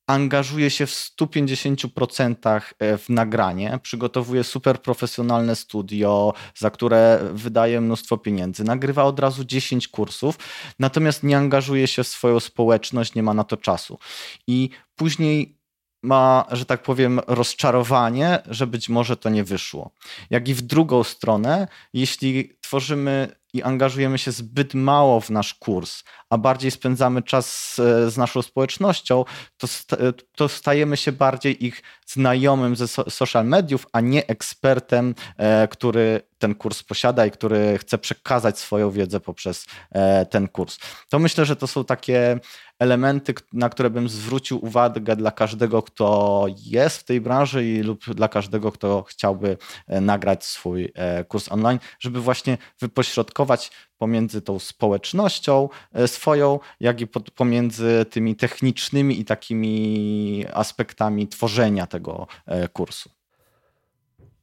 angażuje 0.06 0.70
się 0.70 0.86
w 0.86 0.90
150% 0.90 2.60
e, 2.78 2.98
w 2.98 3.08
nagranie, 3.08 3.78
przygotowuje 3.82 4.44
super 4.44 4.82
profesjonalne 4.82 5.56
studio, 5.56 6.32
za 6.54 6.70
które 6.70 7.20
wydaje 7.32 7.80
mnóstwo 7.80 8.18
pieniędzy, 8.18 8.64
nagrywa 8.64 9.04
od 9.04 9.20
razu 9.20 9.44
10 9.44 9.88
kursów, 9.88 10.38
natomiast 10.78 11.22
nie 11.22 11.36
angażuje 11.36 11.86
się 11.86 12.04
w 12.04 12.08
swoją 12.08 12.40
społeczność, 12.40 13.14
nie 13.14 13.22
ma 13.22 13.34
na 13.34 13.44
to 13.44 13.56
czasu. 13.56 13.98
I 14.46 14.70
później 14.96 15.58
ma, 16.02 16.44
że 16.50 16.64
tak 16.66 16.82
powiem, 16.82 17.20
rozczarowanie, 17.26 18.42
że 18.46 18.66
być 18.66 18.88
może 18.88 19.16
to 19.16 19.28
nie 19.28 19.44
wyszło. 19.44 19.90
Jak 20.30 20.48
i 20.48 20.54
w 20.54 20.62
drugą 20.62 21.04
stronę, 21.04 21.68
jeśli 21.92 22.56
tworzymy 22.60 23.28
i 23.54 23.62
angażujemy 23.62 24.18
się 24.18 24.32
zbyt 24.32 24.74
mało 24.74 25.20
w 25.20 25.30
nasz 25.30 25.54
kurs, 25.54 26.02
a 26.30 26.38
bardziej 26.38 26.70
spędzamy 26.70 27.22
czas 27.22 27.74
z 28.08 28.16
naszą 28.16 28.42
społecznością, 28.42 29.24
to, 29.56 29.66
e, 29.92 30.12
to 30.36 30.48
stajemy 30.48 30.96
się 30.96 31.12
bardziej 31.12 31.64
ich 31.66 31.82
znajomym 32.06 32.76
ze 32.76 32.88
social 32.88 33.46
mediów, 33.46 33.86
a 33.92 34.00
nie 34.00 34.26
ekspertem, 34.26 35.14
e, 35.36 35.68
który 35.68 36.20
ten 36.38 36.54
kurs 36.54 36.82
posiada 36.82 37.26
i 37.26 37.30
który 37.30 37.78
chce 37.78 37.98
przekazać 37.98 38.58
swoją 38.58 38.90
wiedzę 38.90 39.20
poprzez 39.20 39.66
e, 39.90 40.26
ten 40.26 40.48
kurs. 40.48 40.78
To 41.08 41.18
myślę, 41.18 41.44
że 41.44 41.56
to 41.56 41.66
są 41.66 41.84
takie 41.84 42.40
elementy, 42.78 43.34
na 43.52 43.68
które 43.68 43.90
bym 43.90 44.08
zwrócił 44.08 44.64
uwagę 44.64 45.16
dla 45.16 45.30
każdego, 45.30 45.82
kto 45.82 46.46
jest 46.56 46.98
w 46.98 47.04
tej 47.04 47.20
branży 47.20 47.64
i 47.64 47.82
lub 47.82 48.04
dla 48.04 48.28
każdego, 48.28 48.72
kto 48.72 49.02
chciałby 49.02 49.56
e, 49.86 50.00
nagrać 50.00 50.44
swój 50.44 50.92
kurs 51.28 51.52
online, 51.52 51.78
żeby 52.00 52.20
właśnie 52.20 52.58
wypośrodkować 52.80 53.70
pomiędzy 54.04 54.42
tą 54.42 54.58
społecznością 54.58 55.68
e, 55.92 56.08
swoją, 56.08 56.60
jak 56.80 57.00
i 57.00 57.06
pomiędzy 57.34 58.06
tymi 58.10 58.36
technicznymi 58.36 59.20
i 59.20 59.24
takimi 59.24 60.44
aspektami 60.52 61.28
tworzenia 61.28 61.86
tego 61.86 62.26
kursu. 62.72 63.10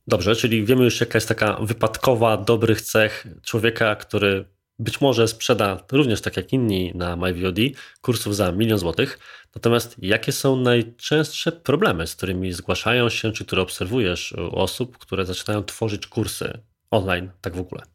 Dobrze, 0.07 0.36
czyli 0.36 0.66
wiemy 0.66 0.84
już, 0.84 0.99
jaka 0.99 1.18
jest 1.18 1.28
taka 1.28 1.57
wypadkowa 1.62 2.38
dobrych 2.38 2.82
cech 2.82 3.28
człowieka, 3.43 3.95
który 3.95 4.45
być 4.80 5.01
może 5.01 5.28
sprzeda 5.28 5.84
również 5.91 6.22
tak 6.22 6.38
jak 6.38 6.53
inni 6.53 6.91
na 6.95 7.16
MyVOD 7.16 7.59
kursów 8.01 8.36
za 8.36 8.51
milion 8.51 8.80
złotych. 8.80 9.20
Natomiast 9.55 9.95
jakie 10.01 10.32
są 10.32 10.55
najczęstsze 10.55 11.51
problemy, 11.51 12.07
z 12.07 12.16
którymi 12.16 12.53
zgłaszają 12.53 13.09
się, 13.09 13.32
czy 13.32 13.45
które 13.45 13.62
obserwujesz 13.62 14.32
u 14.32 14.55
osób, 14.55 14.97
które 14.97 15.26
zaczynają 15.26 15.64
tworzyć 15.64 16.07
kursy 16.07 16.59
online, 16.91 17.30
tak 17.41 17.55
w 17.55 17.59
ogóle? 17.59 17.90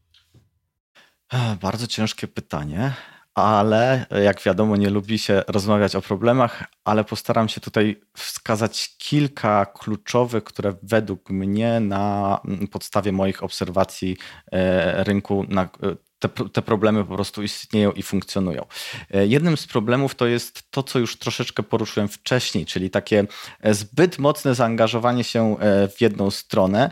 Bardzo 1.60 1.86
ciężkie 1.86 2.28
pytanie, 2.28 2.92
ale 3.34 4.06
jak 4.24 4.42
wiadomo, 4.42 4.76
nie 4.76 4.90
lubi 4.90 5.18
się 5.18 5.42
rozmawiać 5.48 5.96
o 5.96 6.02
problemach, 6.02 6.64
ale 6.84 7.04
postaram 7.04 7.48
się 7.48 7.60
tutaj 7.60 8.00
wskazać 8.16 8.96
kilka 8.98 9.66
kluczowych, 9.66 10.44
które 10.44 10.74
według 10.82 11.30
mnie 11.30 11.80
na 11.80 12.40
podstawie 12.72 13.12
moich 13.12 13.42
obserwacji 13.42 14.16
e, 14.52 15.04
rynku 15.04 15.44
na, 15.48 15.68
te, 16.18 16.28
te, 16.28 16.62
problemy 16.62 17.04
po 17.04 17.14
prostu 17.14 17.42
istnieją 17.42 17.92
i 17.92 18.02
funkcjonują. 18.02 18.64
E, 19.14 19.26
jednym 19.26 19.56
z 19.56 19.66
problemów 19.66 20.14
to 20.14 20.26
jest 20.26 20.70
to, 20.70 20.82
co 20.82 20.98
już 20.98 21.18
troszeczkę 21.18 21.62
poruszyłem 21.62 22.08
wcześniej, 22.08 22.66
czyli 22.66 22.90
takie 22.90 23.26
e, 23.60 23.74
zbyt 23.74 24.18
mocne 24.18 24.54
zaangażowanie 24.54 25.24
się 25.24 25.58
e, 25.58 25.88
w 25.88 26.00
jedną 26.00 26.30
stronę 26.30 26.90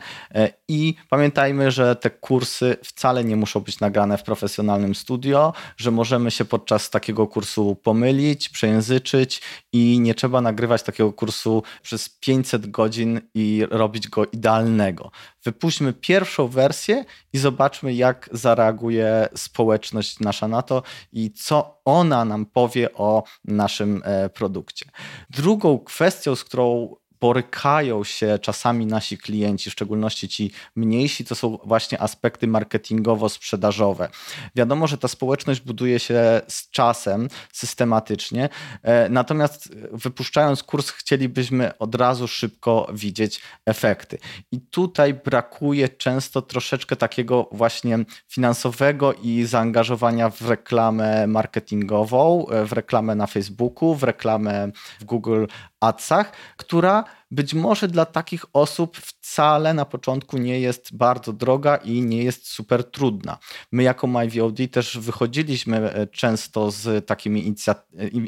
i 0.69 0.95
pamiętajmy, 1.11 1.71
że 1.71 1.97
te 1.97 2.11
kursy 2.11 2.77
wcale 2.85 3.25
nie 3.25 3.37
muszą 3.37 3.61
być 3.61 3.81
nagrane 3.81 4.19
w 4.19 4.23
profesjonalnym 4.23 4.95
studio, 4.95 5.53
że 5.77 5.91
możemy 5.91 6.31
się 6.31 6.45
podczas 6.45 6.91
takiego 6.91 7.27
kursu 7.27 7.77
pomylić, 7.77 8.49
przejęzyczyć 8.49 9.43
i 9.73 10.01
nie 10.01 10.15
trzeba 10.15 10.41
nagrywać 10.41 10.83
takiego 10.83 11.13
kursu 11.13 11.63
przez 11.83 12.09
500 12.09 12.71
godzin 12.71 13.21
i 13.35 13.67
robić 13.71 14.09
go 14.09 14.27
idealnego. 14.27 15.11
Wypuśćmy 15.45 15.93
pierwszą 15.93 16.49
wersję 16.49 17.05
i 17.33 17.39
zobaczmy, 17.39 17.95
jak 17.95 18.29
zareaguje 18.33 19.14
społeczność 19.35 20.21
nasza 20.21 20.49
na 20.49 20.63
to 20.63 20.83
i 21.13 21.33
co 21.33 21.81
ona 21.85 22.25
nam 22.25 22.47
powie 22.47 22.95
o 22.95 23.23
naszym 23.45 24.03
e, 24.05 24.29
produkcie. 24.29 24.87
Drugą 25.31 25.79
kwestią, 25.79 26.37
z 26.37 26.45
którą 26.45 26.97
borykają 27.21 28.05
się 28.05 28.39
czasami 28.39 28.87
nasi 28.87 29.19
klienci, 29.19 29.71
w 29.71 29.73
szczególności 29.73 30.29
ci 30.29 30.53
mniejsi, 30.77 31.25
to 31.25 31.35
są 31.35 31.59
właśnie 31.65 32.01
aspekty 32.01 32.47
marketingowo-sprzedażowe. 32.49 34.09
Wiadomo, 34.55 34.87
że 34.87 34.99
ta 34.99 35.09
społeczność 35.09 35.61
buduje 35.61 35.99
się 35.99 36.41
z 36.49 36.71
czasem, 36.71 37.29
systematycznie, 37.53 38.49
e, 38.83 39.09
natomiast 39.09 39.75
wypuszczając 39.93 40.63
kurs, 40.63 40.91
chcielibyśmy 40.91 41.79
od 41.79 41.95
razu 41.95 42.29
szybko 42.29 42.89
widzieć 42.93 43.41
efekty. 43.67 44.19
I 44.53 44.61
tutaj 44.61 45.15
brakuje 45.15 45.89
często 45.89 46.43
troszeczkę 46.43 46.97
takiego 46.97 47.49
właśnie 47.53 47.99
finansowego 48.29 49.13
i 49.13 49.45
zaangażowania 49.45 50.31
w 50.31 50.49
reklamę 50.49 51.27
marketingową, 51.27 52.49
e, 52.49 52.65
w 52.65 52.73
reklamę 52.73 53.15
na 53.15 53.27
Facebooku, 53.27 53.95
w 53.95 54.03
reklamę 54.03 54.71
w 55.01 55.05
Google 55.05 55.47
Adsach, 55.81 56.33
która 56.57 57.05
być 57.31 57.55
może 57.55 57.89
dla 57.89 58.05
takich 58.05 58.45
osób 58.53 58.97
wcale 58.97 59.75
na 59.75 59.85
początku 59.85 60.39
nie 60.39 60.61
jest 60.61 60.97
bardzo 60.97 61.33
droga 61.33 61.77
i 61.77 62.03
nie 62.03 62.25
jest 62.25 62.49
super 62.49 62.91
trudna. 62.91 63.39
My 63.73 63.83
jako 63.83 64.07
MyVOD 64.07 64.57
też 64.71 64.99
wychodziliśmy 64.99 65.93
e, 65.93 66.07
często 66.07 66.71
z 66.71 67.07
takimi 67.07 67.55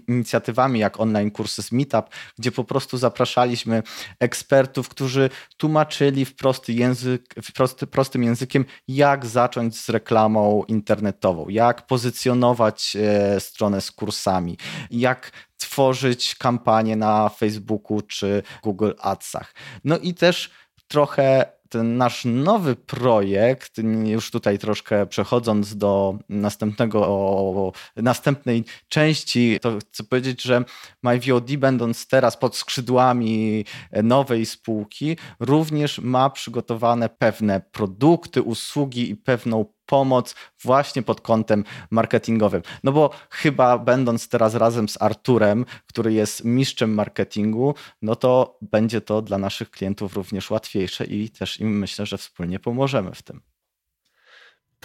inicjatywami 0.09 0.81
jak 0.81 1.01
online 1.01 1.31
kursy 1.31 1.63
z 1.63 1.73
Meetup, 1.73 2.07
gdzie 2.39 2.53
po 2.53 2.65
prostu 2.65 2.99
zapraszaliśmy 2.99 3.83
ekspertów, 4.21 4.89
którzy 4.89 5.31
tłumaczyli 5.57 6.25
w 6.25 6.37
prosty 6.37 6.73
język, 6.73 7.35
w 7.43 7.53
prosty, 7.53 7.87
prostym 7.87 8.23
językiem, 8.23 8.65
jak 8.89 9.27
zacząć 9.27 9.81
z 9.81 9.89
reklamą 9.89 10.65
internetową, 10.69 11.49
jak 11.49 11.87
pozycjonować 11.87 12.97
e, 12.97 13.41
stronę 13.41 13.81
z 13.81 13.93
kursami, 13.93 14.59
jak 14.91 15.33
tworzyć 15.77 16.35
kampanię 16.35 16.97
na 16.97 17.29
Facebooku 17.29 18.01
czy 18.03 18.43
Google 18.63 18.93
Adsach. 19.01 19.55
No 19.85 19.99
i 19.99 20.15
też 20.15 20.51
trochę 20.89 21.53
ten 21.69 21.97
nasz 21.97 22.25
nowy 22.25 22.77
projekt, 22.77 23.73
już 24.05 24.31
tutaj 24.31 24.59
troszkę 24.59 25.07
przechodząc 25.07 25.77
do 25.77 26.19
następnego, 26.29 27.73
następnej 27.97 28.65
części, 28.89 29.59
to 29.63 29.79
chcę 29.79 30.05
powiedzieć, 30.05 30.43
że 30.43 30.65
MyVOD 31.03 31.57
będąc 31.57 32.09
teraz 32.09 32.37
pod 32.37 32.57
skrzydłami 32.57 33.65
nowej 34.03 34.47
spółki, 34.47 35.17
również 35.41 35.99
ma 35.99 36.31
przygotowane 36.31 37.09
pewne 37.09 37.61
produkty, 37.61 38.43
usługi 38.43 39.11
i 39.11 39.17
pewną 39.17 39.65
pomoc 39.87 40.35
właśnie 40.63 41.03
pod 41.03 41.21
kątem 41.21 41.65
marketingowym. 41.91 42.63
No 42.85 42.93
bo 42.93 43.11
chyba 43.31 43.79
będąc 43.79 44.29
teraz 44.29 44.55
razem 44.55 44.89
z 44.89 45.03
Arturem, 45.03 45.65
który 45.87 46.13
jest 46.13 46.45
mistrzem 46.45 46.95
marketingu, 46.95 47.75
no 48.03 48.17
to 48.17 48.59
będzie 48.63 49.01
to 49.01 49.23
dla 49.23 49.39
naszych 49.39 49.71
klientów 49.71 50.17
również 50.17 50.51
łatwiejsze 50.51 51.05
i 51.05 51.31
też 51.31 51.61
im 51.61 51.79
myślę, 51.79 52.07
że 52.07 52.19
wspólnie 52.19 52.59
pomożemy 52.59 53.13
w 53.15 53.23
tym 53.23 53.56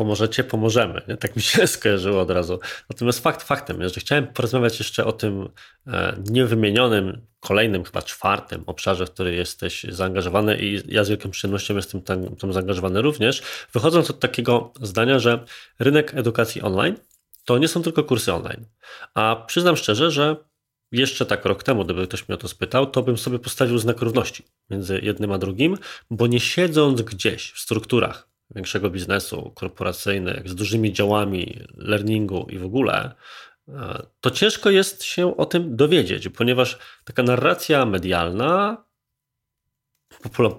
pomożecie, 0.02 0.44
pomożemy. 0.44 1.02
Nie? 1.08 1.18
Tak 1.18 1.36
mi 1.36 1.42
się 1.42 1.68
skojarzyło 1.78 2.22
od 2.22 2.32
razu. 2.32 2.60
Natomiast 2.90 3.20
fakt 3.20 3.44
faktem 3.44 3.82
jest, 3.82 3.96
że 3.96 4.02
chciałem 4.02 4.28
porozmawiać 4.28 4.80
jeszcze 4.80 5.06
o 5.06 5.12
tym 5.12 5.50
e, 5.88 6.18
niewymienionym, 6.30 7.22
kolejnym, 7.40 7.84
chyba 7.84 8.02
czwartym 8.02 8.64
obszarze, 8.66 9.06
w 9.06 9.12
który 9.12 9.36
jesteś 9.36 9.84
zaangażowany 9.90 10.58
i 10.60 10.94
ja 10.94 11.04
z 11.04 11.10
wielką 11.10 11.30
przyjemnością 11.30 11.76
jestem 11.76 12.02
tam, 12.02 12.36
tam 12.36 12.54
zaangażowany 12.54 13.02
również, 13.02 13.42
wychodząc 13.74 14.10
od 14.10 14.20
takiego 14.20 14.74
zdania, 14.82 15.20
że 15.20 15.46
rynek 15.80 16.14
edukacji 16.16 16.62
online 16.62 16.96
to 17.46 17.58
nie 17.58 17.68
są 17.68 17.82
tylko 17.82 18.04
kursy 18.04 18.34
online. 18.34 18.66
A 19.14 19.44
przyznam 19.48 19.78
szczerze, 19.78 20.12
że 20.12 20.36
jeszcze 20.92 21.26
tak 21.26 21.46
rok 21.46 21.64
temu, 21.64 21.86
gdyby 21.86 22.08
ktoś 22.08 22.28
mnie 22.28 22.36
o 22.36 22.38
to 22.38 22.48
spytał, 22.48 22.86
to 22.86 23.02
bym 23.04 23.18
sobie 23.18 23.40
postawił 23.40 23.78
znak 23.78 24.02
równości 24.02 24.46
między 24.70 25.00
jednym 25.04 25.32
a 25.32 25.38
drugim, 25.38 25.78
bo 26.12 26.28
nie 26.28 26.40
siedząc 26.40 27.02
gdzieś 27.02 27.52
w 27.52 27.60
strukturach 27.60 28.31
większego 28.56 28.90
biznesu 28.90 29.52
korporacyjnych 29.56 30.50
z 30.50 30.56
dużymi 30.56 30.94
działami 30.94 31.60
learningu 31.78 32.48
i 32.50 32.58
w 32.58 32.66
ogóle, 32.66 33.16
e, 33.68 34.06
to 34.22 34.32
ciężko 34.32 34.70
jest 34.70 35.04
się 35.04 35.38
o 35.38 35.46
tym 35.46 35.76
dowiedzieć, 35.76 36.30
ponieważ 36.30 36.78
taka 37.04 37.24
narracja 37.24 37.86
medialna, 37.86 38.84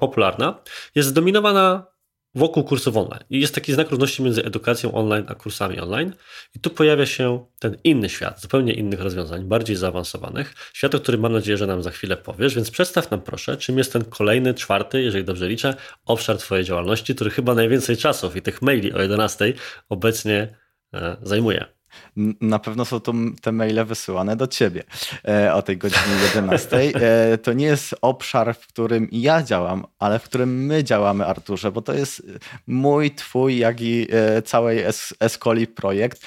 popularna, 0.01 0.63
jest 0.95 1.09
zdominowana 1.09 1.92
wokół 2.35 2.65
kursów 2.65 2.97
online. 2.97 3.25
I 3.31 3.41
jest 3.41 3.55
taki 3.55 3.73
znak 3.73 3.91
równości 3.91 4.23
między 4.23 4.45
edukacją 4.45 4.93
online 4.93 5.25
a 5.29 5.35
kursami 5.35 5.81
online. 5.81 6.15
I 6.57 6.61
tu 6.61 6.71
pojawia 6.71 7.07
się 7.07 7.47
ten 7.59 7.77
inny 7.85 8.09
świat, 8.09 8.41
zupełnie 8.41 8.73
innych 8.73 9.01
rozwiązań, 9.01 9.45
bardziej 9.45 9.77
zaawansowanych. 9.77 10.55
Świat, 10.73 10.95
o 10.95 11.01
którym 11.01 11.21
mam 11.21 11.33
nadzieję, 11.33 11.57
że 11.57 11.67
nam 11.67 11.83
za 11.83 11.91
chwilę 11.91 12.17
powiesz, 12.17 12.55
więc 12.55 12.71
przedstaw 12.71 13.11
nam 13.11 13.21
proszę, 13.21 13.57
czym 13.57 13.79
jest 13.79 13.93
ten 13.93 14.05
kolejny, 14.05 14.55
czwarty, 14.55 15.03
jeżeli 15.03 15.25
dobrze 15.25 15.49
liczę, 15.49 15.75
obszar 16.07 16.39
Twojej 16.39 16.65
działalności, 16.65 17.15
który 17.15 17.31
chyba 17.31 17.55
najwięcej 17.55 17.97
czasów 17.97 18.37
i 18.37 18.43
tych 18.43 18.63
maili 18.63 18.93
o 18.93 19.03
11 19.03 19.53
obecnie 19.89 20.49
e, 20.95 21.17
zajmuje. 21.23 21.82
Na 22.41 22.59
pewno 22.59 22.85
są 22.85 23.01
to 23.01 23.13
te 23.43 23.53
maile 23.53 23.85
wysyłane 23.85 24.37
do 24.37 24.47
ciebie 24.47 24.83
e, 25.29 25.55
o 25.55 25.63
tej 25.63 25.79
godzinie 25.79 26.15
11. 26.25 26.77
E, 26.77 27.39
to 27.39 27.53
nie 27.53 27.67
jest 27.67 27.95
obszar, 28.03 28.55
w 28.57 28.67
którym 28.67 29.09
ja 29.13 29.43
działam, 29.43 29.87
ale 29.99 30.19
w 30.19 30.23
którym 30.23 30.67
my 30.67 30.85
działamy, 30.85 31.27
Arturze, 31.27 31.73
bo 31.73 31.83
to 31.83 31.95
jest 31.95 32.23
mój, 32.67 33.11
twój, 33.11 33.59
jak 33.59 33.81
i 33.81 34.07
e, 34.11 34.43
całej 34.43 34.85
Escoli 35.21 35.67
projekt, 35.67 36.27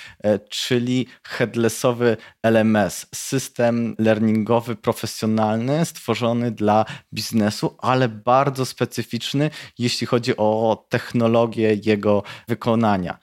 czyli 0.50 1.08
headlessowy 1.24 2.18
LMS, 2.44 3.06
system 3.16 3.96
learningowy 4.00 4.76
profesjonalny, 4.76 5.86
stworzony 5.86 6.52
dla 6.52 6.86
biznesu, 7.14 7.76
ale 7.78 8.10
bardzo 8.10 8.66
specyficzny, 8.66 9.50
jeśli 9.78 10.08
chodzi 10.08 10.38
o 10.38 10.86
technologię 10.90 11.78
jego 11.86 12.24
wykonania. 12.48 13.18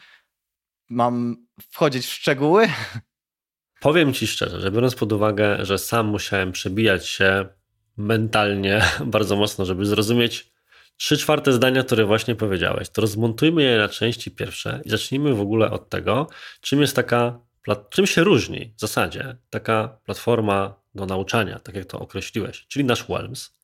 Mam 0.93 1.47
wchodzić 1.71 2.07
w 2.07 2.13
szczegóły? 2.13 2.69
Powiem 3.81 4.13
ci 4.13 4.27
szczerze, 4.27 4.61
że 4.61 4.71
biorąc 4.71 4.95
pod 4.95 5.13
uwagę, 5.13 5.65
że 5.65 5.79
sam 5.79 6.07
musiałem 6.07 6.53
przebijać 6.53 7.09
się 7.09 7.47
mentalnie 7.97 8.83
bardzo 9.07 9.37
mocno, 9.37 9.65
żeby 9.65 9.87
zrozumieć, 9.87 10.53
trzy 10.97 11.19
czwarte 11.19 11.53
zdania, 11.53 11.85
które 11.85 12.05
właśnie 12.05 12.35
powiedziałeś, 12.35 12.89
to 12.89 13.01
rozmontujmy 13.01 13.63
je 13.63 13.79
na 13.79 13.89
części 13.89 14.31
pierwsze 14.31 14.81
i 14.85 14.91
zacznijmy 14.91 15.35
w 15.35 15.41
ogóle 15.41 15.71
od 15.71 15.89
tego, 15.89 16.29
czym 16.61 16.81
jest 16.81 16.97
taka, 16.97 17.41
czym 17.91 18.07
się 18.07 18.25
różni 18.25 18.75
w 18.77 18.81
zasadzie 18.81 19.37
taka 19.51 19.99
platforma 20.05 20.75
do 20.95 21.07
nauczania, 21.07 21.59
tak 21.59 21.75
jak 21.75 21.85
to 21.85 22.01
określiłeś, 22.01 22.67
czyli 22.69 22.85
nasz 22.85 23.07
Welms, 23.09 23.57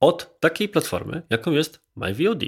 od 0.00 0.40
takiej 0.40 0.68
platformy, 0.68 1.22
jaką 1.30 1.50
jest 1.50 1.84
MyVOD. 1.96 2.42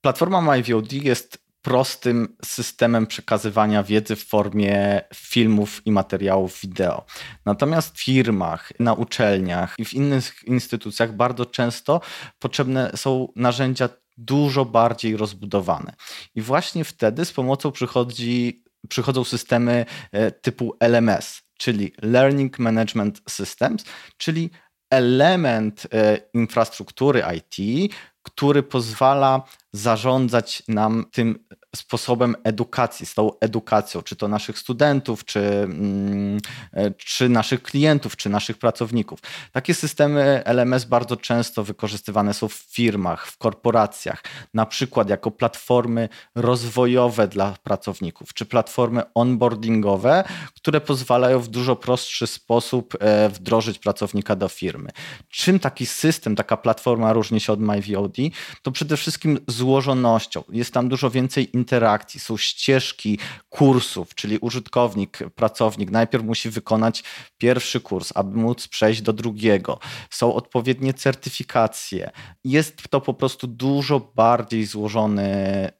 Platforma 0.00 0.40
MyVOD 0.40 0.92
jest 0.92 1.47
prostym 1.62 2.36
systemem 2.44 3.06
przekazywania 3.06 3.82
wiedzy 3.82 4.16
w 4.16 4.24
formie 4.24 5.00
filmów 5.14 5.82
i 5.84 5.92
materiałów 5.92 6.60
wideo. 6.60 7.04
Natomiast 7.46 7.96
w 7.96 8.04
firmach, 8.04 8.72
na 8.80 8.92
uczelniach 8.92 9.74
i 9.78 9.84
w 9.84 9.94
innych 9.94 10.34
instytucjach 10.44 11.16
bardzo 11.16 11.46
często 11.46 12.00
potrzebne 12.38 12.90
są 12.96 13.28
narzędzia 13.36 13.88
dużo 14.16 14.64
bardziej 14.64 15.16
rozbudowane. 15.16 15.92
I 16.34 16.42
właśnie 16.42 16.84
wtedy 16.84 17.24
z 17.24 17.32
pomocą 17.32 17.72
przychodzi, 17.72 18.64
przychodzą 18.88 19.24
systemy 19.24 19.86
e, 20.12 20.30
typu 20.30 20.76
LMS, 20.80 21.42
czyli 21.58 21.92
Learning 22.02 22.58
Management 22.58 23.20
Systems, 23.28 23.84
czyli 24.16 24.50
element 24.90 25.86
e, 25.92 26.18
infrastruktury 26.34 27.22
IT, 27.36 27.92
który 28.38 28.62
pozwala 28.62 29.42
zarządzać 29.72 30.62
nam 30.68 31.04
tym 31.12 31.44
sposobem 31.76 32.36
edukacji, 32.44 33.06
z 33.06 33.14
tą 33.14 33.30
edukacją, 33.40 34.02
czy 34.02 34.16
to 34.16 34.28
naszych 34.28 34.58
studentów, 34.58 35.24
czy, 35.24 35.40
mm, 35.40 36.38
e, 36.72 36.90
czy 36.90 37.28
naszych 37.28 37.62
klientów, 37.62 38.16
czy 38.16 38.28
naszych 38.30 38.58
pracowników. 38.58 39.20
Takie 39.52 39.74
systemy 39.74 40.42
LMS 40.44 40.84
bardzo 40.84 41.16
często 41.16 41.64
wykorzystywane 41.64 42.34
są 42.34 42.48
w 42.48 42.54
firmach, 42.54 43.26
w 43.26 43.38
korporacjach, 43.38 44.22
na 44.54 44.66
przykład 44.66 45.08
jako 45.08 45.30
platformy 45.30 46.08
rozwojowe 46.34 47.28
dla 47.28 47.54
pracowników, 47.62 48.34
czy 48.34 48.46
platformy 48.46 49.02
onboardingowe, 49.14 50.24
które 50.56 50.80
pozwalają 50.80 51.40
w 51.40 51.48
dużo 51.48 51.76
prostszy 51.76 52.26
sposób 52.26 52.96
e, 53.00 53.28
wdrożyć 53.28 53.78
pracownika 53.78 54.36
do 54.36 54.48
firmy. 54.48 54.90
Czym 55.28 55.58
taki 55.58 55.86
system, 55.86 56.36
taka 56.36 56.56
platforma 56.56 57.12
różni 57.12 57.40
się 57.40 57.52
od 57.52 57.60
MyVOD? 57.60 58.16
To 58.62 58.72
przede 58.72 58.96
wszystkim 58.96 59.38
złożonością. 59.46 60.42
Jest 60.48 60.74
tam 60.74 60.88
dużo 60.88 61.10
więcej 61.10 61.50
interakcji, 61.68 62.20
są 62.20 62.36
ścieżki 62.36 63.18
kursów, 63.48 64.14
czyli 64.14 64.38
użytkownik, 64.38 65.18
pracownik 65.34 65.90
najpierw 65.90 66.24
musi 66.24 66.50
wykonać 66.50 67.04
pierwszy 67.38 67.80
kurs, 67.80 68.12
aby 68.14 68.38
móc 68.38 68.68
przejść 68.68 69.02
do 69.02 69.12
drugiego. 69.12 69.78
Są 70.10 70.34
odpowiednie 70.34 70.94
certyfikacje. 70.94 72.10
Jest 72.44 72.88
to 72.90 73.00
po 73.00 73.14
prostu 73.14 73.46
dużo 73.46 74.00
bardziej 74.14 74.66
złożony 74.66 75.28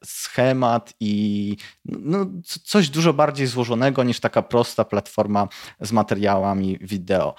schemat 0.05 0.95
i 1.01 1.57
no, 1.85 2.27
coś 2.65 2.89
dużo 2.89 3.13
bardziej 3.13 3.47
złożonego 3.47 4.05
niż 4.05 4.21
taka 4.21 4.43
prosta 4.43 4.85
platforma 4.85 5.49
z 5.81 5.93
materiałami 5.93 6.79
wideo. 6.81 7.35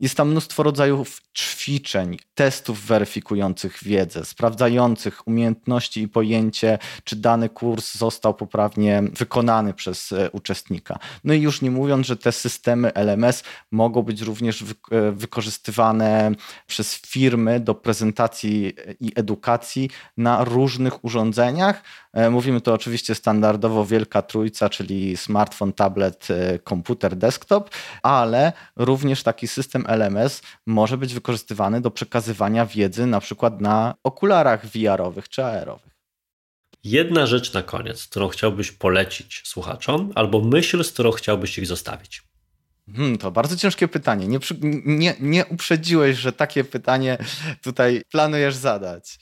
Jest 0.00 0.16
tam 0.16 0.30
mnóstwo 0.30 0.62
rodzajów 0.62 1.22
ćwiczeń, 1.38 2.16
testów 2.34 2.86
weryfikujących 2.86 3.78
wiedzę, 3.82 4.24
sprawdzających 4.24 5.26
umiejętności 5.28 6.02
i 6.02 6.08
pojęcie, 6.08 6.78
czy 7.04 7.16
dany 7.16 7.48
kurs 7.48 7.94
został 7.94 8.34
poprawnie 8.34 9.02
wykonany 9.12 9.74
przez 9.74 10.12
e, 10.12 10.30
uczestnika. 10.30 10.98
No 11.24 11.34
i 11.34 11.40
już 11.40 11.62
nie 11.62 11.70
mówiąc, 11.70 12.06
że 12.06 12.16
te 12.16 12.32
systemy 12.32 12.94
LMS 12.94 13.42
mogą 13.70 14.02
być 14.02 14.20
również 14.20 14.62
e, 14.62 15.12
wykorzystywane 15.12 16.32
przez 16.66 16.94
firmy 16.94 17.60
do 17.60 17.74
prezentacji 17.74 18.72
i 19.00 19.12
edukacji 19.16 19.90
na 20.16 20.44
różnych 20.44 21.04
urządzeniach. 21.04 21.82
E, 22.12 22.30
mówimy 22.30 22.60
tu 22.60 22.72
oczywiście 22.72 23.14
standardowo 23.14 23.86
wielka 23.86 24.22
trójca, 24.22 24.68
czyli 24.68 25.16
smartfon, 25.16 25.72
tablet, 25.72 26.28
komputer, 26.64 27.16
desktop, 27.16 27.70
ale 28.02 28.52
również 28.76 29.22
taki 29.22 29.48
system 29.48 29.84
LMS 29.88 30.42
może 30.66 30.98
być 30.98 31.14
wykorzystywany 31.14 31.80
do 31.80 31.90
przekazywania 31.90 32.66
wiedzy 32.66 33.06
na 33.06 33.20
przykład 33.20 33.60
na 33.60 33.94
okularach 34.04 34.66
VR-owych 34.66 35.28
czy 35.28 35.44
AR-owych. 35.44 35.90
Jedna 36.84 37.26
rzecz 37.26 37.54
na 37.54 37.62
koniec, 37.62 38.06
którą 38.06 38.28
chciałbyś 38.28 38.72
polecić 38.72 39.42
słuchaczom, 39.44 40.12
albo 40.14 40.40
myśl, 40.40 40.84
z 40.84 40.92
którą 40.92 41.10
chciałbyś 41.10 41.58
ich 41.58 41.66
zostawić. 41.66 42.22
Hmm, 42.96 43.18
to 43.18 43.30
bardzo 43.30 43.56
ciężkie 43.56 43.88
pytanie. 43.88 44.26
Nie, 44.26 44.38
nie, 44.84 45.14
nie 45.20 45.46
uprzedziłeś, 45.46 46.16
że 46.16 46.32
takie 46.32 46.64
pytanie 46.64 47.18
tutaj 47.62 48.02
planujesz 48.10 48.54
zadać. 48.54 49.18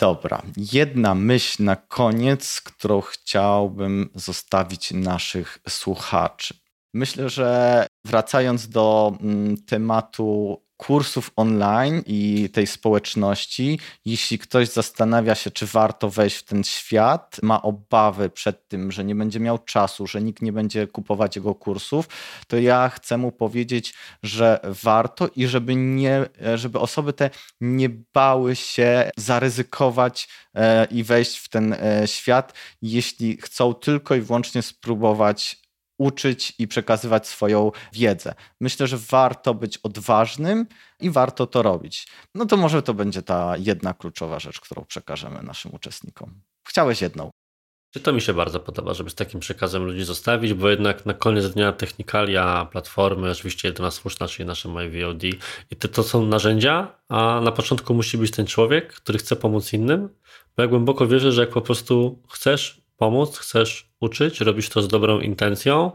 Dobra, 0.00 0.42
jedna 0.56 1.14
myśl 1.14 1.64
na 1.64 1.76
koniec, 1.76 2.60
którą 2.60 3.00
chciałbym 3.00 4.10
zostawić 4.14 4.90
naszych 4.92 5.58
słuchaczy. 5.68 6.54
Myślę, 6.94 7.28
że 7.28 7.86
wracając 8.04 8.68
do 8.68 9.12
mm, 9.20 9.56
tematu 9.56 10.62
kursów 10.80 11.30
online 11.36 12.02
i 12.06 12.48
tej 12.52 12.66
społeczności, 12.66 13.78
jeśli 14.04 14.38
ktoś 14.38 14.68
zastanawia 14.68 15.34
się, 15.34 15.50
czy 15.50 15.66
warto 15.66 16.10
wejść 16.10 16.36
w 16.36 16.42
ten 16.42 16.64
świat, 16.64 17.36
ma 17.42 17.62
obawy 17.62 18.30
przed 18.30 18.68
tym, 18.68 18.92
że 18.92 19.04
nie 19.04 19.14
będzie 19.14 19.40
miał 19.40 19.58
czasu, 19.58 20.06
że 20.06 20.22
nikt 20.22 20.42
nie 20.42 20.52
będzie 20.52 20.86
kupować 20.86 21.36
jego 21.36 21.54
kursów, 21.54 22.08
to 22.48 22.56
ja 22.56 22.88
chcę 22.88 23.16
mu 23.16 23.32
powiedzieć, 23.32 23.94
że 24.22 24.60
warto 24.82 25.28
i 25.36 25.46
żeby, 25.46 25.74
nie, 25.76 26.26
żeby 26.54 26.78
osoby 26.78 27.12
te 27.12 27.30
nie 27.60 27.88
bały 27.88 28.56
się 28.56 29.10
zaryzykować 29.16 30.28
e, 30.54 30.84
i 30.84 31.04
wejść 31.04 31.36
w 31.38 31.48
ten 31.48 31.72
e, 31.72 32.08
świat, 32.08 32.52
jeśli 32.82 33.36
chcą 33.36 33.74
tylko 33.74 34.14
i 34.14 34.20
wyłącznie 34.20 34.62
spróbować 34.62 35.59
uczyć 36.00 36.52
i 36.58 36.68
przekazywać 36.68 37.28
swoją 37.28 37.72
wiedzę. 37.92 38.34
Myślę, 38.60 38.86
że 38.86 38.96
warto 38.96 39.54
być 39.54 39.78
odważnym 39.78 40.66
i 41.00 41.10
warto 41.10 41.46
to 41.46 41.62
robić. 41.62 42.08
No 42.34 42.46
to 42.46 42.56
może 42.56 42.82
to 42.82 42.94
będzie 42.94 43.22
ta 43.22 43.56
jedna 43.56 43.94
kluczowa 43.94 44.40
rzecz, 44.40 44.60
którą 44.60 44.84
przekażemy 44.84 45.42
naszym 45.42 45.74
uczestnikom. 45.74 46.40
Chciałeś 46.68 47.02
jedną. 47.02 47.30
To 48.02 48.12
mi 48.12 48.20
się 48.20 48.34
bardzo 48.34 48.60
podoba, 48.60 48.94
żeby 48.94 49.10
z 49.10 49.14
takim 49.14 49.40
przekazem 49.40 49.84
ludzi 49.84 50.04
zostawić, 50.04 50.54
bo 50.54 50.68
jednak 50.68 51.06
na 51.06 51.14
koniec 51.14 51.50
dnia 51.50 51.72
technikalia, 51.72 52.68
platformy, 52.72 53.30
oczywiście 53.30 53.68
jedyna 53.68 53.90
słuszna, 53.90 54.28
czyli 54.28 54.46
nasze 54.46 54.68
MyVOD 54.68 55.24
i 55.70 55.76
to, 55.78 55.88
to 55.88 56.02
są 56.02 56.26
narzędzia, 56.26 56.98
a 57.08 57.40
na 57.44 57.52
początku 57.52 57.94
musi 57.94 58.18
być 58.18 58.30
ten 58.30 58.46
człowiek, 58.46 58.92
który 58.92 59.18
chce 59.18 59.36
pomóc 59.36 59.72
innym, 59.72 60.08
bo 60.56 60.62
ja 60.62 60.68
głęboko 60.68 61.06
wierzę, 61.06 61.32
że 61.32 61.40
jak 61.40 61.50
po 61.50 61.60
prostu 61.60 62.22
chcesz 62.28 62.79
pomóc, 63.00 63.38
chcesz 63.38 63.90
uczyć, 64.00 64.40
robisz 64.40 64.68
to 64.68 64.82
z 64.82 64.88
dobrą 64.88 65.20
intencją 65.20 65.92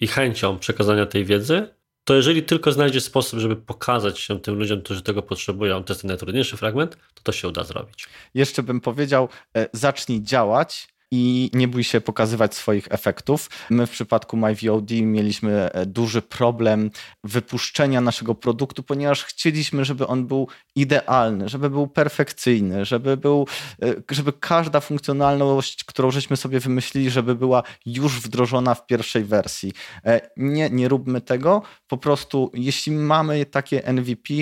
i 0.00 0.06
chęcią 0.06 0.58
przekazania 0.58 1.06
tej 1.06 1.24
wiedzy, 1.24 1.68
to 2.04 2.14
jeżeli 2.14 2.42
tylko 2.42 2.72
znajdziesz 2.72 3.04
sposób, 3.04 3.40
żeby 3.40 3.56
pokazać 3.56 4.20
się 4.20 4.40
tym 4.40 4.54
ludziom, 4.58 4.82
którzy 4.82 5.02
tego 5.02 5.22
potrzebują, 5.22 5.84
to 5.84 5.92
jest 5.92 6.02
ten 6.02 6.08
najtrudniejszy 6.08 6.56
fragment, 6.56 6.96
to 7.14 7.22
to 7.22 7.32
się 7.32 7.48
uda 7.48 7.64
zrobić. 7.64 8.08
Jeszcze 8.34 8.62
bym 8.62 8.80
powiedział, 8.80 9.28
e, 9.56 9.68
zacznij 9.72 10.22
działać, 10.22 10.88
i 11.14 11.50
nie 11.52 11.68
bój 11.68 11.84
się 11.84 12.00
pokazywać 12.00 12.54
swoich 12.54 12.86
efektów. 12.90 13.50
My 13.70 13.86
w 13.86 13.90
przypadku 13.90 14.36
MyVOD 14.36 14.90
mieliśmy 14.90 15.72
e, 15.72 15.86
duży 15.86 16.22
problem 16.22 16.90
wypuszczenia 17.24 18.00
naszego 18.00 18.34
produktu, 18.34 18.82
ponieważ 18.82 19.24
chcieliśmy, 19.24 19.84
żeby 19.84 20.06
on 20.06 20.26
był 20.26 20.48
idealny, 20.74 21.48
żeby 21.48 21.70
był 21.70 21.86
perfekcyjny, 21.86 22.84
żeby 22.84 23.16
był, 23.16 23.46
e, 23.82 23.94
żeby 24.10 24.32
każda 24.32 24.80
funkcjonalność, 24.80 25.84
którą 25.84 26.10
żeśmy 26.10 26.36
sobie 26.36 26.60
wymyślili, 26.60 27.10
żeby 27.10 27.34
była 27.34 27.62
już 27.86 28.20
wdrożona 28.20 28.74
w 28.74 28.86
pierwszej 28.86 29.24
wersji. 29.24 29.72
E, 30.04 30.30
nie, 30.36 30.70
nie 30.70 30.88
róbmy 30.88 31.20
tego. 31.20 31.62
Po 31.88 31.96
prostu, 31.96 32.50
jeśli 32.54 32.92
mamy 32.92 33.46
takie 33.46 33.92
MVP, 33.92 34.34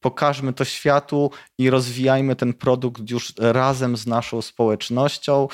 pokażmy 0.00 0.52
to 0.52 0.64
światu 0.64 1.30
i 1.58 1.70
rozwijajmy 1.70 2.36
ten 2.36 2.52
produkt 2.52 3.10
już 3.10 3.32
razem 3.38 3.96
z 3.96 4.06
naszą 4.06 4.42
społecznością. 4.42 5.48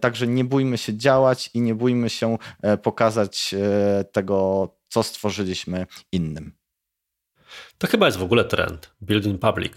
Także 0.00 0.26
nie 0.26 0.44
bójmy 0.44 0.78
się 0.78 0.96
działać 0.96 1.50
i 1.54 1.60
nie 1.60 1.74
bójmy 1.74 2.10
się 2.10 2.38
e, 2.62 2.76
pokazać 2.76 3.54
e, 3.54 4.04
tego, 4.04 4.68
co 4.88 5.02
stworzyliśmy 5.02 5.86
innym. 6.12 6.52
To 7.78 7.86
chyba 7.86 8.06
jest 8.06 8.18
w 8.18 8.22
ogóle 8.22 8.44
trend 8.44 8.94
building 9.02 9.40
public. 9.40 9.72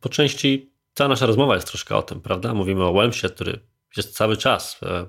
Po 0.00 0.08
części 0.08 0.72
cała 0.94 1.08
nasza 1.08 1.26
rozmowa 1.26 1.54
jest 1.54 1.68
troszkę 1.68 1.96
o 1.96 2.02
tym, 2.02 2.20
prawda? 2.20 2.54
Mówimy 2.54 2.84
o 2.84 2.92
Welmsie, 2.92 3.28
który 3.28 3.60
jest 3.96 4.16
cały 4.16 4.36
czas 4.36 4.80
e, 4.82 5.06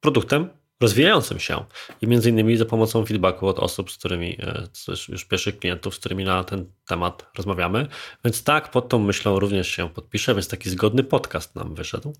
produktem 0.00 0.48
rozwijającym 0.82 1.38
się 1.38 1.64
i 2.02 2.06
między 2.06 2.30
innymi 2.30 2.56
za 2.56 2.64
pomocą 2.64 3.06
feedbacku 3.06 3.48
od 3.48 3.58
osób, 3.58 3.90
z 3.90 3.98
którymi, 3.98 4.38
e, 4.42 4.68
już 5.08 5.24
pierwszych 5.24 5.58
klientów, 5.58 5.94
z 5.94 5.98
którymi 5.98 6.24
na 6.24 6.44
ten 6.44 6.72
temat 6.86 7.26
rozmawiamy. 7.36 7.86
Więc 8.24 8.44
tak, 8.44 8.70
pod 8.70 8.88
tą 8.88 8.98
myślą 8.98 9.38
również 9.38 9.68
się 9.68 9.88
podpiszę, 9.88 10.34
więc 10.34 10.48
taki 10.48 10.70
zgodny 10.70 11.04
podcast 11.04 11.54
nam 11.54 11.74
wyszedł. 11.74 12.12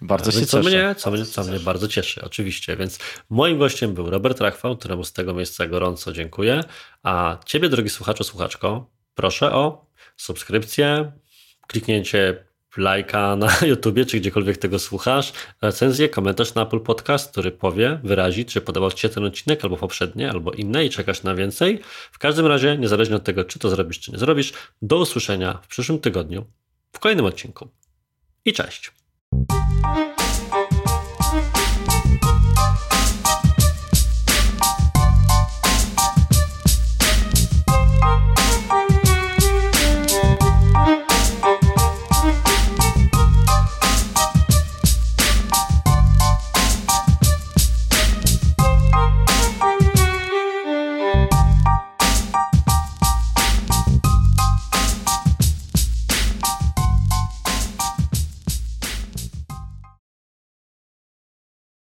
Bardzo 0.00 0.32
się 0.32 0.46
co 0.46 0.62
cieszę. 0.62 0.70
Mnie, 0.70 0.94
co, 0.94 1.10
mnie, 1.10 1.24
co 1.24 1.44
mnie 1.44 1.60
bardzo 1.60 1.88
cieszy, 1.88 2.22
oczywiście. 2.24 2.76
Więc 2.76 2.98
moim 3.30 3.58
gościem 3.58 3.94
był 3.94 4.10
Robert 4.10 4.40
Rachwał, 4.40 4.76
któremu 4.76 5.04
z 5.04 5.12
tego 5.12 5.34
miejsca 5.34 5.66
gorąco 5.66 6.12
dziękuję. 6.12 6.64
A 7.02 7.38
ciebie, 7.46 7.68
drogi 7.68 7.90
słuchaczu, 7.90 8.24
słuchaczko, 8.24 8.90
proszę 9.14 9.52
o 9.52 9.86
subskrypcję, 10.16 11.12
kliknięcie 11.66 12.49
lajka 12.76 13.36
na 13.36 13.48
YouTubie, 13.66 14.06
czy 14.06 14.20
gdziekolwiek 14.20 14.56
tego 14.56 14.78
słuchasz, 14.78 15.32
recenzję, 15.62 16.08
komentarz 16.08 16.54
na 16.54 16.62
Apple 16.62 16.80
Podcast, 16.80 17.30
który 17.30 17.50
powie, 17.50 18.00
wyrazi, 18.04 18.44
czy 18.44 18.60
podobał 18.60 18.92
Ci 18.92 19.00
się 19.00 19.08
ten 19.08 19.24
odcinek, 19.24 19.64
albo 19.64 19.76
poprzednie, 19.76 20.30
albo 20.30 20.52
inne 20.52 20.84
i 20.84 20.90
czekasz 20.90 21.22
na 21.22 21.34
więcej. 21.34 21.80
W 22.12 22.18
każdym 22.18 22.46
razie, 22.46 22.78
niezależnie 22.78 23.16
od 23.16 23.24
tego, 23.24 23.44
czy 23.44 23.58
to 23.58 23.70
zrobisz, 23.70 24.00
czy 24.00 24.12
nie 24.12 24.18
zrobisz, 24.18 24.52
do 24.82 24.98
usłyszenia 24.98 25.58
w 25.62 25.66
przyszłym 25.66 25.98
tygodniu 25.98 26.44
w 26.92 26.98
kolejnym 26.98 27.26
odcinku. 27.26 27.68
I 28.44 28.52
cześć! 28.52 28.92